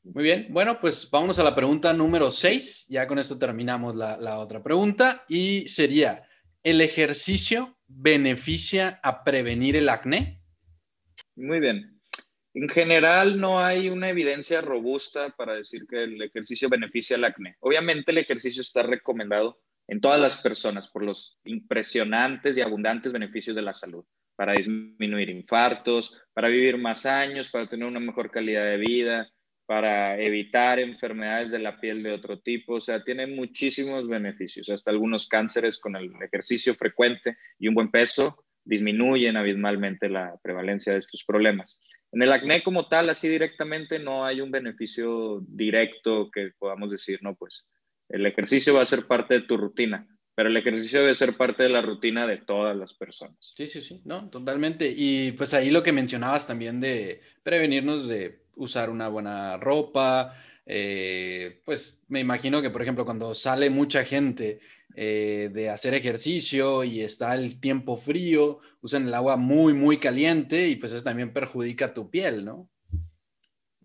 Muy 0.03 0.23
bien, 0.23 0.47
bueno, 0.49 0.79
pues 0.79 1.09
vámonos 1.11 1.37
a 1.37 1.43
la 1.43 1.53
pregunta 1.53 1.91
número 1.93 2.31
6, 2.31 2.85
ya 2.87 3.07
con 3.07 3.19
esto 3.19 3.37
terminamos 3.37 3.95
la, 3.95 4.17
la 4.17 4.39
otra 4.39 4.63
pregunta 4.63 5.25
y 5.27 5.67
sería, 5.67 6.26
¿el 6.63 6.81
ejercicio 6.81 7.77
beneficia 7.87 8.99
a 9.03 9.23
prevenir 9.23 9.75
el 9.75 9.89
acné? 9.89 10.41
Muy 11.35 11.59
bien, 11.59 11.97
en 12.59 12.69
general, 12.69 13.39
no 13.39 13.63
hay 13.63 13.87
una 13.87 14.09
evidencia 14.09 14.61
robusta 14.61 15.29
para 15.37 15.53
decir 15.53 15.85
que 15.87 16.05
el 16.05 16.19
ejercicio 16.19 16.69
beneficia 16.69 17.15
al 17.15 17.25
acné. 17.25 17.55
Obviamente, 17.59 18.11
el 18.11 18.17
ejercicio 18.17 18.61
está 18.61 18.81
recomendado 18.81 19.59
en 19.87 20.01
todas 20.01 20.19
las 20.19 20.37
personas 20.37 20.87
por 20.87 21.03
los 21.03 21.37
impresionantes 21.43 22.57
y 22.57 22.61
abundantes 22.61 23.13
beneficios 23.13 23.55
de 23.55 23.61
la 23.61 23.75
salud, 23.75 24.03
para 24.35 24.53
disminuir 24.53 25.29
infartos, 25.29 26.11
para 26.33 26.47
vivir 26.47 26.79
más 26.79 27.05
años, 27.05 27.47
para 27.49 27.69
tener 27.69 27.87
una 27.87 27.99
mejor 27.99 28.31
calidad 28.31 28.65
de 28.65 28.77
vida, 28.77 29.31
para 29.67 30.17
evitar 30.19 30.79
enfermedades 30.79 31.51
de 31.51 31.59
la 31.59 31.79
piel 31.79 32.01
de 32.01 32.13
otro 32.13 32.39
tipo. 32.39 32.75
O 32.75 32.81
sea, 32.81 33.03
tiene 33.03 33.27
muchísimos 33.27 34.07
beneficios. 34.07 34.69
Hasta 34.69 34.89
algunos 34.89 35.27
cánceres 35.27 35.77
con 35.77 35.95
el 35.95 36.09
ejercicio 36.23 36.73
frecuente 36.73 37.37
y 37.59 37.67
un 37.67 37.75
buen 37.75 37.91
peso 37.91 38.43
disminuyen 38.63 39.37
abismalmente 39.37 40.09
la 40.09 40.35
prevalencia 40.41 40.93
de 40.93 40.99
estos 40.99 41.23
problemas. 41.25 41.79
En 42.13 42.21
el 42.21 42.31
acné 42.31 42.63
como 42.63 42.87
tal, 42.87 43.09
así 43.09 43.27
directamente, 43.27 43.99
no 43.99 44.25
hay 44.25 44.39
un 44.39 44.51
beneficio 44.51 45.41
directo 45.47 46.31
que 46.31 46.51
podamos 46.57 46.89
decir, 46.89 47.19
no, 47.21 47.35
pues 47.35 47.65
el 48.07 48.25
ejercicio 48.25 48.73
va 48.73 48.83
a 48.83 48.85
ser 48.85 49.05
parte 49.05 49.33
de 49.33 49.41
tu 49.41 49.57
rutina, 49.57 50.07
pero 50.37 50.49
el 50.49 50.57
ejercicio 50.57 50.99
debe 50.99 51.15
ser 51.15 51.35
parte 51.35 51.63
de 51.63 51.69
la 51.69 51.81
rutina 51.81 52.27
de 52.27 52.37
todas 52.37 52.77
las 52.77 52.93
personas. 52.93 53.35
Sí, 53.55 53.67
sí, 53.67 53.81
sí, 53.81 54.03
no, 54.05 54.29
totalmente. 54.29 54.93
Y 54.95 55.31
pues 55.31 55.55
ahí 55.55 55.71
lo 55.71 55.81
que 55.81 55.91
mencionabas 55.91 56.45
también 56.45 56.79
de 56.79 57.21
prevenirnos 57.41 58.07
de 58.07 58.43
usar 58.55 58.91
una 58.91 59.07
buena 59.07 59.57
ropa, 59.57 60.35
eh, 60.67 61.63
pues 61.65 62.03
me 62.07 62.19
imagino 62.19 62.61
que, 62.61 62.69
por 62.69 62.83
ejemplo, 62.83 63.03
cuando 63.03 63.33
sale 63.33 63.71
mucha 63.71 64.05
gente 64.05 64.59
eh, 64.95 65.49
de 65.51 65.71
hacer 65.71 65.95
ejercicio 65.95 66.83
y 66.83 67.01
está 67.01 67.33
el 67.33 67.59
tiempo 67.59 67.97
frío, 67.97 68.59
usan 68.81 69.07
el 69.07 69.15
agua 69.15 69.37
muy, 69.37 69.73
muy 69.73 69.97
caliente 69.97 70.67
y 70.67 70.75
pues 70.75 70.91
eso 70.91 71.03
también 71.03 71.33
perjudica 71.33 71.95
tu 71.95 72.11
piel, 72.11 72.45
¿no? 72.45 72.69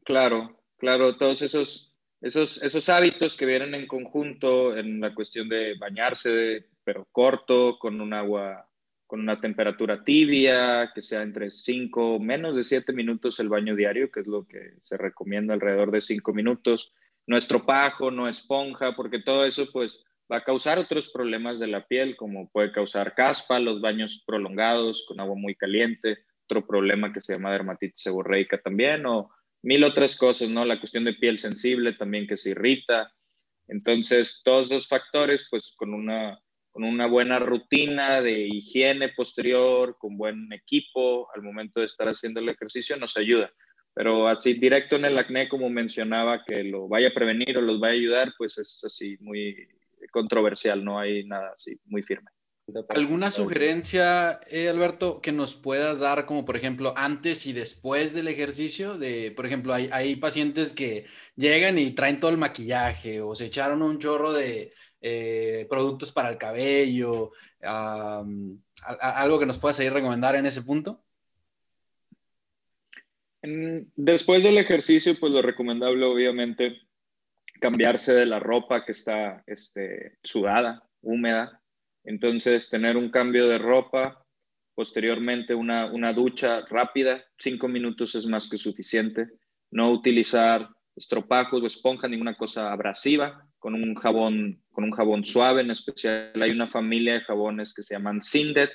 Claro, 0.05 0.61
claro, 0.76 1.16
todos 1.16 1.40
esos, 1.40 1.91
esos, 2.23 2.62
esos 2.62 2.89
hábitos 2.89 3.37
que 3.37 3.47
vienen 3.47 3.75
en 3.75 3.87
conjunto 3.87 4.77
en 4.77 5.01
la 5.01 5.14
cuestión 5.14 5.49
de 5.49 5.75
bañarse, 5.79 6.68
pero 6.85 7.07
corto, 7.11 7.79
con 7.79 8.01
un 8.01 8.14
agua 8.14 8.68
con 9.12 9.20
una 9.20 9.39
temperatura 9.39 10.05
tibia, 10.05 10.91
que 10.95 11.03
sea 11.03 11.20
entre 11.20 11.51
5, 11.51 12.18
menos 12.18 12.57
de 12.57 12.64
7 12.64 12.95
minutos 12.95 13.39
el 13.41 13.51
baño 13.51 13.77
diario, 13.77 14.11
que 14.11 14.20
es 14.20 14.27
lo 14.27 14.47
que 14.47 14.79
se 14.85 14.97
recomienda 14.97 15.53
alrededor 15.53 15.91
de 15.91 16.01
5 16.01 16.33
minutos. 16.33 16.95
No 17.27 17.37
estropajo, 17.37 18.11
no 18.11 18.27
esponja, 18.27 18.97
porque 18.97 19.18
todo 19.18 19.45
eso 19.45 19.70
pues 19.70 20.03
va 20.33 20.39
a 20.39 20.45
causar 20.45 20.79
otros 20.79 21.11
problemas 21.11 21.61
de 21.61 21.66
la 21.66 21.87
piel, 21.87 22.16
como 22.16 22.49
puede 22.49 22.73
causar 22.73 23.14
caspa, 23.14 23.61
los 23.61 23.83
baños 23.83 24.23
prolongados 24.27 25.05
con 25.07 25.20
agua 25.20 25.37
muy 25.37 25.57
caliente, 25.57 26.25
otro 26.45 26.66
problema 26.66 27.12
que 27.12 27.20
se 27.20 27.35
llama 27.35 27.53
dermatitis 27.53 28.01
seborreica 28.01 28.62
también, 28.62 29.05
o 29.05 29.31
mil 29.63 29.85
otras 29.85 30.17
cosas, 30.17 30.49
¿no? 30.49 30.65
La 30.65 30.79
cuestión 30.79 31.05
de 31.05 31.15
piel 31.15 31.39
sensible 31.39 31.93
también 31.95 32.27
que 32.27 32.37
se 32.37 32.51
irrita. 32.51 33.13
Entonces, 33.69 34.43
todos 34.45 34.71
esos 34.71 34.89
factores, 34.89 35.47
pues 35.51 35.73
con 35.77 35.95
una 35.95 36.39
con 36.73 36.85
una 36.85 37.07
buena 37.07 37.39
rutina 37.39 38.23
de 38.23 38.47
higiene 38.49 39.11
posterior, 39.11 39.97
con 39.99 40.17
buen 40.17 40.51
equipo 40.55 41.29
al 41.35 41.43
momento 41.43 41.81
de 41.81 41.87
estar 41.87 42.09
haciendo 42.09 42.41
el 42.41 42.49
ejercicio, 42.49 42.97
nos 42.97 43.19
ayuda. 43.19 43.53
Pero 43.95 44.27
así 44.27 44.55
directo 44.55 44.97
en 44.97 45.05
el 45.05 45.19
acné, 45.19 45.51
como 45.51 45.69
mencionaba, 45.69 46.43
que 46.45 46.65
lo 46.65 46.89
vaya 46.89 47.09
a 47.09 47.15
prevenir 47.15 47.59
o 47.59 47.61
los 47.61 47.79
vaya 47.79 47.93
a 47.93 47.97
ayudar, 47.97 48.35
pues 48.39 48.57
es 48.57 48.81
así 48.83 49.19
muy 49.21 49.69
controversial, 50.11 50.83
no 50.83 50.99
hay 50.99 51.25
nada 51.25 51.53
así 51.55 51.79
muy 51.85 52.03
firme. 52.03 52.31
¿Alguna 52.89 53.31
sugerencia, 53.31 54.41
eh, 54.51 54.68
Alberto, 54.68 55.20
que 55.20 55.33
nos 55.33 55.55
puedas 55.55 55.99
dar, 56.01 56.27
como 56.27 56.45
por 56.45 56.57
ejemplo, 56.57 56.95
antes 56.97 57.47
y 57.47 57.53
después 57.53 58.14
del 58.14 58.29
ejercicio? 58.29 58.99
De, 58.99 59.31
por 59.31 59.47
ejemplo, 59.47 59.75
hay, 59.75 59.89
hay 59.93 60.16
pacientes 60.16 60.73
que 60.73 61.07
llegan 61.37 61.79
y 61.79 61.93
traen 61.93 62.20
todo 62.20 62.31
el 62.31 62.39
maquillaje 62.39 63.20
o 63.20 63.35
se 63.35 63.47
echaron 63.47 63.83
un 63.83 63.99
chorro 63.99 64.33
de, 64.33 64.73
eh, 65.05 65.66
productos 65.68 66.12
para 66.12 66.29
el 66.29 66.39
cabello, 66.39 67.33
algo 67.61 69.39
que 69.41 69.47
nos 69.47 69.59
puedas 69.59 69.81
ahí 69.81 69.89
recomendar 69.89 70.37
en 70.37 70.47
ese 70.47 70.62
punto. 70.62 71.03
Después 73.43 74.45
del 74.45 74.59
ejercicio, 74.59 75.18
pues 75.18 75.33
lo 75.33 75.43
recomendable 75.43 76.05
obviamente 76.07 76.83
cambiarse 77.61 78.12
de 78.12 78.27
la 78.27 78.39
ropa 78.39 78.85
que 78.85 78.93
está 78.93 79.43
este, 79.49 80.18
sudada, 80.23 80.89
húmeda. 81.01 81.61
Entonces, 82.05 82.68
tener 82.68 82.96
un 82.96 83.11
cambio 83.11 83.48
de 83.48 83.59
ropa, 83.59 84.24
posteriormente 84.74 85.55
una, 85.55 85.86
una 85.86 86.12
ducha 86.12 86.64
rápida, 86.68 87.24
cinco 87.38 87.68
minutos 87.68 88.14
es 88.14 88.26
más 88.26 88.48
que 88.48 88.59
suficiente. 88.59 89.28
No 89.70 89.90
utilizar 89.90 90.68
estropajos 90.96 91.62
o 91.62 91.66
esponja, 91.66 92.09
ninguna 92.09 92.36
cosa 92.36 92.72
abrasiva, 92.72 93.46
con 93.59 93.74
un 93.74 93.94
jabón, 93.94 94.62
con 94.72 94.84
un 94.84 94.90
jabón 94.90 95.24
suave 95.24 95.62
en 95.62 95.70
especial. 95.70 96.32
Hay 96.40 96.50
una 96.50 96.66
familia 96.66 97.14
de 97.14 97.20
jabones 97.20 97.72
que 97.72 97.82
se 97.82 97.94
llaman 97.94 98.22
Sindet, 98.22 98.70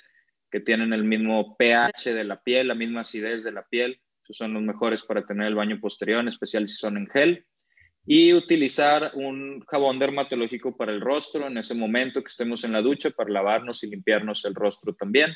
que 0.50 0.60
tienen 0.60 0.94
el 0.94 1.04
mismo 1.04 1.58
pH 1.58 2.14
de 2.14 2.24
la 2.24 2.42
piel, 2.42 2.70
la 2.70 2.76
misma 2.76 3.02
acidez 3.02 3.44
de 3.44 3.52
la 3.52 3.64
piel. 3.64 4.00
Esos 4.24 4.38
son 4.38 4.54
los 4.54 4.64
mejores 4.64 5.04
para 5.04 5.26
tener 5.26 5.48
el 5.48 5.56
baño 5.56 5.80
posterior, 5.80 6.22
en 6.22 6.28
especial 6.30 6.68
si 6.68 6.76
son 6.76 6.98
en 6.98 7.08
gel. 7.08 7.46
Y 8.10 8.34
utilizar 8.34 9.12
un 9.16 9.60
jabón 9.68 10.00
dermatológico 10.00 10.76
para 10.78 10.94
el 10.94 11.02
rostro 11.02 11.46
en 11.46 11.58
ese 11.58 11.74
momento 11.76 12.24
que 12.24 12.30
estemos 12.30 12.64
en 12.64 12.72
la 12.72 12.82
ducha 12.82 13.12
para 13.12 13.30
lavarnos 13.30 13.84
y 13.84 13.90
limpiarnos 13.90 14.46
el 14.46 14.56
rostro 14.56 14.96
también. 14.96 15.36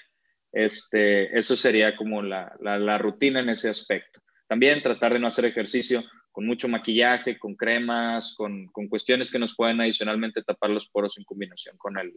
Este, 0.53 1.37
eso 1.37 1.55
sería 1.57 1.97
como 1.97 2.21
la, 2.21 2.55
la, 2.61 2.97
rutina 2.97 3.41
en 3.41 3.49
ese 3.49 3.69
aspecto. 3.69 4.21
También 4.47 4.81
tratar 4.81 5.13
de 5.13 5.19
no 5.19 5.27
hacer 5.27 5.45
ejercicio 5.45 6.03
con 6.31 6.45
mucho 6.45 6.69
maquillaje, 6.69 7.37
con 7.37 7.55
cremas, 7.55 8.33
con, 8.37 8.67
con, 8.67 8.87
cuestiones 8.87 9.29
que 9.29 9.39
nos 9.39 9.53
pueden 9.53 9.81
adicionalmente 9.81 10.41
tapar 10.41 10.69
los 10.69 10.87
poros 10.87 11.17
en 11.17 11.25
combinación 11.25 11.77
con 11.77 11.97
el, 11.97 12.13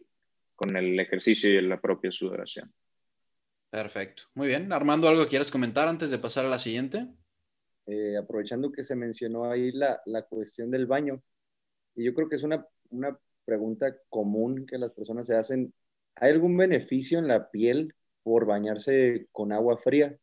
con 0.54 0.76
el 0.76 0.98
ejercicio 1.00 1.50
y 1.50 1.60
la 1.62 1.80
propia 1.80 2.12
sudoración. 2.12 2.72
Perfecto. 3.70 4.22
Muy 4.34 4.46
bien. 4.46 4.72
Armando, 4.72 5.08
¿algo 5.08 5.26
quieres 5.26 5.50
comentar 5.50 5.88
antes 5.88 6.10
de 6.10 6.18
pasar 6.18 6.46
a 6.46 6.48
la 6.48 6.60
siguiente? 6.60 7.08
Eh, 7.86 8.16
aprovechando 8.16 8.72
que 8.72 8.82
se 8.82 8.96
mencionó 8.96 9.50
ahí 9.50 9.70
la, 9.72 10.00
la, 10.06 10.22
cuestión 10.22 10.70
del 10.70 10.86
baño, 10.86 11.22
y 11.94 12.04
yo 12.04 12.14
creo 12.14 12.28
que 12.28 12.36
es 12.36 12.42
una, 12.42 12.66
una 12.90 13.18
pregunta 13.44 13.94
común 14.08 14.66
que 14.66 14.78
las 14.78 14.92
personas 14.92 15.26
se 15.26 15.36
hacen. 15.36 15.74
¿Hay 16.16 16.30
algún 16.30 16.56
beneficio 16.56 17.18
en 17.18 17.28
la 17.28 17.50
piel 17.50 17.94
por 18.22 18.46
bañarse 18.46 19.26
con 19.32 19.52
agua 19.52 19.76
fría? 19.76 20.16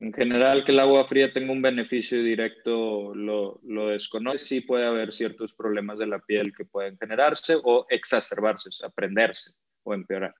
En 0.00 0.12
general, 0.12 0.64
que 0.64 0.72
el 0.72 0.80
agua 0.80 1.06
fría 1.06 1.32
tenga 1.32 1.52
un 1.52 1.62
beneficio 1.62 2.22
directo 2.22 3.14
lo, 3.14 3.60
lo 3.62 3.88
desconoce. 3.88 4.38
Sí 4.38 4.60
puede 4.60 4.86
haber 4.86 5.12
ciertos 5.12 5.54
problemas 5.54 5.98
de 5.98 6.06
la 6.06 6.18
piel 6.18 6.54
que 6.56 6.64
pueden 6.64 6.98
generarse 6.98 7.56
o 7.62 7.86
exacerbarse, 7.88 8.68
o 8.68 8.72
sea, 8.72 8.88
prenderse 8.90 9.52
o 9.82 9.94
empeorar. 9.94 10.34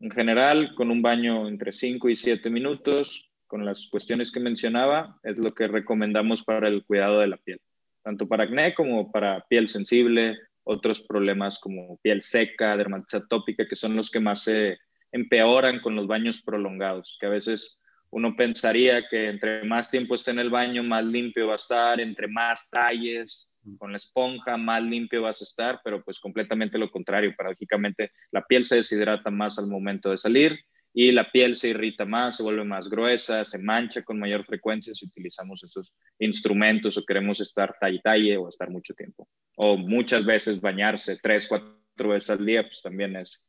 En 0.00 0.10
general, 0.10 0.74
con 0.74 0.90
un 0.90 1.02
baño 1.02 1.46
entre 1.46 1.70
5 1.70 2.08
y 2.08 2.16
7 2.16 2.50
minutos, 2.50 3.31
con 3.52 3.66
las 3.66 3.86
cuestiones 3.88 4.32
que 4.32 4.40
mencionaba, 4.40 5.20
es 5.22 5.36
lo 5.36 5.52
que 5.52 5.68
recomendamos 5.68 6.42
para 6.42 6.68
el 6.68 6.86
cuidado 6.86 7.20
de 7.20 7.26
la 7.26 7.36
piel, 7.36 7.60
tanto 8.02 8.26
para 8.26 8.44
acné 8.44 8.72
como 8.72 9.12
para 9.12 9.44
piel 9.46 9.68
sensible, 9.68 10.38
otros 10.64 11.02
problemas 11.02 11.58
como 11.58 11.98
piel 11.98 12.22
seca, 12.22 12.78
dermatitis 12.78 13.16
atópica, 13.16 13.68
que 13.68 13.76
son 13.76 13.94
los 13.94 14.10
que 14.10 14.20
más 14.20 14.44
se 14.44 14.78
empeoran 15.12 15.80
con 15.80 15.94
los 15.94 16.06
baños 16.06 16.40
prolongados, 16.40 17.18
que 17.20 17.26
a 17.26 17.28
veces 17.28 17.78
uno 18.08 18.34
pensaría 18.36 19.06
que 19.06 19.28
entre 19.28 19.64
más 19.64 19.90
tiempo 19.90 20.14
esté 20.14 20.30
en 20.30 20.38
el 20.38 20.48
baño, 20.48 20.82
más 20.82 21.04
limpio 21.04 21.48
va 21.48 21.52
a 21.52 21.56
estar, 21.56 22.00
entre 22.00 22.28
más 22.28 22.70
talles 22.70 23.50
con 23.76 23.90
la 23.90 23.98
esponja, 23.98 24.56
más 24.56 24.82
limpio 24.82 25.20
vas 25.20 25.42
a 25.42 25.44
estar, 25.44 25.78
pero 25.84 26.02
pues 26.02 26.18
completamente 26.20 26.78
lo 26.78 26.90
contrario. 26.90 27.34
Paradójicamente, 27.36 28.12
la 28.30 28.46
piel 28.46 28.64
se 28.64 28.76
deshidrata 28.76 29.30
más 29.30 29.58
al 29.58 29.66
momento 29.66 30.10
de 30.10 30.16
salir 30.16 30.58
y 30.94 31.10
la 31.12 31.30
piel 31.30 31.56
se 31.56 31.68
irrita 31.68 32.04
más, 32.04 32.36
se 32.36 32.42
vuelve 32.42 32.64
más 32.64 32.88
gruesa, 32.88 33.44
se 33.44 33.58
mancha 33.58 34.02
con 34.02 34.18
mayor 34.18 34.44
frecuencia 34.44 34.94
si 34.94 35.06
utilizamos 35.06 35.64
esos 35.64 35.94
instrumentos 36.18 36.98
o 36.98 37.04
queremos 37.04 37.40
estar 37.40 37.76
talle-talle 37.80 38.36
o 38.36 38.48
estar 38.48 38.68
mucho 38.68 38.94
tiempo. 38.94 39.28
O 39.56 39.76
muchas 39.76 40.24
veces 40.24 40.60
bañarse 40.60 41.18
tres, 41.22 41.48
cuatro 41.48 42.08
veces 42.08 42.30
al 42.30 42.44
día, 42.44 42.62
pues 42.62 42.82
también 42.82 43.16
es, 43.16 43.42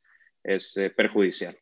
es 0.43 0.77
eh, 0.77 0.89
perjudicial. 0.89 1.57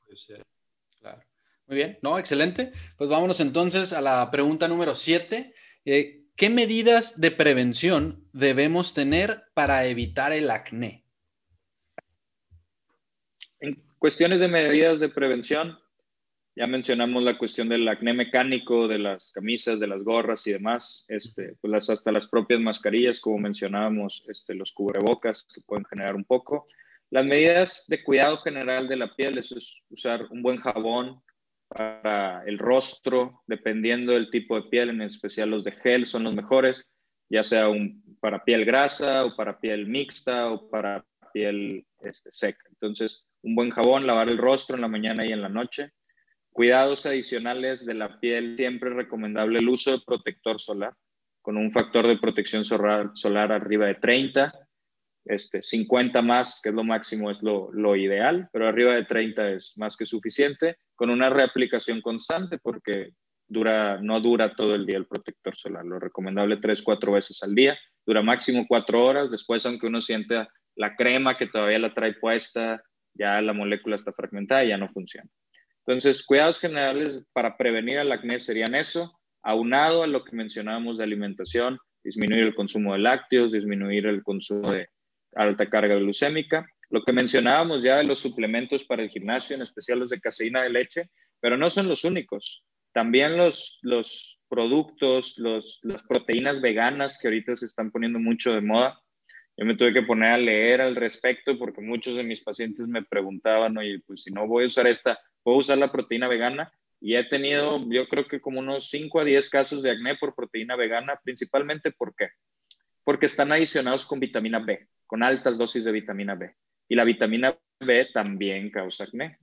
Claro. 0.99 1.23
Muy 1.65 1.77
bien, 1.77 1.97
no, 2.01 2.19
excelente. 2.19 2.71
Pues 2.97 3.09
vámonos 3.09 3.39
entonces 3.39 3.93
a 3.93 4.01
la 4.01 4.29
pregunta 4.29 4.67
número 4.67 4.93
7. 4.93 5.53
Eh, 5.85 6.25
¿Qué 6.35 6.49
medidas 6.49 7.19
de 7.19 7.31
prevención 7.31 8.27
debemos 8.33 8.93
tener 8.93 9.43
para 9.53 9.85
evitar 9.85 10.31
el 10.31 10.49
acné? 10.49 11.05
En 13.59 13.81
cuestiones 14.01 14.39
de 14.39 14.47
medidas 14.47 14.99
de 14.99 15.09
prevención, 15.09 15.77
ya 16.55 16.65
mencionamos 16.65 17.21
la 17.21 17.37
cuestión 17.37 17.69
del 17.69 17.87
acné 17.87 18.15
mecánico, 18.15 18.87
de 18.87 18.97
las 18.97 19.31
camisas, 19.31 19.79
de 19.79 19.85
las 19.85 20.03
gorras 20.03 20.47
y 20.47 20.51
demás, 20.53 21.05
este, 21.07 21.55
pues 21.61 21.69
las, 21.69 21.87
hasta 21.91 22.11
las 22.11 22.25
propias 22.25 22.59
mascarillas, 22.59 23.21
como 23.21 23.37
mencionábamos, 23.37 24.23
este, 24.27 24.55
los 24.55 24.71
cubrebocas 24.71 25.45
que 25.53 25.61
pueden 25.61 25.85
generar 25.85 26.15
un 26.15 26.23
poco. 26.23 26.65
Las 27.11 27.27
medidas 27.27 27.85
de 27.89 28.03
cuidado 28.03 28.39
general 28.39 28.87
de 28.87 28.95
la 28.95 29.15
piel 29.15 29.37
es 29.37 29.53
usar 29.91 30.25
un 30.31 30.41
buen 30.41 30.57
jabón 30.57 31.21
para 31.67 32.43
el 32.47 32.57
rostro, 32.57 33.43
dependiendo 33.45 34.13
del 34.13 34.31
tipo 34.31 34.55
de 34.55 34.67
piel, 34.67 34.89
en 34.89 35.03
especial 35.03 35.51
los 35.51 35.63
de 35.63 35.73
gel 35.73 36.07
son 36.07 36.23
los 36.23 36.35
mejores, 36.35 36.89
ya 37.29 37.43
sea 37.43 37.69
un, 37.69 38.17
para 38.19 38.43
piel 38.43 38.65
grasa 38.65 39.25
o 39.25 39.35
para 39.35 39.59
piel 39.59 39.85
mixta 39.85 40.49
o 40.49 40.71
para 40.71 41.05
piel 41.31 41.85
este, 42.01 42.31
seca. 42.31 42.65
Entonces, 42.67 43.27
un 43.43 43.55
buen 43.55 43.69
jabón, 43.69 44.07
lavar 44.07 44.29
el 44.29 44.37
rostro 44.37 44.75
en 44.75 44.81
la 44.81 44.87
mañana 44.87 45.25
y 45.25 45.31
en 45.31 45.41
la 45.41 45.49
noche. 45.49 45.91
Cuidados 46.51 47.05
adicionales 47.05 47.85
de 47.85 47.93
la 47.93 48.19
piel, 48.19 48.55
siempre 48.57 48.89
recomendable 48.89 49.59
el 49.59 49.69
uso 49.69 49.91
de 49.91 50.03
protector 50.05 50.59
solar 50.59 50.93
con 51.41 51.57
un 51.57 51.71
factor 51.71 52.07
de 52.07 52.17
protección 52.17 52.63
solar, 52.63 53.11
solar 53.13 53.51
arriba 53.51 53.87
de 53.87 53.95
30, 53.95 54.53
este, 55.25 55.61
50 55.61 56.21
más, 56.21 56.59
que 56.61 56.69
es 56.69 56.75
lo 56.75 56.83
máximo, 56.83 57.29
es 57.29 57.41
lo, 57.41 57.71
lo, 57.73 57.95
ideal, 57.95 58.49
pero 58.51 58.67
arriba 58.67 58.93
de 58.93 59.05
30 59.05 59.51
es 59.51 59.73
más 59.77 59.97
que 59.97 60.05
suficiente, 60.05 60.77
con 60.95 61.09
una 61.09 61.29
reaplicación 61.29 62.01
constante 62.01 62.57
porque 62.59 63.13
dura, 63.47 63.99
no 64.01 64.19
dura 64.21 64.55
todo 64.55 64.75
el 64.75 64.85
día 64.85 64.97
el 64.97 65.07
protector 65.07 65.55
solar, 65.55 65.85
lo 65.85 65.99
recomendable 65.99 66.57
3, 66.57 66.81
4 66.81 67.11
veces 67.11 67.41
al 67.43 67.55
día, 67.55 67.77
dura 68.05 68.21
máximo 68.21 68.65
4 68.67 69.05
horas, 69.05 69.31
después 69.31 69.65
aunque 69.65 69.87
uno 69.87 70.01
sienta 70.01 70.47
la 70.75 70.95
crema 70.95 71.37
que 71.37 71.47
todavía 71.47 71.79
la 71.79 71.93
trae 71.93 72.13
puesta, 72.13 72.81
ya 73.13 73.41
la 73.41 73.53
molécula 73.53 73.95
está 73.95 74.11
fragmentada 74.13 74.63
y 74.63 74.69
ya 74.69 74.77
no 74.77 74.89
funciona. 74.89 75.29
Entonces, 75.85 76.25
cuidados 76.25 76.59
generales 76.59 77.23
para 77.33 77.57
prevenir 77.57 77.97
el 77.97 78.11
acné 78.11 78.39
serían 78.39 78.75
eso, 78.75 79.19
aunado 79.41 80.03
a 80.03 80.07
lo 80.07 80.23
que 80.23 80.35
mencionábamos 80.35 80.97
de 80.97 81.03
alimentación, 81.03 81.79
disminuir 82.03 82.43
el 82.43 82.55
consumo 82.55 82.93
de 82.93 82.99
lácteos, 82.99 83.51
disminuir 83.51 84.05
el 84.05 84.23
consumo 84.23 84.71
de 84.71 84.87
alta 85.35 85.69
carga 85.69 85.95
glucémica. 85.95 86.67
Lo 86.89 87.03
que 87.03 87.13
mencionábamos 87.13 87.81
ya 87.81 87.97
de 87.97 88.03
los 88.03 88.19
suplementos 88.19 88.83
para 88.83 89.01
el 89.01 89.09
gimnasio, 89.09 89.55
en 89.55 89.61
especial 89.61 89.99
los 89.99 90.09
de 90.09 90.19
caseína 90.19 90.61
de 90.63 90.69
leche, 90.69 91.09
pero 91.39 91.57
no 91.57 91.69
son 91.69 91.87
los 91.87 92.03
únicos. 92.03 92.63
También 92.93 93.37
los, 93.37 93.79
los 93.81 94.39
productos, 94.49 95.35
los, 95.37 95.79
las 95.81 96.03
proteínas 96.03 96.61
veganas 96.61 97.17
que 97.17 97.27
ahorita 97.27 97.55
se 97.55 97.65
están 97.65 97.89
poniendo 97.91 98.19
mucho 98.19 98.53
de 98.53 98.61
moda. 98.61 98.99
Yo 99.61 99.67
me 99.67 99.75
tuve 99.75 99.93
que 99.93 100.01
poner 100.01 100.29
a 100.29 100.37
leer 100.39 100.81
al 100.81 100.95
respecto 100.95 101.55
porque 101.59 101.81
muchos 101.81 102.15
de 102.15 102.23
mis 102.23 102.41
pacientes 102.41 102.87
me 102.87 103.03
preguntaban, 103.03 103.77
oye, 103.77 104.01
pues 104.07 104.23
si 104.23 104.31
no 104.31 104.47
voy 104.47 104.63
a 104.63 104.65
usar 104.65 104.87
esta, 104.87 105.19
puedo 105.43 105.59
usar 105.59 105.77
la 105.77 105.91
proteína 105.91 106.27
vegana 106.27 106.73
y 106.99 107.13
he 107.13 107.23
tenido 107.25 107.79
yo 107.87 108.07
creo 108.07 108.27
que 108.27 108.41
como 108.41 108.57
unos 108.57 108.89
5 108.89 109.19
a 109.19 109.23
10 109.23 109.51
casos 109.51 109.83
de 109.83 109.91
acné 109.91 110.15
por 110.15 110.33
proteína 110.33 110.75
vegana, 110.75 111.19
principalmente 111.23 111.91
¿por 111.91 112.15
qué? 112.15 112.29
Porque 113.03 113.27
están 113.27 113.51
adicionados 113.51 114.07
con 114.07 114.19
vitamina 114.19 114.57
B, 114.57 114.87
con 115.05 115.21
altas 115.21 115.59
dosis 115.59 115.83
de 115.83 115.91
vitamina 115.91 116.33
B. 116.33 116.55
Y 116.89 116.95
la 116.95 117.03
vitamina 117.03 117.55
B 117.79 118.07
también 118.15 118.71
causa 118.71 119.03
acné. 119.03 119.37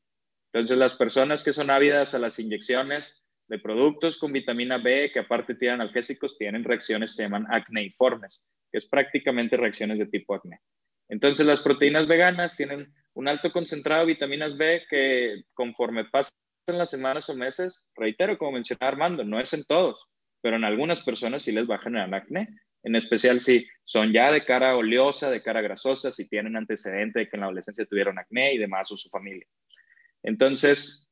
Entonces 0.52 0.76
las 0.78 0.96
personas 0.96 1.44
que 1.44 1.52
son 1.52 1.70
ávidas 1.70 2.12
a 2.14 2.18
las 2.18 2.40
inyecciones 2.40 3.24
de 3.46 3.60
productos 3.60 4.18
con 4.18 4.32
vitamina 4.32 4.78
B, 4.78 5.12
que 5.12 5.20
aparte 5.20 5.54
tienen 5.54 5.80
analgésicos, 5.80 6.36
tienen 6.36 6.64
reacciones 6.64 7.12
que 7.12 7.16
se 7.18 7.22
llaman 7.22 7.46
acneiformes, 7.52 8.44
que 8.70 8.78
es 8.78 8.86
prácticamente 8.86 9.56
reacciones 9.56 9.98
de 9.98 10.06
tipo 10.06 10.34
acné. 10.34 10.60
Entonces 11.08 11.46
las 11.46 11.60
proteínas 11.60 12.06
veganas 12.06 12.56
tienen 12.56 12.92
un 13.14 13.28
alto 13.28 13.50
concentrado 13.50 14.02
de 14.02 14.12
vitaminas 14.12 14.56
B 14.56 14.82
que 14.90 15.44
conforme 15.54 16.04
pasan 16.04 16.34
las 16.66 16.90
semanas 16.90 17.30
o 17.30 17.34
meses, 17.34 17.86
reitero, 17.94 18.36
como 18.36 18.52
mencionaba 18.52 18.88
Armando, 18.88 19.24
no 19.24 19.40
es 19.40 19.52
en 19.54 19.64
todos, 19.64 20.06
pero 20.42 20.56
en 20.56 20.64
algunas 20.64 21.00
personas 21.02 21.42
sí 21.42 21.52
les 21.52 21.68
va 21.68 21.76
a 21.76 21.80
generar 21.80 22.12
acné, 22.14 22.48
en 22.82 22.94
especial 22.94 23.40
si 23.40 23.66
son 23.84 24.12
ya 24.12 24.30
de 24.30 24.44
cara 24.44 24.76
oleosa, 24.76 25.30
de 25.30 25.42
cara 25.42 25.62
grasosa, 25.62 26.12
si 26.12 26.28
tienen 26.28 26.56
antecedente 26.56 27.20
de 27.20 27.28
que 27.28 27.36
en 27.36 27.40
la 27.40 27.46
adolescencia 27.46 27.86
tuvieron 27.86 28.18
acné 28.18 28.54
y 28.54 28.58
demás 28.58 28.90
o 28.92 28.96
su 28.96 29.08
familia. 29.08 29.46
Entonces, 30.22 31.08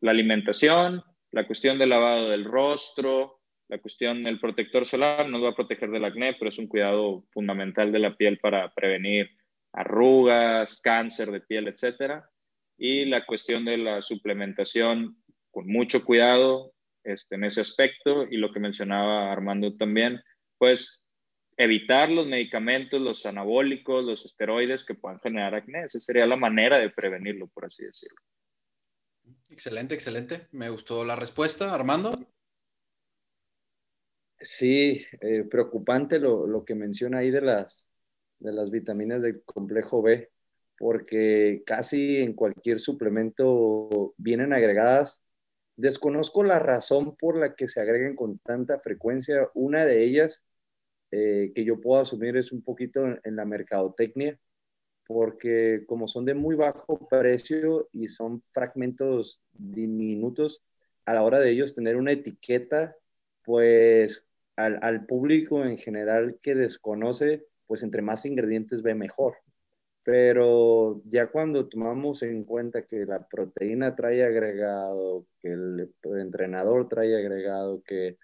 la 0.00 0.12
alimentación, 0.12 1.02
la 1.30 1.46
cuestión 1.46 1.78
del 1.78 1.90
lavado 1.90 2.30
del 2.30 2.44
rostro, 2.44 3.39
la 3.70 3.78
cuestión 3.78 4.24
del 4.24 4.40
protector 4.40 4.84
solar 4.84 5.28
nos 5.28 5.44
va 5.44 5.50
a 5.50 5.54
proteger 5.54 5.90
del 5.90 6.04
acné, 6.04 6.34
pero 6.34 6.48
es 6.48 6.58
un 6.58 6.66
cuidado 6.66 7.24
fundamental 7.30 7.92
de 7.92 8.00
la 8.00 8.16
piel 8.16 8.40
para 8.40 8.74
prevenir 8.74 9.30
arrugas, 9.72 10.80
cáncer 10.80 11.30
de 11.30 11.40
piel, 11.40 11.68
etcétera. 11.68 12.28
Y 12.76 13.04
la 13.04 13.24
cuestión 13.24 13.64
de 13.64 13.76
la 13.76 14.02
suplementación 14.02 15.22
con 15.52 15.68
mucho 15.68 16.04
cuidado 16.04 16.72
este, 17.04 17.36
en 17.36 17.44
ese 17.44 17.60
aspecto 17.60 18.26
y 18.28 18.38
lo 18.38 18.52
que 18.52 18.58
mencionaba 18.58 19.30
Armando 19.30 19.76
también, 19.76 20.20
pues 20.58 21.04
evitar 21.56 22.10
los 22.10 22.26
medicamentos, 22.26 23.00
los 23.00 23.24
anabólicos, 23.24 24.04
los 24.04 24.24
esteroides 24.26 24.84
que 24.84 24.94
puedan 24.94 25.20
generar 25.20 25.54
acné. 25.54 25.84
Esa 25.84 26.00
sería 26.00 26.26
la 26.26 26.36
manera 26.36 26.76
de 26.78 26.90
prevenirlo, 26.90 27.46
por 27.46 27.66
así 27.66 27.84
decirlo. 27.84 28.18
Excelente, 29.48 29.94
excelente. 29.94 30.48
Me 30.50 30.70
gustó 30.70 31.04
la 31.04 31.14
respuesta. 31.14 31.72
Armando. 31.72 32.18
Sí, 34.40 35.04
eh, 35.20 35.44
preocupante 35.44 36.18
lo, 36.18 36.46
lo, 36.46 36.64
que 36.64 36.74
menciona 36.74 37.18
ahí 37.18 37.30
de 37.30 37.42
las, 37.42 37.90
de 38.38 38.52
las 38.52 38.70
vitaminas 38.70 39.20
del 39.22 39.42
complejo 39.44 40.00
B, 40.02 40.30
porque 40.78 41.62
casi 41.66 42.18
en 42.18 42.32
cualquier 42.34 42.78
suplemento 42.78 44.14
vienen 44.16 44.54
agregadas. 44.54 45.22
Desconozco 45.76 46.42
la 46.44 46.58
razón 46.58 47.16
por 47.16 47.36
la 47.36 47.54
que 47.54 47.68
se 47.68 47.80
agreguen 47.80 48.16
con 48.16 48.38
tanta 48.38 48.80
frecuencia. 48.80 49.50
Una 49.54 49.84
de 49.84 50.04
ellas 50.04 50.46
eh, 51.10 51.52
que 51.54 51.64
yo 51.64 51.80
puedo 51.80 52.00
asumir 52.00 52.36
es 52.36 52.52
un 52.52 52.62
poquito 52.62 53.04
en, 53.24 53.36
la 53.36 53.44
mercadotecnia, 53.44 54.38
porque 55.06 55.84
como 55.86 56.08
son 56.08 56.24
de 56.24 56.34
muy 56.34 56.56
bajo 56.56 57.08
precio 57.08 57.88
y 57.92 58.08
son 58.08 58.42
fragmentos 58.42 59.44
diminutos, 59.52 60.62
a 61.06 61.14
la 61.14 61.22
hora 61.24 61.40
de 61.40 61.50
ellos 61.50 61.74
tener 61.74 61.96
una 61.96 62.12
etiqueta, 62.12 62.96
pues 63.44 64.26
al, 64.56 64.78
al 64.82 65.06
público 65.06 65.64
en 65.64 65.78
general 65.78 66.38
que 66.42 66.54
desconoce, 66.54 67.44
pues 67.66 67.82
entre 67.82 68.02
más 68.02 68.26
ingredientes 68.26 68.82
ve 68.82 68.94
mejor. 68.94 69.36
Pero 70.02 71.02
ya 71.04 71.26
cuando 71.26 71.68
tomamos 71.68 72.22
en 72.22 72.44
cuenta 72.44 72.86
que 72.86 73.04
la 73.04 73.26
proteína 73.28 73.94
trae 73.94 74.24
agregado, 74.24 75.26
que 75.40 75.52
el, 75.52 75.92
entrenador 76.18 76.88
trae 76.88 77.16
agregado, 77.16 77.82
que... 77.82 78.16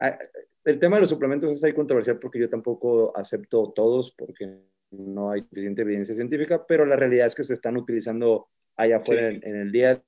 Ah, 0.00 0.18
el 0.64 0.78
tema 0.78 0.96
de 0.96 1.02
los 1.02 1.10
suplementos 1.10 1.52
es 1.52 1.62
ahí 1.64 1.72
controversial 1.72 2.18
porque 2.18 2.38
yo 2.38 2.48
tampoco 2.48 3.16
acepto 3.16 3.72
todos 3.74 4.10
porque 4.16 4.58
no 4.90 5.30
hay 5.30 5.40
suficiente 5.40 5.82
evidencia 5.82 6.14
científica, 6.14 6.64
pero 6.66 6.84
la 6.84 6.96
realidad 6.96 7.26
es 7.26 7.34
que 7.34 7.44
se 7.44 7.54
están 7.54 7.76
utilizando 7.76 8.48
allá 8.76 8.96
afuera 8.96 9.28
en, 9.28 9.56
el 9.56 9.70
día. 9.70 10.02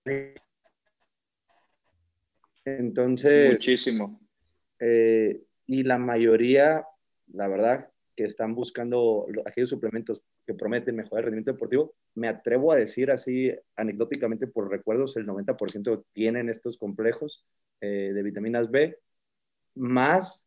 Entonces... 2.65 3.53
Muchísimo. 3.53 4.21
Eh, 4.79 5.43
y 5.71 5.85
la 5.85 5.99
mayoría, 5.99 6.85
la 7.33 7.47
verdad, 7.47 7.89
que 8.17 8.25
están 8.25 8.57
buscando 8.57 9.29
aquellos 9.47 9.71
suplementos 9.71 10.21
que 10.45 10.53
prometen 10.53 10.97
mejorar 10.97 11.21
el 11.21 11.25
rendimiento 11.27 11.53
deportivo, 11.53 11.95
me 12.17 12.27
atrevo 12.27 12.73
a 12.73 12.77
decir 12.77 13.13
así 13.13 13.55
anecdóticamente 13.77 14.49
por 14.49 14.69
recuerdos, 14.69 15.17
el 15.17 15.29
90% 15.29 16.07
tienen 16.11 16.49
estos 16.49 16.77
complejos 16.77 17.47
eh, 17.81 18.11
de 18.13 18.23
vitaminas 18.25 18.69
B, 18.69 18.99
más 19.77 20.45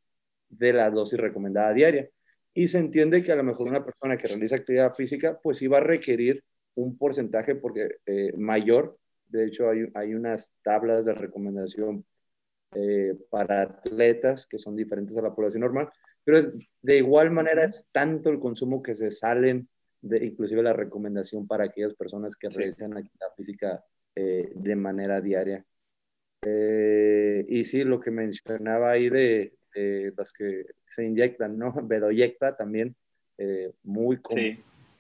de 0.50 0.74
la 0.74 0.90
dosis 0.90 1.18
recomendada 1.18 1.72
diaria. 1.72 2.10
Y 2.54 2.68
se 2.68 2.80
entiende 2.80 3.24
que 3.24 3.32
a 3.32 3.38
lo 3.38 3.46
mejor 3.46 3.70
una 3.70 3.86
persona 3.86 4.18
que 4.18 4.28
realiza 4.28 4.58
actividad 4.58 4.94
física, 4.94 5.40
pues 5.42 5.62
iba 5.62 5.78
a 5.78 5.82
requerir 5.82 6.44
un 6.76 6.98
porcentaje 6.98 7.56
porque, 7.56 7.96
eh, 8.06 8.34
mayor. 8.36 8.98
De 9.30 9.46
hecho, 9.46 9.70
hay, 9.70 9.86
hay 9.94 10.16
unas 10.16 10.54
tablas 10.64 11.06
de 11.06 11.14
recomendación 11.14 12.04
eh, 12.76 13.16
para 13.30 13.64
atletas 13.64 14.46
que 14.46 14.58
son 14.58 14.76
diferentes 14.76 15.18
a 15.18 15.22
la 15.22 15.34
población 15.34 15.62
normal, 15.62 15.90
pero 16.24 16.52
de 16.82 16.98
igual 16.98 17.32
manera 17.32 17.66
es 17.66 17.88
tanto 17.92 18.30
el 18.30 18.40
consumo 18.40 18.82
que 18.82 18.96
se 18.96 19.10
salen, 19.12 19.68
de, 20.02 20.26
inclusive 20.26 20.64
la 20.64 20.74
recomendación 20.74 21.48
para 21.48 21.66
aquellas 21.66 21.94
personas 21.94 22.36
que 22.36 22.50
realizan 22.50 22.98
actividad 22.98 23.34
física 23.36 23.84
eh, 24.16 24.52
de 24.56 24.76
manera 24.76 25.22
diaria. 25.22 25.66
Eh, 26.46 27.46
y 27.48 27.64
sí, 27.64 27.84
lo 27.84 28.00
que 28.00 28.12
mencionaba 28.12 28.92
ahí 28.92 29.10
de, 29.10 29.54
las 30.16 30.32
que 30.34 30.66
se 30.90 31.06
inyectan, 31.06 31.58
¿no? 31.58 31.74
Bedoyecta 31.88 32.56
también, 32.56 32.96
eh, 33.38 33.72
muy, 33.84 34.20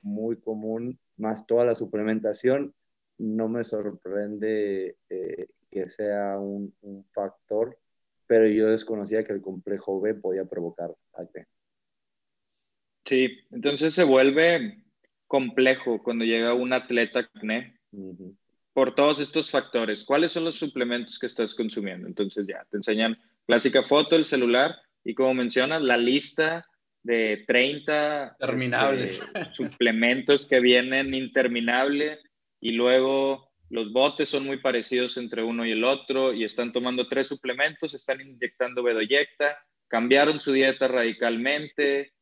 muy 0.01 0.37
común, 0.37 0.99
más 1.17 1.45
toda 1.45 1.65
la 1.65 1.75
suplementación. 1.75 2.73
no 3.17 3.47
me 3.47 3.63
sorprende 3.63 4.97
eh, 5.09 5.47
que 5.73 5.89
sea 5.89 6.37
un, 6.37 6.73
un, 6.81 7.03
factor, 7.11 7.77
pero 8.27 8.47
yo 8.47 8.69
desconocía 8.69 9.23
que 9.23 9.33
el 9.33 9.41
complejo 9.41 9.99
B 9.99 10.13
podía 10.13 10.45
provocar 10.45 10.93
acné. 11.13 11.47
Sí, 13.05 13.39
entonces 13.51 13.93
se 13.93 14.03
vuelve 14.03 14.83
complejo 15.27 16.01
cuando 16.03 16.25
llega 16.25 16.53
un 16.53 16.73
atleta 16.73 17.19
acné 17.19 17.79
por 18.73 18.95
todos 18.95 19.19
estos 19.19 19.51
factores. 19.51 20.03
¿Cuáles 20.03 20.31
son 20.31 20.45
los 20.45 20.55
suplementos 20.55 21.19
que 21.19 21.25
estás 21.25 21.55
consumiendo? 21.55 22.07
Entonces 22.07 22.47
ya 22.47 22.65
te 22.69 22.77
enseñan 22.77 23.17
clásica 23.45 23.83
foto, 23.83 24.15
el 24.15 24.25
celular 24.25 24.75
y 25.03 25.15
como 25.15 25.33
mencionas, 25.33 25.81
la 25.81 25.97
lista 25.97 26.65
de 27.03 27.43
30 27.47 28.37
Terminables. 28.39 29.21
Este, 29.21 29.53
suplementos 29.53 30.45
que 30.45 30.59
vienen 30.59 31.13
interminable 31.13 32.19
y 32.61 32.71
luego 32.71 33.52
los 33.73 33.91
botes 33.91 34.29
son 34.29 34.45
muy 34.45 34.57
parecidos 34.57 35.17
entre 35.17 35.41
uno 35.41 35.65
y 35.65 35.71
el 35.71 35.83
otro 35.83 36.31
y 36.31 36.43
están 36.43 36.71
tomando 36.71 37.07
tres 37.07 37.25
suplementos, 37.25 37.95
están 37.95 38.21
inyectando 38.21 38.83
bedoyecta, 38.83 39.57
cambiaron 39.87 40.39
su 40.39 40.51
dieta 40.51 40.87
radicalmente, 40.87 42.13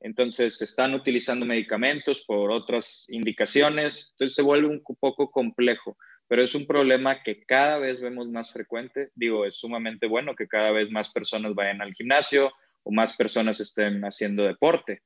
entonces 0.00 0.60
están 0.60 0.92
utilizando 0.92 1.46
medicamentos 1.46 2.22
por 2.26 2.50
otras 2.50 3.06
indicaciones, 3.08 4.10
entonces 4.10 4.36
se 4.36 4.42
vuelve 4.42 4.68
un 4.68 4.82
poco 5.00 5.30
complejo, 5.30 5.96
pero 6.28 6.42
es 6.42 6.54
un 6.54 6.66
problema 6.66 7.22
que 7.22 7.42
cada 7.46 7.78
vez 7.78 8.02
vemos 8.02 8.28
más 8.28 8.52
frecuente. 8.52 9.08
Digo, 9.14 9.46
es 9.46 9.54
sumamente 9.54 10.06
bueno 10.06 10.36
que 10.36 10.46
cada 10.46 10.72
vez 10.72 10.90
más 10.90 11.08
personas 11.08 11.54
vayan 11.54 11.80
al 11.80 11.94
gimnasio 11.94 12.52
o 12.82 12.92
más 12.92 13.16
personas 13.16 13.60
estén 13.60 14.02
haciendo 14.02 14.44
deporte. 14.44 15.00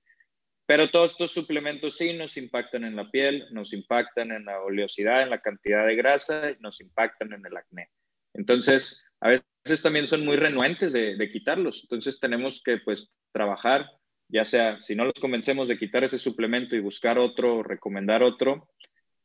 Pero 0.73 0.89
todos 0.89 1.11
estos 1.11 1.33
suplementos 1.33 1.99
sí 1.99 2.15
nos 2.15 2.39
impactan 2.39 2.85
en 2.85 2.97
la 2.97 3.11
piel, 3.11 3.45
nos 3.51 3.75
impactan 3.75 4.33
en 4.33 4.47
la 4.47 4.59
oleosidad, 4.63 5.21
en 5.21 5.29
la 5.29 5.43
cantidad 5.43 5.87
de 5.87 5.95
grasa 5.97 6.57
nos 6.61 6.81
impactan 6.81 7.35
en 7.35 7.45
el 7.45 7.55
acné. 7.55 7.91
Entonces, 8.33 9.05
a 9.21 9.29
veces 9.29 9.83
también 9.83 10.07
son 10.07 10.25
muy 10.25 10.37
renuentes 10.37 10.95
de, 10.95 11.19
de 11.19 11.31
quitarlos. 11.31 11.81
Entonces, 11.83 12.19
tenemos 12.19 12.63
que 12.65 12.79
pues 12.79 13.13
trabajar 13.33 13.87
ya 14.29 14.47
sea 14.47 14.81
si 14.81 14.95
no 14.95 15.05
los 15.05 15.21
convencemos 15.21 15.69
de 15.69 15.77
quitar 15.77 16.05
ese 16.05 16.17
suplemento 16.17 16.75
y 16.75 16.81
buscar 16.81 17.19
otro, 17.19 17.63
recomendar 17.63 18.23
otro, 18.23 18.67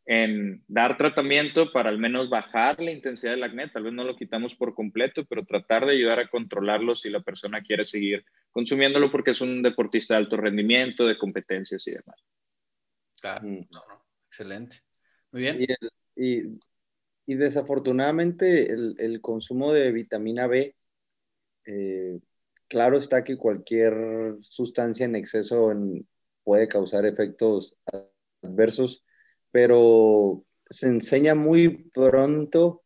en 0.10 0.64
dar 0.70 0.98
tratamiento 0.98 1.74
para 1.74 1.90
al 1.90 2.00
menos 2.00 2.30
bajar 2.30 2.82
la 2.82 2.92
intensidad 2.92 3.34
del 3.34 3.44
acné. 3.44 3.68
Tal 3.68 3.84
vez 3.84 3.94
no 3.94 4.06
lo 4.06 4.16
quitamos 4.16 4.56
por 4.56 4.74
completo, 4.74 5.26
pero 5.26 5.46
tratar 5.46 5.86
de 5.86 5.92
ayudar 5.92 6.20
a 6.20 6.30
controlarlo 6.30 6.96
si 6.96 7.10
la 7.10 7.20
persona 7.20 7.62
quiere 7.62 7.86
seguir 7.86 8.24
consumiéndolo 8.52 9.12
porque 9.12 9.32
es 9.32 9.42
un 9.42 9.62
deportista 9.62 10.14
de 10.14 10.20
alto 10.20 10.38
rendimiento, 10.38 11.06
de 11.06 11.18
competencias 11.18 11.86
y 11.88 11.92
demás. 11.92 12.24
Claro, 13.20 13.48
mm. 13.48 13.68
excelente. 14.28 14.78
Muy 15.34 15.42
bien. 15.42 15.68
Y, 16.16 16.42
y, 17.26 17.36
desafortunadamente 17.36 18.72
el, 18.72 18.96
el, 19.00 19.20
consumo 19.20 19.74
de 19.74 19.92
vitamina 19.92 20.48
B 20.48 20.74
eh, 21.66 22.20
claro 22.70 22.98
está 22.98 23.26
que 23.26 23.36
cualquier 23.36 24.38
sustancia 24.40 25.06
en 25.06 25.18
exceso 25.18 25.74
puede 26.44 26.70
causar 26.70 27.06
efectos 27.06 27.76
adversos, 28.42 29.04
pero 29.58 30.46
se 30.70 30.86
enseña 30.86 31.34
muy 31.34 31.90
pronto 31.92 32.84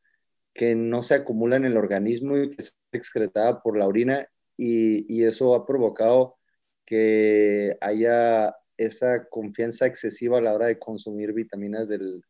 que 0.54 0.74
no 0.74 1.02
se 1.02 1.16
acumula 1.16 1.58
en 1.58 1.66
el 1.66 1.76
organismo 1.76 2.38
y 2.38 2.50
que 2.50 2.56
es 2.60 2.78
excretada 2.94 3.62
por 3.62 3.78
la 3.78 3.86
orina 3.86 4.26
y, 4.56 5.26
eso 5.26 5.54
ha 5.54 5.68
provocado 5.68 6.38
que 6.86 7.76
haya 7.82 8.56
esa 8.78 9.28
confianza 9.28 9.86
excesiva 9.86 10.38
a 10.38 10.42
la 10.42 10.54
hora 10.54 10.68
de 10.68 10.80
consumir 10.80 11.34
vitaminas 11.34 11.90
del, 11.90 12.24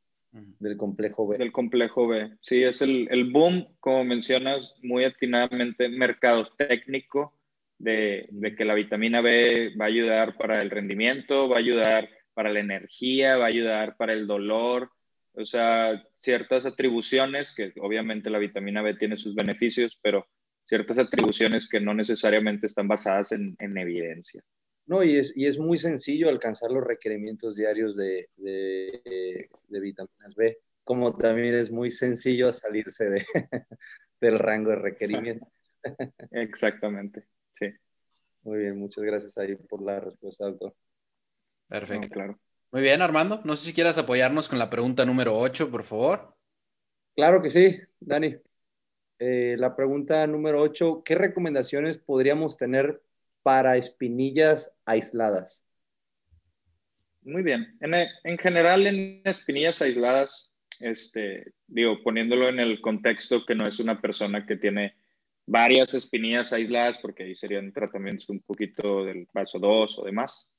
complejo 0.75 1.27
B. 1.27 1.37
Del 1.37 1.51
complejo 1.51 2.07
B. 2.07 2.35
Sí, 2.41 2.63
es 2.63 2.81
el, 2.81 3.09
el 3.11 3.31
boom, 3.31 3.67
como 3.79 4.03
mencionas 4.05 4.73
muy 4.81 5.03
atinadamente, 5.03 5.87
mercado 5.87 6.47
técnico 6.57 7.35
de, 7.77 8.27
que 8.57 8.65
la 8.65 8.73
vitamina 8.73 9.21
B 9.21 9.75
va 9.79 9.85
a 9.85 9.89
ayudar 9.89 10.35
para 10.35 10.59
el 10.61 10.71
rendimiento, 10.71 11.47
va 11.47 11.57
a 11.57 11.59
ayudar 11.59 12.09
para 12.41 12.53
la 12.53 12.59
energía, 12.59 13.37
va 13.37 13.45
a 13.45 13.49
ayudar 13.49 13.95
para 13.97 14.13
el 14.13 14.25
dolor, 14.25 14.89
o 15.33 15.45
sea, 15.45 16.03
ciertas 16.17 16.65
atribuciones 16.65 17.53
que 17.55 17.71
obviamente 17.79 18.31
la 18.31 18.39
vitamina 18.39 18.81
B 18.81 18.95
tiene 18.95 19.15
sus 19.15 19.35
beneficios, 19.35 19.99
pero 20.01 20.25
ciertas 20.65 20.97
atribuciones 20.97 21.69
que 21.69 21.79
no 21.79 21.93
necesariamente 21.93 22.65
están 22.65 22.87
basadas 22.87 23.31
en, 23.31 23.55
evidencia. 23.59 24.41
No, 24.87 25.03
y 25.03 25.17
es, 25.17 25.31
y 25.35 25.45
es, 25.45 25.59
muy 25.59 25.77
sencillo 25.77 26.29
alcanzar 26.29 26.71
los 26.71 26.83
requerimientos 26.83 27.55
diarios 27.55 27.95
de, 27.95 28.27
vitaminas 29.69 30.33
B, 30.35 30.57
como 30.83 31.15
también 31.15 31.53
es 31.53 31.69
muy 31.69 31.91
sencillo 31.91 32.51
salirse 32.53 33.07
de, 33.07 33.23
del 34.19 34.39
rango 34.39 34.71
de 34.71 34.77
requerimientos. 34.77 35.47
Exactamente. 36.31 37.23
Sí. 37.53 37.67
Muy 38.41 38.61
bien, 38.61 38.79
muchas 38.79 39.03
gracias 39.03 39.37
ahí 39.37 39.55
por 39.55 39.83
la 39.83 39.99
respuesta, 39.99 40.45
doctor. 40.45 40.73
Perfecto. 41.71 42.09
claro. 42.09 42.37
Muy 42.73 42.81
bien, 42.81 43.01
Armando. 43.01 43.41
No 43.45 43.55
sé 43.55 43.67
si 43.67 43.73
quieras 43.73 43.97
apoyarnos 43.97 44.49
con 44.49 44.59
la 44.59 44.69
pregunta 44.69 45.05
número 45.05 45.37
8, 45.37 45.71
por 45.71 45.83
favor. 45.83 46.35
Claro 47.15 47.41
que 47.41 47.49
sí, 47.49 47.79
Dani. 47.99 48.35
Eh, 49.19 49.55
la 49.57 49.73
pregunta 49.75 50.27
número 50.27 50.61
8, 50.61 51.03
¿qué 51.05 51.15
recomendaciones 51.15 51.97
podríamos 51.97 52.57
tener 52.57 53.01
para 53.41 53.77
espinillas 53.77 54.75
aisladas? 54.85 55.65
Muy 57.21 57.41
bien. 57.41 57.77
En, 57.79 57.93
en, 57.93 58.37
general, 58.37 58.85
en 58.85 59.21
espinillas 59.23 59.81
aisladas, 59.81 60.51
este, 60.79 61.53
digo, 61.67 62.03
poniéndolo 62.03 62.49
en 62.49 62.59
el 62.59 62.81
contexto 62.81 63.45
que 63.45 63.55
no 63.55 63.65
es 63.65 63.79
una 63.79 64.01
persona 64.01 64.45
que 64.45 64.57
tiene 64.57 64.95
varias 65.45 65.93
espinillas 65.93 66.51
aisladas, 66.51 66.97
porque 66.97 67.23
ahí 67.23 67.35
serían 67.35 67.71
tratamientos 67.71 68.27
un 68.27 68.41
poquito 68.41 69.05
del 69.05 69.27
paso 69.27 69.57
2 69.57 69.99
o 69.99 70.03
demás. 70.03 70.51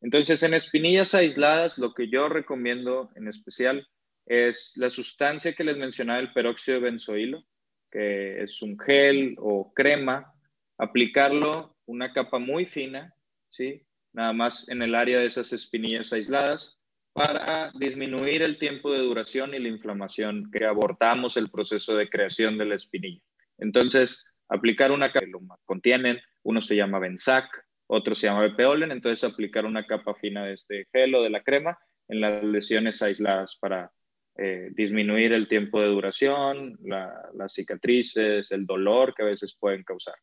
Entonces, 0.00 0.42
en 0.42 0.54
espinillas 0.54 1.14
aisladas, 1.14 1.78
lo 1.78 1.94
que 1.94 2.08
yo 2.08 2.28
recomiendo 2.28 3.10
en 3.14 3.28
especial 3.28 3.88
es 4.26 4.72
la 4.76 4.90
sustancia 4.90 5.54
que 5.54 5.64
les 5.64 5.76
mencionaba, 5.76 6.18
el 6.18 6.32
peróxido 6.32 6.78
de 6.78 6.84
benzoilo, 6.84 7.44
que 7.90 8.42
es 8.42 8.60
un 8.62 8.78
gel 8.78 9.36
o 9.38 9.72
crema, 9.72 10.34
aplicarlo 10.78 11.76
una 11.86 12.12
capa 12.12 12.38
muy 12.38 12.66
fina, 12.66 13.14
¿sí? 13.50 13.86
Nada 14.12 14.32
más 14.32 14.68
en 14.68 14.82
el 14.82 14.94
área 14.94 15.20
de 15.20 15.26
esas 15.26 15.52
espinillas 15.52 16.12
aisladas 16.12 16.78
para 17.12 17.72
disminuir 17.74 18.42
el 18.42 18.58
tiempo 18.58 18.92
de 18.92 18.98
duración 18.98 19.54
y 19.54 19.58
la 19.58 19.68
inflamación 19.68 20.50
que 20.50 20.66
abortamos 20.66 21.36
el 21.36 21.48
proceso 21.48 21.96
de 21.96 22.10
creación 22.10 22.58
de 22.58 22.66
la 22.66 22.74
espinilla. 22.74 23.22
Entonces, 23.58 24.26
aplicar 24.48 24.92
una 24.92 25.08
capa 25.08 25.24
que 25.24 25.30
lo 25.30 25.40
contienen, 25.64 26.20
uno 26.42 26.60
se 26.60 26.76
llama 26.76 26.98
Benzac, 26.98 27.65
otro 27.86 28.14
se 28.14 28.26
llama 28.26 28.42
Bepeolen, 28.42 28.90
entonces 28.90 29.24
aplicar 29.24 29.64
una 29.64 29.86
capa 29.86 30.14
fina 30.14 30.44
de 30.44 30.54
este 30.54 30.86
gel 30.92 31.14
o 31.14 31.22
de 31.22 31.30
la 31.30 31.42
crema 31.42 31.78
en 32.08 32.20
las 32.20 32.42
lesiones 32.42 33.02
aisladas 33.02 33.58
para 33.60 33.90
eh, 34.38 34.70
disminuir 34.72 35.32
el 35.32 35.48
tiempo 35.48 35.80
de 35.80 35.88
duración, 35.88 36.78
las 36.82 37.52
cicatrices, 37.52 38.50
el 38.50 38.66
dolor 38.66 39.14
que 39.14 39.22
a 39.22 39.26
veces 39.26 39.56
pueden 39.58 39.82
causar. 39.82 40.14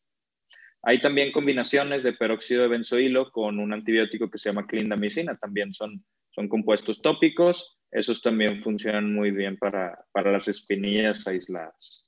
Hay 0.82 1.00
también 1.00 1.32
combinaciones 1.32 2.02
de 2.02 2.12
peróxido 2.12 2.62
de 2.62 2.68
benzoilo 2.68 3.30
con 3.30 3.58
un 3.58 3.72
antibiótico 3.72 4.30
que 4.30 4.38
se 4.38 4.50
llama 4.50 4.66
clindamicina, 4.66 5.36
también 5.36 5.72
son, 5.72 6.04
son 6.30 6.48
compuestos 6.48 7.00
tópicos, 7.00 7.78
esos 7.90 8.20
también 8.20 8.62
funcionan 8.62 9.12
muy 9.12 9.30
bien 9.30 9.56
para, 9.56 10.04
para 10.12 10.30
las 10.30 10.46
espinillas 10.46 11.26
aisladas. 11.26 12.04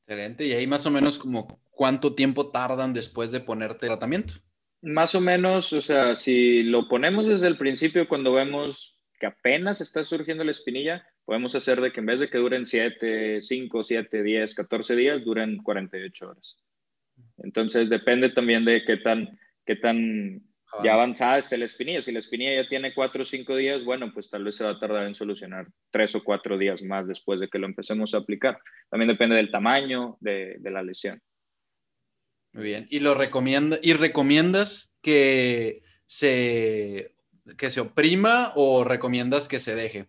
Excelente. 0.00 0.44
Y 0.44 0.52
ahí 0.52 0.66
más 0.66 0.84
o 0.84 0.90
menos 0.90 1.18
como 1.18 1.63
cuánto 1.74 2.14
tiempo 2.14 2.50
tardan 2.50 2.94
después 2.94 3.30
de 3.32 3.40
ponerte 3.40 3.86
tratamiento. 3.86 4.34
Más 4.82 5.14
o 5.14 5.20
menos, 5.20 5.72
o 5.72 5.80
sea, 5.80 6.16
si 6.16 6.62
lo 6.62 6.88
ponemos 6.88 7.26
desde 7.26 7.46
el 7.46 7.56
principio, 7.56 8.06
cuando 8.06 8.32
vemos 8.32 8.98
que 9.18 9.26
apenas 9.26 9.80
está 9.80 10.04
surgiendo 10.04 10.44
la 10.44 10.50
espinilla, 10.50 11.06
podemos 11.24 11.54
hacer 11.54 11.80
de 11.80 11.92
que 11.92 12.00
en 12.00 12.06
vez 12.06 12.20
de 12.20 12.28
que 12.28 12.38
duren 12.38 12.66
7, 12.66 13.40
5, 13.40 13.82
7, 13.82 14.22
10, 14.22 14.54
14 14.54 14.96
días, 14.96 15.24
duren 15.24 15.56
48 15.58 16.28
horas. 16.28 16.56
Entonces 17.38 17.88
depende 17.88 18.30
también 18.30 18.64
de 18.64 18.84
qué 18.84 18.98
tan, 18.98 19.38
qué 19.64 19.76
tan 19.76 20.42
ya 20.82 20.94
avanzada 20.94 21.38
está 21.38 21.56
la 21.56 21.66
espinilla. 21.66 22.02
Si 22.02 22.10
la 22.10 22.18
espinilla 22.18 22.62
ya 22.62 22.68
tiene 22.68 22.94
cuatro 22.94 23.22
o 23.22 23.24
cinco 23.24 23.56
días, 23.56 23.84
bueno, 23.84 24.12
pues 24.12 24.28
tal 24.30 24.44
vez 24.44 24.56
se 24.56 24.64
va 24.64 24.70
a 24.70 24.78
tardar 24.78 25.06
en 25.06 25.14
solucionar 25.14 25.66
tres 25.90 26.14
o 26.14 26.24
cuatro 26.24 26.58
días 26.58 26.82
más 26.82 27.06
después 27.06 27.38
de 27.38 27.48
que 27.48 27.58
lo 27.58 27.66
empecemos 27.66 28.14
a 28.14 28.18
aplicar. 28.18 28.58
También 28.90 29.08
depende 29.08 29.36
del 29.36 29.50
tamaño 29.50 30.16
de, 30.20 30.58
la 30.62 30.82
lesión. 30.82 31.20
Muy 32.54 32.64
bien. 32.64 32.86
¿Y 32.88 33.00
lo 33.00 33.14
recomienda, 33.14 33.78
y 33.82 33.94
recomiendas 33.94 34.96
que 35.02 35.82
se, 36.06 37.16
que 37.58 37.70
se 37.70 37.80
oprima 37.80 38.52
o 38.54 38.84
recomiendas 38.84 39.48
que 39.48 39.58
se 39.58 39.74
deje? 39.74 40.06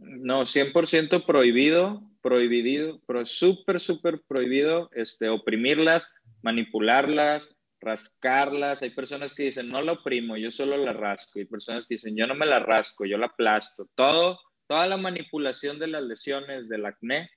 No, 0.00 0.46
100% 0.46 1.26
prohibido, 1.26 2.02
prohibido, 2.22 3.02
pero 3.06 3.26
súper, 3.26 3.78
súper 3.78 4.22
prohibido 4.26 4.88
este, 4.94 5.28
oprimirlas, 5.28 6.10
manipularlas, 6.40 7.54
rascarlas. 7.78 8.80
Hay 8.80 8.90
personas 8.90 9.34
que 9.34 9.42
dicen, 9.42 9.68
no 9.68 9.82
la 9.82 9.92
oprimo, 9.92 10.38
yo 10.38 10.50
solo 10.50 10.78
la 10.78 10.94
rasco. 10.94 11.40
Hay 11.40 11.44
personas 11.44 11.84
que 11.84 11.96
dicen, 11.96 12.16
yo 12.16 12.26
no 12.26 12.34
me 12.34 12.46
la 12.46 12.60
rasco, 12.60 13.04
yo 13.04 13.18
la 13.18 13.26
aplasto. 13.26 13.86
Todo, 13.94 14.40
toda 14.66 14.86
la 14.86 14.96
manipulación 14.96 15.78
de 15.78 15.88
las 15.88 16.02
lesiones 16.04 16.70
del 16.70 16.86
acné 16.86 17.28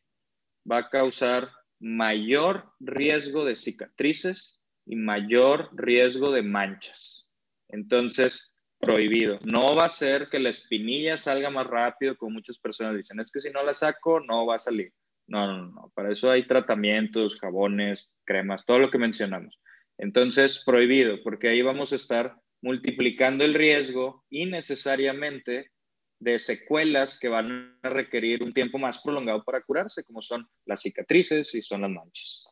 va 0.69 0.77
a 0.77 0.89
causar 0.89 1.51
mayor 1.79 2.73
riesgo 2.79 3.45
de 3.45 3.55
cicatrices 3.55 4.61
y 4.85 4.95
mayor 4.95 5.69
riesgo 5.73 6.31
de 6.31 6.41
manchas. 6.41 7.27
Entonces, 7.69 8.51
prohibido. 8.79 9.39
No 9.43 9.75
va 9.75 9.85
a 9.85 9.89
ser 9.89 10.29
que 10.29 10.39
la 10.39 10.49
espinilla 10.49 11.17
salga 11.17 11.49
más 11.49 11.67
rápido, 11.67 12.17
como 12.17 12.31
muchas 12.31 12.57
personas 12.57 12.95
dicen, 12.95 13.19
es 13.19 13.31
que 13.31 13.39
si 13.39 13.49
no 13.49 13.63
la 13.63 13.73
saco, 13.73 14.19
no 14.19 14.45
va 14.45 14.55
a 14.55 14.59
salir. 14.59 14.93
No, 15.27 15.47
no, 15.47 15.67
no. 15.67 15.91
Para 15.93 16.11
eso 16.11 16.31
hay 16.31 16.47
tratamientos, 16.47 17.37
jabones, 17.39 18.09
cremas, 18.23 18.65
todo 18.65 18.79
lo 18.79 18.89
que 18.89 18.97
mencionamos. 18.97 19.59
Entonces, 19.97 20.63
prohibido, 20.65 21.21
porque 21.23 21.49
ahí 21.49 21.61
vamos 21.61 21.91
a 21.91 21.97
estar 21.97 22.35
multiplicando 22.61 23.43
el 23.45 23.53
riesgo 23.53 24.25
innecesariamente 24.29 25.71
de 26.19 26.39
secuelas 26.39 27.19
que 27.19 27.29
van 27.29 27.77
a 27.83 27.89
requerir 27.89 28.43
un 28.43 28.53
tiempo 28.53 28.77
más 28.77 28.99
prolongado 28.99 29.43
para 29.43 29.61
curarse, 29.61 30.03
como 30.03 30.21
son 30.21 30.47
las 30.65 30.81
cicatrices 30.81 31.53
y 31.55 31.61
son 31.61 31.81
las 31.81 31.91
manchas. 31.91 32.45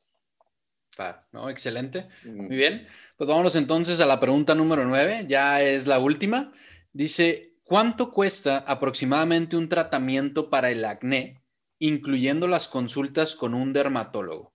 ¿no? 1.32 1.50
Excelente. 1.50 2.08
Muy 2.24 2.56
bien. 2.56 2.88
Pues 3.18 3.28
vámonos 3.28 3.56
entonces 3.56 4.00
a 4.00 4.06
la 4.06 4.20
pregunta 4.20 4.56
número 4.56 4.86
nueve, 4.86 5.26
ya 5.28 5.62
es 5.62 5.88
la 5.88 6.00
última. 6.00 6.54
Dice, 6.94 7.54
¿cuánto 7.64 8.12
cuesta 8.12 8.60
aproximadamente 8.60 9.58
un 9.58 9.68
tratamiento 9.68 10.50
para 10.50 10.72
el 10.72 10.86
acné, 10.86 11.42
incluyendo 11.80 12.48
las 12.48 12.68
consultas 12.68 13.36
con 13.36 13.54
un 13.54 13.74
dermatólogo? 13.74 14.54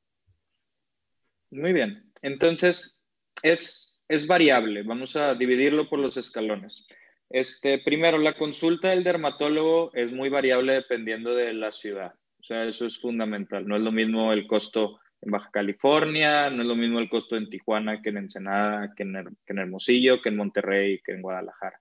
Muy 1.51 1.73
bien. 1.73 2.13
Entonces, 2.23 3.03
es, 3.43 4.01
es 4.09 4.27
variable. 4.27 4.83
Vamos 4.83 5.17
a 5.17 5.35
dividirlo 5.35 5.89
por 5.89 5.99
los 5.99 6.17
escalones. 6.17 6.87
Este, 7.31 7.79
primero, 7.79 8.19
la 8.19 8.33
consulta 8.33 8.89
del 8.89 9.05
dermatólogo 9.05 9.93
es 9.95 10.13
muy 10.13 10.29
variable 10.29 10.75
dependiendo 10.75 11.33
de 11.33 11.53
la 11.55 11.71
ciudad. 11.71 12.13
O 12.41 12.43
sea, 12.43 12.65
eso 12.65 12.87
es 12.87 12.99
fundamental. 12.99 13.67
No 13.67 13.77
es 13.77 13.83
lo 13.83 13.93
mismo 13.93 14.33
el 14.33 14.49
costo 14.49 14.99
en 15.23 15.31
Baja 15.31 15.51
California, 15.53 16.51
no 16.51 16.63
es 16.63 16.69
lo 16.69 16.75
mismo 16.75 16.99
el 16.99 17.09
costo 17.09 17.37
en 17.37 17.49
Tijuana 17.49 18.03
que 18.03 18.09
en 18.09 18.17
Ensenada, 18.17 18.93
que 18.97 19.05
en, 19.05 19.59
Hermosillo, 19.59 20.21
que 20.21 20.31
en 20.31 20.37
Monterrey, 20.37 21.01
que 21.05 21.13
en 21.13 21.23
Guadalajara. 21.23 21.81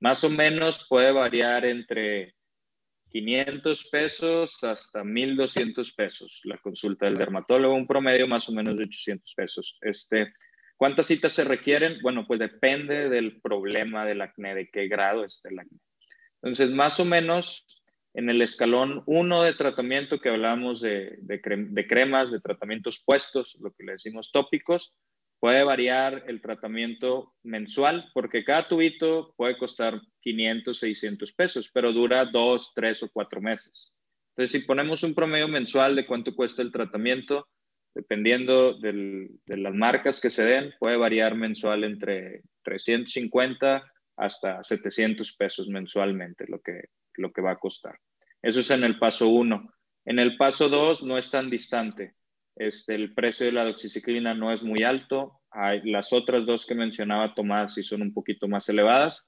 Más 0.00 0.24
o 0.24 0.30
menos 0.30 0.86
puede 0.88 1.12
variar 1.12 1.66
entre 1.66 2.34
500 3.10 3.88
pesos 3.90 4.62
hasta 4.62 5.04
1200 5.04 5.92
pesos 5.92 6.40
la 6.44 6.56
consulta 6.58 7.06
del 7.06 7.16
dermatólogo, 7.16 7.74
un 7.74 7.86
promedio 7.86 8.26
más 8.26 8.48
o 8.48 8.52
menos 8.52 8.76
de 8.76 8.84
800 8.84 9.34
pesos. 9.34 9.76
Este, 9.82 10.32
¿Cuántas 10.78 11.08
citas 11.08 11.32
se 11.32 11.42
requieren? 11.42 11.98
Bueno, 12.02 12.24
pues 12.26 12.38
depende 12.38 13.08
del 13.08 13.40
problema 13.40 14.06
del 14.06 14.22
acné, 14.22 14.54
de 14.54 14.70
qué 14.70 14.86
grado 14.86 15.24
esté 15.24 15.48
el 15.48 15.58
acné. 15.58 15.78
Entonces, 16.40 16.70
más 16.70 17.00
o 17.00 17.04
menos 17.04 17.66
en 18.14 18.30
el 18.30 18.40
escalón 18.40 19.02
1 19.06 19.42
de 19.42 19.54
tratamiento 19.54 20.20
que 20.20 20.28
hablamos 20.28 20.80
de, 20.80 21.18
de, 21.20 21.86
cremas, 21.86 22.30
de 22.30 22.40
tratamientos 22.40 23.02
puestos, 23.04 23.56
lo 23.60 23.72
que 23.72 23.82
le 23.82 23.92
decimos 23.92 24.30
tópicos, 24.30 24.94
puede 25.40 25.64
variar 25.64 26.22
el 26.28 26.40
tratamiento 26.40 27.34
mensual 27.42 28.10
porque 28.14 28.44
cada 28.44 28.68
tubito 28.68 29.34
puede 29.36 29.58
costar 29.58 30.00
500, 30.20 30.78
600 30.78 31.32
pesos, 31.32 31.70
pero 31.74 31.92
dura 31.92 32.24
2, 32.24 32.72
3 32.72 33.02
o 33.02 33.08
4 33.12 33.40
meses. 33.40 33.92
Entonces, 34.36 34.60
si 34.60 34.64
ponemos 34.64 35.02
un 35.02 35.14
promedio 35.14 35.48
mensual 35.48 35.96
de 35.96 36.06
cuánto 36.06 36.36
cuesta 36.36 36.62
el 36.62 36.70
tratamiento, 36.70 37.48
dependiendo 37.98 38.74
de 38.74 39.28
las 39.46 39.74
marcas 39.74 40.20
que 40.20 40.30
se 40.30 40.44
den, 40.44 40.72
puede 40.78 40.96
variar 40.96 41.34
mensual 41.34 41.82
entre 41.82 42.42
350 42.62 43.84
hasta 44.16 44.62
700 44.62 45.32
pesos 45.32 45.66
mensualmente 45.66 46.44
lo 46.46 46.60
que, 46.60 46.90
lo 47.14 47.32
que 47.32 47.42
va 47.42 47.50
a 47.50 47.58
costar. 47.58 47.98
Eso 48.40 48.60
es 48.60 48.70
en 48.70 48.84
el 48.84 49.00
paso 49.00 49.28
1. 49.30 49.68
En 50.04 50.20
el 50.20 50.36
paso 50.36 50.68
2 50.68 51.02
no 51.02 51.18
es 51.18 51.28
tan 51.32 51.50
distante. 51.50 52.14
Este, 52.54 52.94
el 52.94 53.14
precio 53.14 53.46
de 53.46 53.52
la 53.52 53.64
doxiciclina 53.64 54.32
no 54.32 54.52
es 54.52 54.62
muy 54.62 54.84
alto. 54.84 55.40
Las 55.82 56.12
otras 56.12 56.46
dos 56.46 56.66
que 56.66 56.76
mencionaba 56.76 57.34
Tomás 57.34 57.74
sí 57.74 57.82
son 57.82 58.02
un 58.02 58.14
poquito 58.14 58.46
más 58.46 58.68
elevadas. 58.68 59.26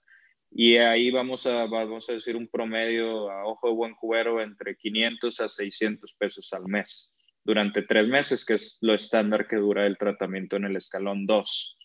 Y 0.53 0.77
ahí 0.77 1.11
vamos 1.11 1.45
a, 1.45 1.67
vamos 1.67 2.09
a 2.09 2.13
decir 2.13 2.37
un 2.37 2.47
promedio 2.47 3.33
a 3.33 3.47
ojo 3.47 3.67
de 3.67 3.75
buen 3.75 3.95
cubero 3.95 4.41
entre 4.41 4.77
500 4.77 5.41
a 5.41 5.49
600 5.49 6.15
pesos 6.15 6.53
al 6.53 6.69
mes 6.69 7.11
durante 7.45 7.83
tres 7.83 8.07
meses, 8.09 8.45
que 8.45 8.55
es 8.55 8.79
lo 8.81 8.95
estándar 8.95 9.47
que 9.47 9.57
dura 9.57 9.87
el 9.87 9.99
tratamiento 9.99 10.57
en 10.57 10.65
el 10.65 10.77
escalón 10.77 11.27
2. 11.27 11.79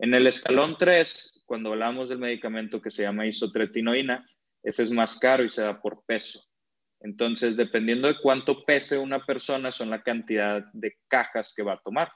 En 0.00 0.14
el 0.14 0.26
escalón 0.26 0.76
3, 0.78 1.44
cuando 1.46 1.72
hablamos 1.72 2.08
del 2.08 2.18
medicamento 2.18 2.80
que 2.80 2.90
se 2.90 3.02
llama 3.02 3.26
isotretinoína, 3.26 4.26
ese 4.62 4.82
es 4.82 4.90
más 4.90 5.18
caro 5.18 5.44
y 5.44 5.48
se 5.48 5.62
da 5.62 5.80
por 5.80 6.04
peso. 6.06 6.42
Entonces, 7.00 7.56
dependiendo 7.56 8.08
de 8.08 8.16
cuánto 8.20 8.64
pese 8.64 8.98
una 8.98 9.24
persona, 9.24 9.70
son 9.70 9.90
la 9.90 10.02
cantidad 10.02 10.64
de 10.72 10.96
cajas 11.08 11.52
que 11.54 11.62
va 11.62 11.74
a 11.74 11.80
tomar. 11.84 12.10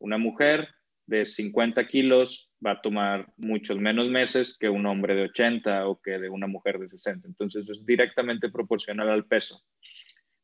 Una 0.00 0.18
mujer 0.18 0.68
de 1.06 1.24
50 1.24 1.86
kilos 1.86 2.50
va 2.64 2.72
a 2.72 2.80
tomar 2.82 3.32
muchos 3.36 3.78
menos 3.78 4.08
meses 4.08 4.56
que 4.58 4.68
un 4.68 4.84
hombre 4.86 5.14
de 5.14 5.22
80 5.22 5.86
o 5.86 6.00
que 6.00 6.18
de 6.18 6.28
una 6.28 6.48
mujer 6.48 6.80
de 6.80 6.88
60. 6.88 7.28
Entonces, 7.28 7.68
es 7.68 7.86
directamente 7.86 8.50
proporcional 8.50 9.10
al 9.10 9.26
peso. 9.26 9.62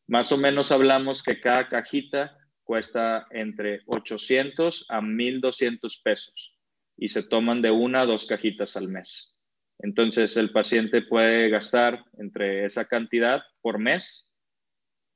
Más 0.09 0.33
o 0.33 0.39
menos 0.39 0.73
hablamos 0.73 1.23
que 1.23 1.39
cada 1.39 1.69
cajita 1.69 2.37
cuesta 2.65 3.27
entre 3.31 3.83
800 3.87 4.87
a 4.89 5.03
1200 5.03 6.01
pesos 6.03 6.57
y 6.97 7.09
se 7.09 7.23
toman 7.23 7.61
de 7.61 7.71
una 7.71 8.03
a 8.03 8.07
dos 8.07 8.27
cajitas 8.27 8.77
al 8.77 8.89
mes. 8.89 9.37
Entonces 9.79 10.37
el 10.39 10.51
paciente 10.51 11.03
puede 11.03 11.51
gastar 11.51 12.05
entre 12.19 12.65
esa 12.65 12.87
cantidad 12.87 13.43
por 13.61 13.79
mes. 13.79 14.33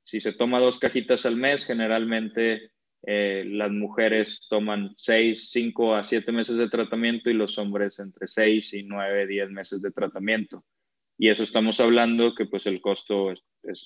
Si 0.05 0.19
se 0.19 0.31
toma 0.31 0.59
dos 0.59 0.79
cajitas 0.79 1.25
al 1.25 1.37
mes, 1.37 1.65
generalmente 1.65 2.71
eh, 3.01 3.43
las 3.47 3.71
mujeres 3.71 4.45
toman 4.47 4.93
6, 4.95 5.49
5 5.49 5.95
a 5.95 6.03
7 6.03 6.31
meses 6.31 6.55
de 6.57 6.69
tratamiento 6.69 7.31
y 7.31 7.33
los 7.33 7.57
hombres 7.57 7.97
entre 7.97 8.27
6 8.27 8.73
y 8.73 8.83
9, 8.83 9.25
10 9.25 9.49
meses 9.49 9.81
de 9.81 9.91
tratamiento. 9.91 10.63
Y 11.17 11.29
eso 11.29 11.43
estamos 11.43 11.79
hablando 11.79 12.33
que 12.33 12.45
pues 12.45 12.65
el 12.65 12.81
costo 12.81 13.31
es, 13.31 13.43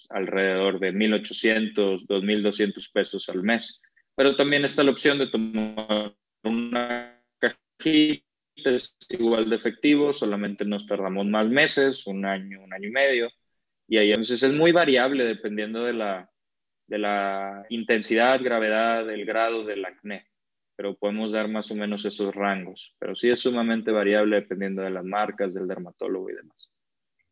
alrededor 0.09 0.79
de 0.79 0.93
1.800, 0.93 2.07
2.200 2.07 2.91
pesos 2.91 3.29
al 3.29 3.43
mes. 3.43 3.81
Pero 4.15 4.35
también 4.35 4.65
está 4.65 4.83
la 4.83 4.91
opción 4.91 5.19
de 5.19 5.27
tomar 5.27 6.15
una 6.43 7.21
cajita, 7.39 8.23
es 8.55 8.97
igual 9.09 9.49
de 9.49 9.55
efectivo, 9.55 10.13
solamente 10.13 10.65
nos 10.65 10.87
tardamos 10.87 11.25
más 11.27 11.47
meses, 11.47 12.07
un 12.07 12.25
año, 12.25 12.63
un 12.63 12.73
año 12.73 12.87
y 12.87 12.91
medio. 12.91 13.29
Y 13.87 13.97
ahí 13.97 14.09
entonces 14.09 14.41
es 14.43 14.53
muy 14.53 14.71
variable 14.71 15.25
dependiendo 15.25 15.83
de 15.83 15.93
la, 15.93 16.29
de 16.87 16.97
la 16.97 17.65
intensidad, 17.69 18.41
gravedad, 18.41 19.09
el 19.09 19.25
grado 19.25 19.63
del 19.63 19.85
acné. 19.85 20.27
Pero 20.75 20.95
podemos 20.95 21.31
dar 21.31 21.47
más 21.47 21.71
o 21.71 21.75
menos 21.75 22.05
esos 22.05 22.33
rangos. 22.33 22.95
Pero 22.99 23.15
sí 23.15 23.29
es 23.29 23.41
sumamente 23.41 23.91
variable 23.91 24.37
dependiendo 24.37 24.81
de 24.81 24.91
las 24.91 25.05
marcas, 25.05 25.53
del 25.53 25.67
dermatólogo 25.67 26.29
y 26.29 26.35
demás. 26.35 26.69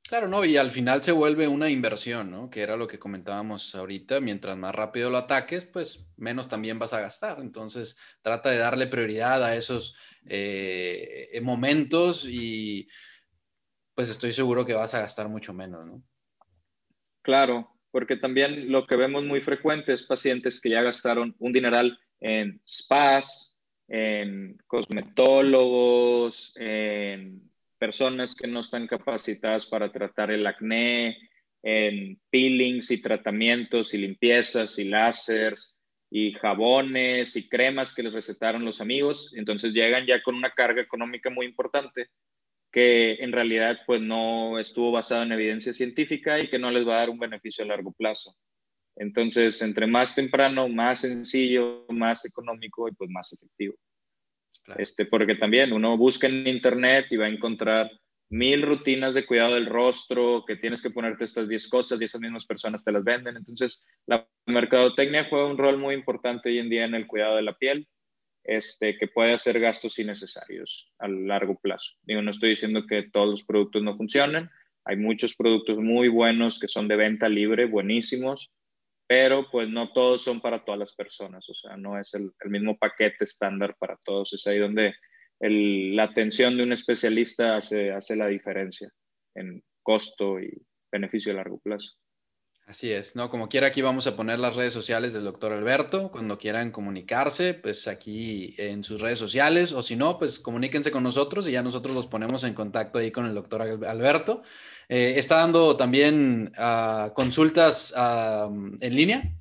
Claro, 0.08 0.28
no, 0.28 0.46
y 0.46 0.56
al 0.56 0.70
final 0.70 1.02
se 1.02 1.12
vuelve 1.12 1.48
una 1.48 1.70
inversión, 1.70 2.30
¿no? 2.30 2.50
Que 2.52 2.62
era 2.62 2.78
lo 2.78 2.88
que 2.88 3.00
comentábamos 3.00 3.74
ahorita, 3.74 4.20
mientras 4.20 4.56
más 4.56 4.76
rápido 4.76 5.10
lo 5.10 5.18
ataques, 5.18 5.66
pues 5.66 6.08
menos 6.16 6.48
también 6.48 6.78
vas 6.78 6.94
a 6.94 7.02
gastar. 7.02 7.40
Entonces, 7.40 7.98
trata 8.22 8.52
de 8.52 8.60
darle 8.60 8.86
prioridad 8.86 9.44
a 9.44 9.56
esos 9.56 9.96
eh, 10.26 11.40
momentos 11.42 12.28
y 12.30 12.88
pues 13.96 14.10
estoy 14.10 14.32
seguro 14.32 14.64
que 14.64 14.74
vas 14.74 14.94
a 14.94 15.00
gastar 15.00 15.28
mucho 15.28 15.54
menos, 15.54 15.86
¿no? 15.88 16.04
Claro, 17.24 17.76
porque 17.90 18.16
también 18.16 18.72
lo 18.72 18.86
que 18.86 18.98
vemos 18.98 19.24
muy 19.24 19.42
frecuente 19.42 19.92
es 19.94 20.04
pacientes 20.04 20.62
que 20.62 20.70
ya 20.70 20.84
gastaron 20.84 21.36
un 21.40 21.52
dineral 21.52 21.98
en 22.20 22.62
spas, 22.68 23.58
en 23.88 24.58
cosmetólogos, 24.68 26.54
en 26.58 27.50
personas 27.86 28.34
que 28.34 28.48
no 28.48 28.62
están 28.62 28.88
capacitadas 28.88 29.68
para 29.68 29.92
tratar 29.92 30.32
el 30.32 30.48
acné, 30.48 31.16
en 31.62 32.20
peelings 32.32 32.90
y 32.90 33.00
tratamientos 33.00 33.94
y 33.94 34.00
limpiezas 34.00 34.80
y 34.80 34.86
láseres 34.86 35.76
y 36.10 36.34
jabones 36.34 37.36
y 37.36 37.48
cremas 37.48 37.94
que 37.94 38.02
les 38.02 38.12
recetaron 38.12 38.66
los 38.66 38.82
amigos. 38.82 39.32
Entonces 39.36 39.72
llegan 39.72 40.08
ya 40.08 40.24
con 40.24 40.34
una 40.34 40.50
carga 40.50 40.82
económica 40.82 41.30
muy 41.30 41.46
importante 41.46 42.08
que 42.72 43.18
en 43.24 43.32
realidad 43.32 43.78
pues 43.86 44.02
no 44.02 44.58
estuvo 44.58 44.92
basada 44.92 45.22
en 45.22 45.34
evidencia 45.34 45.72
científica 45.72 46.40
y 46.40 46.50
que 46.50 46.58
no 46.58 46.72
les 46.72 46.88
va 46.88 46.96
a 46.96 47.00
dar 47.02 47.12
un 47.12 47.20
beneficio 47.20 47.64
a 47.64 47.68
largo 47.68 47.92
plazo. 47.92 48.36
Entonces, 48.96 49.62
entre 49.62 49.86
más 49.86 50.16
temprano, 50.16 50.68
más 50.70 51.02
sencillo, 51.02 51.86
más 51.90 52.26
económico 52.26 52.88
y 52.90 52.94
pues 52.94 53.12
más 53.12 53.32
efectivo. 53.32 53.76
Este, 54.78 55.06
porque 55.06 55.36
también 55.36 55.74
uno 55.74 55.98
busca 55.98 56.28
en 56.28 56.48
internet 56.48 57.08
y 57.12 57.18
va 57.18 57.26
a 57.26 57.30
encontrar 57.30 57.92
mil 58.30 58.64
rutinas 58.64 59.14
de 59.14 59.26
cuidado 59.26 59.54
del 59.54 59.68
rostro, 59.68 60.44
que 60.46 60.56
tienes 60.56 60.82
que 60.82 60.90
ponerte 60.90 61.24
estas 61.24 61.48
10 61.48 61.68
cosas 61.68 62.02
y 62.02 62.06
esas 62.06 62.22
mismas 62.22 62.46
personas 62.46 62.84
te 62.84 62.92
las 62.92 63.04
venden. 63.04 63.38
Entonces, 63.38 63.84
la 64.08 64.28
mercadotecnia 64.48 65.28
juega 65.30 65.46
un 65.46 65.58
rol 65.58 65.78
muy 65.78 65.94
importante 65.94 66.50
hoy 66.50 66.60
en 66.60 66.70
día 66.70 66.86
en 66.86 66.96
el 66.96 67.08
cuidado 67.08 67.36
de 67.36 67.44
la 67.44 67.58
piel, 67.58 67.88
este, 68.44 68.98
que 68.98 69.08
puede 69.08 69.34
hacer 69.34 69.60
gastos 69.60 69.98
innecesarios 70.00 70.92
a 71.00 71.08
largo 71.08 71.60
plazo. 71.60 71.94
Digo, 72.04 72.22
no 72.22 72.32
estoy 72.32 72.50
diciendo 72.50 72.86
que 72.88 73.04
todos 73.04 73.30
los 73.30 73.44
productos 73.44 73.82
no 73.84 73.94
funcionen, 73.94 74.50
Hay 74.88 74.98
muchos 74.98 75.34
productos 75.34 75.80
muy 75.80 76.10
buenos 76.10 76.60
que 76.60 76.68
son 76.68 76.88
de 76.88 76.96
venta 76.96 77.28
libre, 77.28 77.66
buenísimos, 77.66 78.52
pero 79.08 79.50
pues 79.52 79.70
no 79.70 79.92
todos 79.94 80.24
son 80.24 80.42
para 80.42 80.64
todas 80.64 80.80
las 80.80 80.96
personas, 80.96 81.48
o 81.50 81.54
sea, 81.54 81.78
no 81.78 82.00
es 82.00 82.14
el, 82.14 82.32
mismo 82.50 82.78
paquete 82.78 83.24
estándar 83.24 83.76
para 83.78 83.98
todos. 84.04 84.34
Es 84.34 84.48
ahí 84.48 84.58
donde 84.58 84.96
la 85.40 86.04
atención 86.04 86.58
de 86.58 86.64
un 86.64 86.72
especialista 86.74 87.58
hace, 87.58 87.92
hace 87.92 88.16
la 88.16 88.28
diferencia 88.28 88.90
en 89.36 89.64
costo 89.84 90.40
y 90.40 90.52
beneficio 90.92 91.34
a 91.34 91.36
largo 91.36 91.60
plazo. 91.60 91.92
Así 92.68 92.92
es, 92.92 93.16
¿no? 93.16 93.30
Como 93.30 93.48
quiera, 93.48 93.68
aquí 93.68 93.84
vamos 93.84 94.08
a 94.08 94.16
poner 94.16 94.40
las 94.40 94.56
redes 94.56 94.74
sociales 94.74 95.14
del 95.14 95.24
doctor 95.24 95.54
Alberto. 95.54 96.10
Cuando 96.10 96.40
quieran 96.40 96.72
comunicarse, 96.72 97.54
pues 97.54 97.88
aquí 97.88 98.56
en 98.58 98.84
sus 98.84 99.02
redes 99.02 99.20
sociales, 99.20 99.72
o 99.72 99.84
si 99.84 99.96
no, 99.96 100.18
pues 100.18 100.40
comuníquense 100.40 100.90
con 100.90 101.04
nosotros 101.04 101.48
y 101.48 101.52
ya 101.52 101.62
nosotros 101.62 101.96
los 101.96 102.08
ponemos 102.08 102.44
en 102.44 102.56
contacto 102.56 102.98
ahí 102.98 103.12
con 103.12 103.28
el 103.28 103.36
doctor 103.36 103.62
Alberto. 103.62 104.42
Eh, 104.90 105.14
¿Está 105.18 105.38
dando 105.38 105.78
también 105.78 106.52
uh, 106.58 107.14
consultas 107.14 107.94
uh, 107.96 108.52
en 108.82 108.96
línea? 108.96 109.32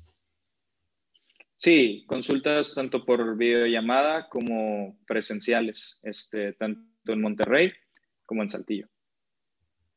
Sí, 1.55 2.05
consultas 2.07 2.75
tanto 2.75 3.05
por 3.05 3.37
videollamada 3.37 4.29
como 4.29 4.99
presenciales, 5.07 5.99
este, 6.03 6.53
tanto 6.53 6.83
en 7.07 7.21
Monterrey 7.21 7.73
como 8.27 8.43
en 8.43 8.49
Saltillo. 8.49 8.87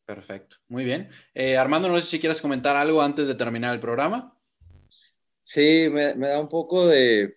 Perfecto, 0.08 0.56
muy 0.68 0.84
bien. 0.84 1.10
Eh, 1.34 1.58
Armando, 1.58 1.86
no 1.86 1.98
sé 1.98 2.04
si 2.04 2.18
quieres 2.18 2.40
comentar 2.40 2.74
algo 2.76 3.02
antes 3.02 3.28
de 3.28 3.34
terminar 3.34 3.74
el 3.74 3.80
programa. 3.80 4.34
Sí, 5.42 5.86
me, 5.90 6.14
da 6.14 6.40
un 6.40 6.48
poco 6.48 6.86
de, 6.86 7.34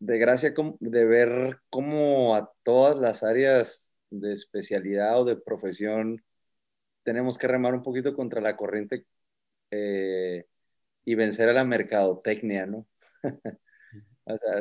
de 0.00 0.18
gracia 0.18 0.52
de 0.80 1.04
ver 1.04 1.60
cómo 1.70 2.34
a 2.34 2.52
todas 2.64 3.00
las 3.00 3.22
áreas 3.22 3.92
de 4.10 4.32
especialidad 4.32 5.20
o 5.20 5.24
de 5.24 5.36
profesión 5.36 6.24
tenemos 7.04 7.38
que 7.38 7.46
remar 7.46 7.74
un 7.74 7.84
poquito 7.84 8.12
contra 8.12 8.40
la 8.40 8.56
corriente 8.56 9.06
eh, 9.70 10.46
y 11.04 11.14
vencer 11.14 11.48
a 11.48 11.52
la 11.52 11.62
mercadotecnia, 11.62 12.66
¿no? 12.66 12.88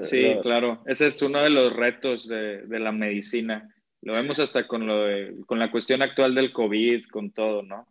sí, 0.03 0.35
claro. 0.43 0.83
Ese 0.85 1.07
es 1.07 1.19
uno 1.23 1.41
de 1.41 1.49
los 1.49 1.75
retos 1.75 2.27
de, 2.27 2.67
de 2.67 2.79
la 2.79 2.91
medicina 2.91 3.67
lo 4.01 4.13
vemos 4.13 4.39
hasta 4.39 4.67
con, 4.67 4.87
lo 4.87 5.45
con 5.45 5.59
la 5.59 5.71
cuestión 5.71 6.01
actual 6.01 6.35
del 6.35 6.51
COVID, 6.51 7.07
con 7.11 7.31
todo, 7.31 7.61
¿no? 7.61 7.87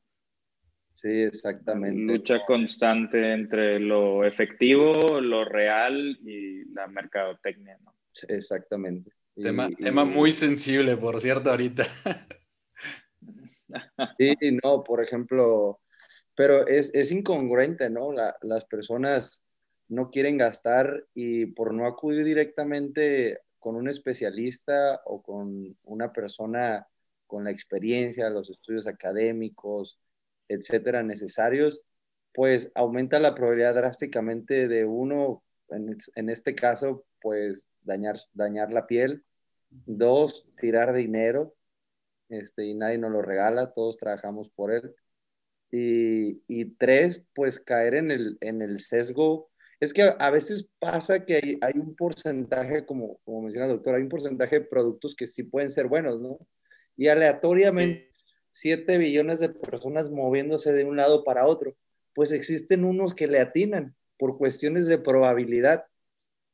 Sí, 0.94 1.22
exactamente. 1.22 2.00
Lucha 2.00 2.44
constante 2.44 3.32
entre 3.32 3.78
lo 3.80 4.24
efectivo, 4.24 5.20
lo 5.20 5.44
real 5.44 6.18
y 6.22 6.64
la 6.72 6.86
mercadotecnia, 6.88 7.78
¿no? 7.82 7.94
exactamente. 8.28 9.12
Tema, 9.34 9.70
tema 9.70 10.04
muy 10.04 10.32
sensible, 10.32 10.96
por 10.96 11.20
cierto, 11.20 11.50
ahorita. 11.50 11.86
Sí, 14.18 14.34
no, 14.64 14.82
por 14.82 15.00
ejemplo, 15.00 15.80
pero 16.34 16.66
es, 16.66 16.90
es 16.92 17.12
incongruente, 17.12 17.88
¿no? 17.88 18.12
las 18.12 18.64
personas 18.64 19.46
no 19.86 20.10
quieren 20.10 20.38
gastar 20.38 21.06
y 21.14 21.46
por 21.46 21.72
no 21.72 21.86
acudir 21.86 22.24
directamente 22.24 23.38
con 23.60 23.76
un 23.76 23.88
especialista 23.88 25.00
o 25.04 25.22
con 25.22 25.76
una 25.84 26.12
persona 26.12 26.88
con 27.26 27.44
la 27.44 27.52
experiencia, 27.52 28.28
los 28.30 28.50
estudios 28.50 28.88
académicos, 28.88 30.00
etcétera, 30.48 31.02
necesarios, 31.04 31.82
pues 32.32 32.72
aumenta 32.74 33.20
la 33.20 33.34
probabilidad 33.34 33.74
drásticamente 33.74 34.66
de 34.66 34.84
uno, 34.84 35.44
en, 35.68 36.28
este 36.28 36.54
caso, 36.56 37.04
pues 37.20 37.64
dañar, 37.82 38.16
dañar 38.32 38.72
la 38.72 38.86
piel, 38.86 39.24
dos, 39.70 40.46
tirar 40.58 40.92
dinero, 40.92 41.54
este, 42.28 42.64
y 42.66 42.74
nadie 42.74 42.98
nos 42.98 43.12
lo 43.12 43.22
regala, 43.22 43.72
todos 43.72 43.96
trabajamos 43.96 44.50
por 44.50 44.72
él, 44.72 44.94
y, 45.70 46.42
y 46.48 46.64
tres, 46.76 47.22
pues 47.32 47.60
caer 47.60 47.94
en 47.94 48.10
el, 48.10 48.38
en 48.40 48.62
el 48.62 48.80
sesgo 48.80 49.49
es 49.80 49.94
que 49.94 50.02
a 50.02 50.30
veces 50.30 50.68
pasa 50.78 51.24
que 51.24 51.58
hay, 51.62 51.72
un 51.78 51.96
porcentaje, 51.96 52.84
como, 52.84 53.18
como 53.24 53.42
menciona 53.42 53.66
el 53.66 53.72
doctor, 53.72 53.94
hay 53.94 54.02
un 54.02 54.10
porcentaje 54.10 54.60
de 54.60 54.66
productos 54.66 55.16
que 55.16 55.26
sí 55.26 55.42
pueden 55.42 55.70
ser 55.70 55.86
buenos, 55.86 56.20
¿no? 56.20 56.38
Y 56.96 57.08
aleatoriamente, 57.08 58.10
7 58.50 58.98
billones 58.98 59.40
de 59.40 59.48
personas 59.48 60.10
moviéndose 60.10 60.72
de 60.72 60.84
un 60.84 60.96
lado 60.96 61.24
para 61.24 61.46
otro, 61.46 61.74
pues 62.14 62.30
existen 62.32 62.84
unos 62.84 63.14
que 63.14 63.26
le 63.26 63.40
atinan 63.40 63.96
por 64.18 64.36
cuestiones 64.36 64.86
de 64.86 64.98
probabilidad. 64.98 65.86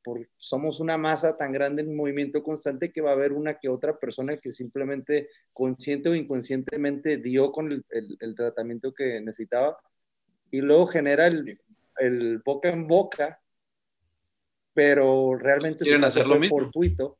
Por, 0.05 0.29
somos 0.37 0.79
una 0.79 0.97
masa 0.97 1.37
tan 1.37 1.51
grande 1.51 1.83
en 1.83 1.97
movimiento 1.97 2.45
constante 2.45 2.93
que 2.93 3.01
va 3.01 3.11
a 3.11 3.15
haber 3.15 3.33
una 3.33 3.59
que 3.59 3.69
otra 3.69 3.99
persona 3.99 4.37
que 4.37 4.53
simplemente 4.53 5.29
consciente 5.53 6.09
o 6.09 6.15
inconscientemente 6.15 7.17
dio 7.17 7.51
con 7.51 7.73
el, 7.73 7.85
el 7.91 8.35
tratamiento 8.37 8.95
que 8.95 9.21
necesitaba 9.21 9.77
y 10.53 10.61
luego 10.61 10.87
genera 10.87 11.27
el, 11.27 11.59
el 11.99 12.39
boca 12.45 12.69
en 12.69 12.87
boca, 12.87 13.41
pero 14.75 15.37
realmente 15.37 15.85
¿Quieren 15.85 16.05
hacer 16.05 16.27
lo 16.27 16.39
mismo? 16.39 16.59
fortuito, 16.59 17.19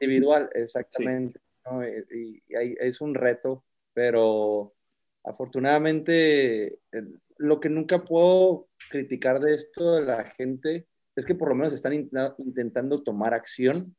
individual, 0.00 0.50
exactamente. 0.54 1.40
Y, 2.12 2.42
es 2.48 3.00
un 3.00 3.14
reto, 3.14 3.64
pero 3.94 4.74
afortunadamente 5.24 6.78
lo 7.38 7.60
que 7.60 7.68
nunca 7.68 7.98
puedo 8.00 8.68
criticar 8.90 9.40
de 9.40 9.54
esto 9.54 9.96
de 9.96 10.04
la 10.04 10.24
gente 10.24 10.88
es 11.14 11.26
que 11.26 11.34
por 11.34 11.48
lo 11.48 11.54
menos 11.54 11.72
están 11.72 11.92
intentando 11.92 13.02
tomar 13.02 13.34
acción, 13.34 13.94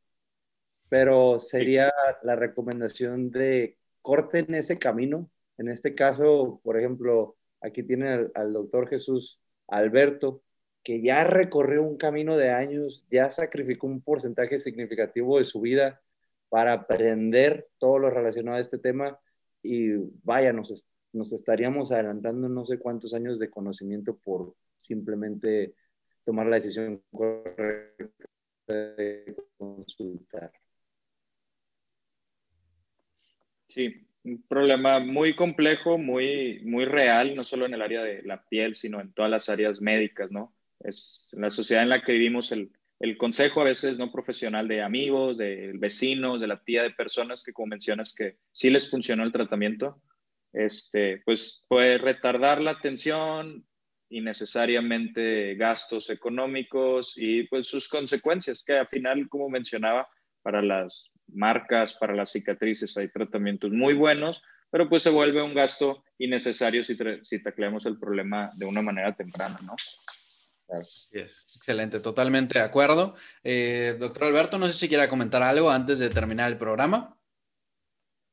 pero 0.89 1.39
sería 1.39 1.91
la 2.23 2.35
recomendación 2.35 3.31
de 3.31 3.77
corten 4.01 4.53
ese 4.53 4.77
camino. 4.77 5.29
En 5.57 5.69
este 5.69 5.95
caso, 5.95 6.59
por 6.63 6.77
ejemplo, 6.77 7.37
aquí 7.61 7.83
tienen 7.83 8.31
al 8.35 8.53
doctor 8.53 8.89
Jesús 8.89 9.41
Alberto, 9.67 10.43
que 10.83 11.01
ya 11.01 11.23
recorrió 11.23 11.83
un 11.83 11.97
camino 11.97 12.37
de 12.37 12.51
años, 12.51 13.05
ya 13.09 13.31
sacrificó 13.31 13.87
un 13.87 14.01
porcentaje 14.01 14.59
significativo 14.59 15.37
de 15.37 15.45
su 15.45 15.61
vida 15.61 16.01
para 16.49 16.73
aprender 16.73 17.69
todo 17.79 17.99
lo 17.99 18.09
relacionado 18.09 18.57
a 18.57 18.61
este 18.61 18.77
tema 18.77 19.19
y 19.63 19.93
vaya, 20.23 20.51
nos, 20.53 20.85
estaríamos 21.33 21.91
adelantando 21.91 22.49
no 22.49 22.65
sé 22.65 22.77
cuántos 22.77 23.13
años 23.13 23.39
de 23.39 23.49
conocimiento 23.49 24.17
por 24.17 24.55
simplemente 24.77 25.73
tomar 26.23 26.47
la 26.47 26.57
decisión 26.57 27.01
correcta 27.11 28.13
de 28.67 29.35
consultar. 29.57 30.51
Sí, 33.67 34.05
un 34.23 34.41
problema 34.47 34.99
muy 34.99 35.35
complejo, 35.35 35.97
muy, 35.97 36.61
muy 36.63 36.85
real, 36.85 37.35
no 37.35 37.43
solo 37.43 37.65
en 37.65 37.73
el 37.73 37.81
área 37.81 38.03
de 38.03 38.23
la 38.23 38.43
piel, 38.47 38.75
sino 38.75 39.01
en 39.01 39.13
todas 39.13 39.29
las 39.29 39.49
áreas 39.49 39.81
médicas, 39.81 40.31
¿no? 40.31 40.53
Es 40.79 41.27
la 41.31 41.49
sociedad 41.49 41.83
en 41.83 41.89
la 41.89 42.01
que 42.01 42.13
vivimos 42.13 42.51
el, 42.51 42.71
el 42.99 43.17
consejo 43.17 43.61
a 43.61 43.65
veces 43.65 43.97
no 43.97 44.11
profesional 44.11 44.67
de 44.67 44.81
amigos, 44.81 45.37
de 45.37 45.73
vecinos, 45.75 46.39
de 46.39 46.47
la 46.47 46.63
tía 46.63 46.83
de 46.83 46.91
personas 46.91 47.43
que 47.43 47.53
como 47.53 47.67
mencionas 47.67 48.13
que 48.13 48.37
sí 48.53 48.69
les 48.69 48.89
funcionó 48.89 49.23
el 49.23 49.31
tratamiento, 49.31 50.01
este, 50.53 51.21
pues 51.25 51.65
puede 51.67 51.97
retardar 51.97 52.61
la 52.61 52.71
atención, 52.71 53.65
innecesariamente 54.09 55.55
gastos 55.55 56.09
económicos 56.11 57.13
y 57.17 57.43
pues 57.43 57.67
sus 57.67 57.87
consecuencias, 57.87 58.63
que 58.63 58.77
al 58.77 58.87
final, 58.87 59.27
como 59.27 59.49
mencionaba, 59.49 60.07
para 60.43 60.61
las 60.61 61.09
marcas 61.27 61.93
para 61.93 62.15
las 62.15 62.31
cicatrices, 62.31 62.97
hay 62.97 63.09
tratamientos 63.09 63.71
muy 63.71 63.93
buenos, 63.93 64.41
pero 64.69 64.89
pues 64.89 65.03
se 65.03 65.09
vuelve 65.09 65.41
un 65.41 65.53
gasto 65.53 66.03
innecesario 66.17 66.83
si, 66.83 66.97
si 67.21 67.43
tacleamos 67.43 67.85
el 67.85 67.99
problema 67.99 68.49
de 68.55 68.65
una 68.65 68.81
manera 68.81 69.15
temprana, 69.15 69.59
¿no? 69.63 69.75
Excelente, 71.11 71.99
totalmente 71.99 72.57
de 72.57 72.65
acuerdo. 72.65 73.15
Eh, 73.43 73.95
doctor 73.99 74.25
Alberto, 74.25 74.57
no 74.57 74.67
sé 74.67 74.73
si 74.73 74.87
quiera 74.87 75.09
comentar 75.09 75.43
algo 75.43 75.69
antes 75.69 75.99
de 75.99 76.09
terminar 76.09 76.51
el 76.51 76.57
programa. 76.57 77.17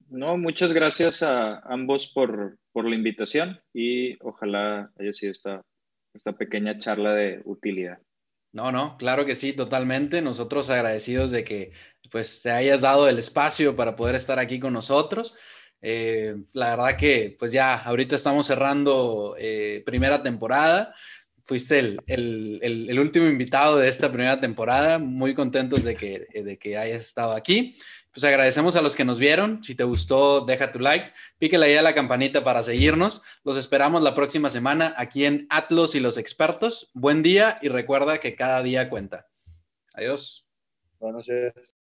No, 0.08 0.36
muchas 0.36 0.72
gracias 0.72 1.22
a 1.22 1.60
ambos 1.60 2.08
por, 2.08 2.58
por 2.72 2.88
la 2.88 2.96
invitación 2.96 3.60
y 3.72 4.16
ojalá 4.24 4.90
haya 4.98 5.12
sido 5.12 5.32
esta, 5.32 5.62
esta 6.14 6.32
pequeña 6.32 6.78
charla 6.78 7.14
de 7.14 7.42
utilidad. 7.44 7.98
No, 8.52 8.72
no, 8.72 8.96
claro 8.98 9.24
que 9.24 9.36
sí, 9.36 9.52
totalmente. 9.52 10.22
Nosotros 10.22 10.68
agradecidos 10.70 11.30
de 11.30 11.44
que 11.44 11.72
pues 12.10 12.42
te 12.42 12.50
hayas 12.50 12.80
dado 12.80 13.08
el 13.08 13.18
espacio 13.18 13.76
para 13.76 13.96
poder 13.96 14.14
estar 14.14 14.38
aquí 14.38 14.58
con 14.58 14.72
nosotros. 14.72 15.34
Eh, 15.82 16.36
la 16.52 16.76
verdad 16.76 16.96
que 16.96 17.36
pues 17.38 17.52
ya 17.52 17.74
ahorita 17.74 18.14
estamos 18.16 18.46
cerrando 18.46 19.36
eh, 19.38 19.82
primera 19.86 20.22
temporada. 20.22 20.94
Fuiste 21.44 21.96
el, 22.06 22.98
último 23.00 23.26
invitado 23.26 23.78
de 23.78 23.88
esta 23.88 24.10
primera 24.12 24.40
temporada. 24.40 24.98
Muy 24.98 25.34
contentos 25.34 25.84
de 25.84 25.96
que, 25.96 26.26
de 26.32 26.58
que 26.58 26.76
hayas 26.76 27.02
estado 27.02 27.32
aquí. 27.32 27.76
Pues 28.12 28.24
agradecemos 28.24 28.74
a 28.74 28.82
los 28.82 28.96
que 28.96 29.04
nos 29.04 29.18
vieron. 29.18 29.62
Si 29.62 29.74
te 29.74 29.84
gustó, 29.84 30.40
deja 30.40 30.72
tu 30.72 30.80
like. 30.80 31.12
Píquele 31.38 31.66
ahí 31.66 31.76
a 31.76 31.82
la 31.82 31.94
campanita 31.94 32.42
para 32.42 32.62
seguirnos. 32.62 33.22
Los 33.44 33.56
esperamos 33.56 34.02
la 34.02 34.14
próxima 34.14 34.50
semana 34.50 34.94
aquí 34.96 35.24
en 35.24 35.46
Atlos 35.48 35.94
y 35.94 36.00
los 36.00 36.18
expertos. 36.18 36.90
Buen 36.92 37.22
día 37.22 37.58
y 37.62 37.68
recuerda 37.68 38.18
que 38.18 38.34
cada 38.34 38.62
día 38.62 38.88
cuenta. 38.88 39.28
Adiós. 39.94 40.44
Buenas 40.98 41.28
noches. 41.28 41.79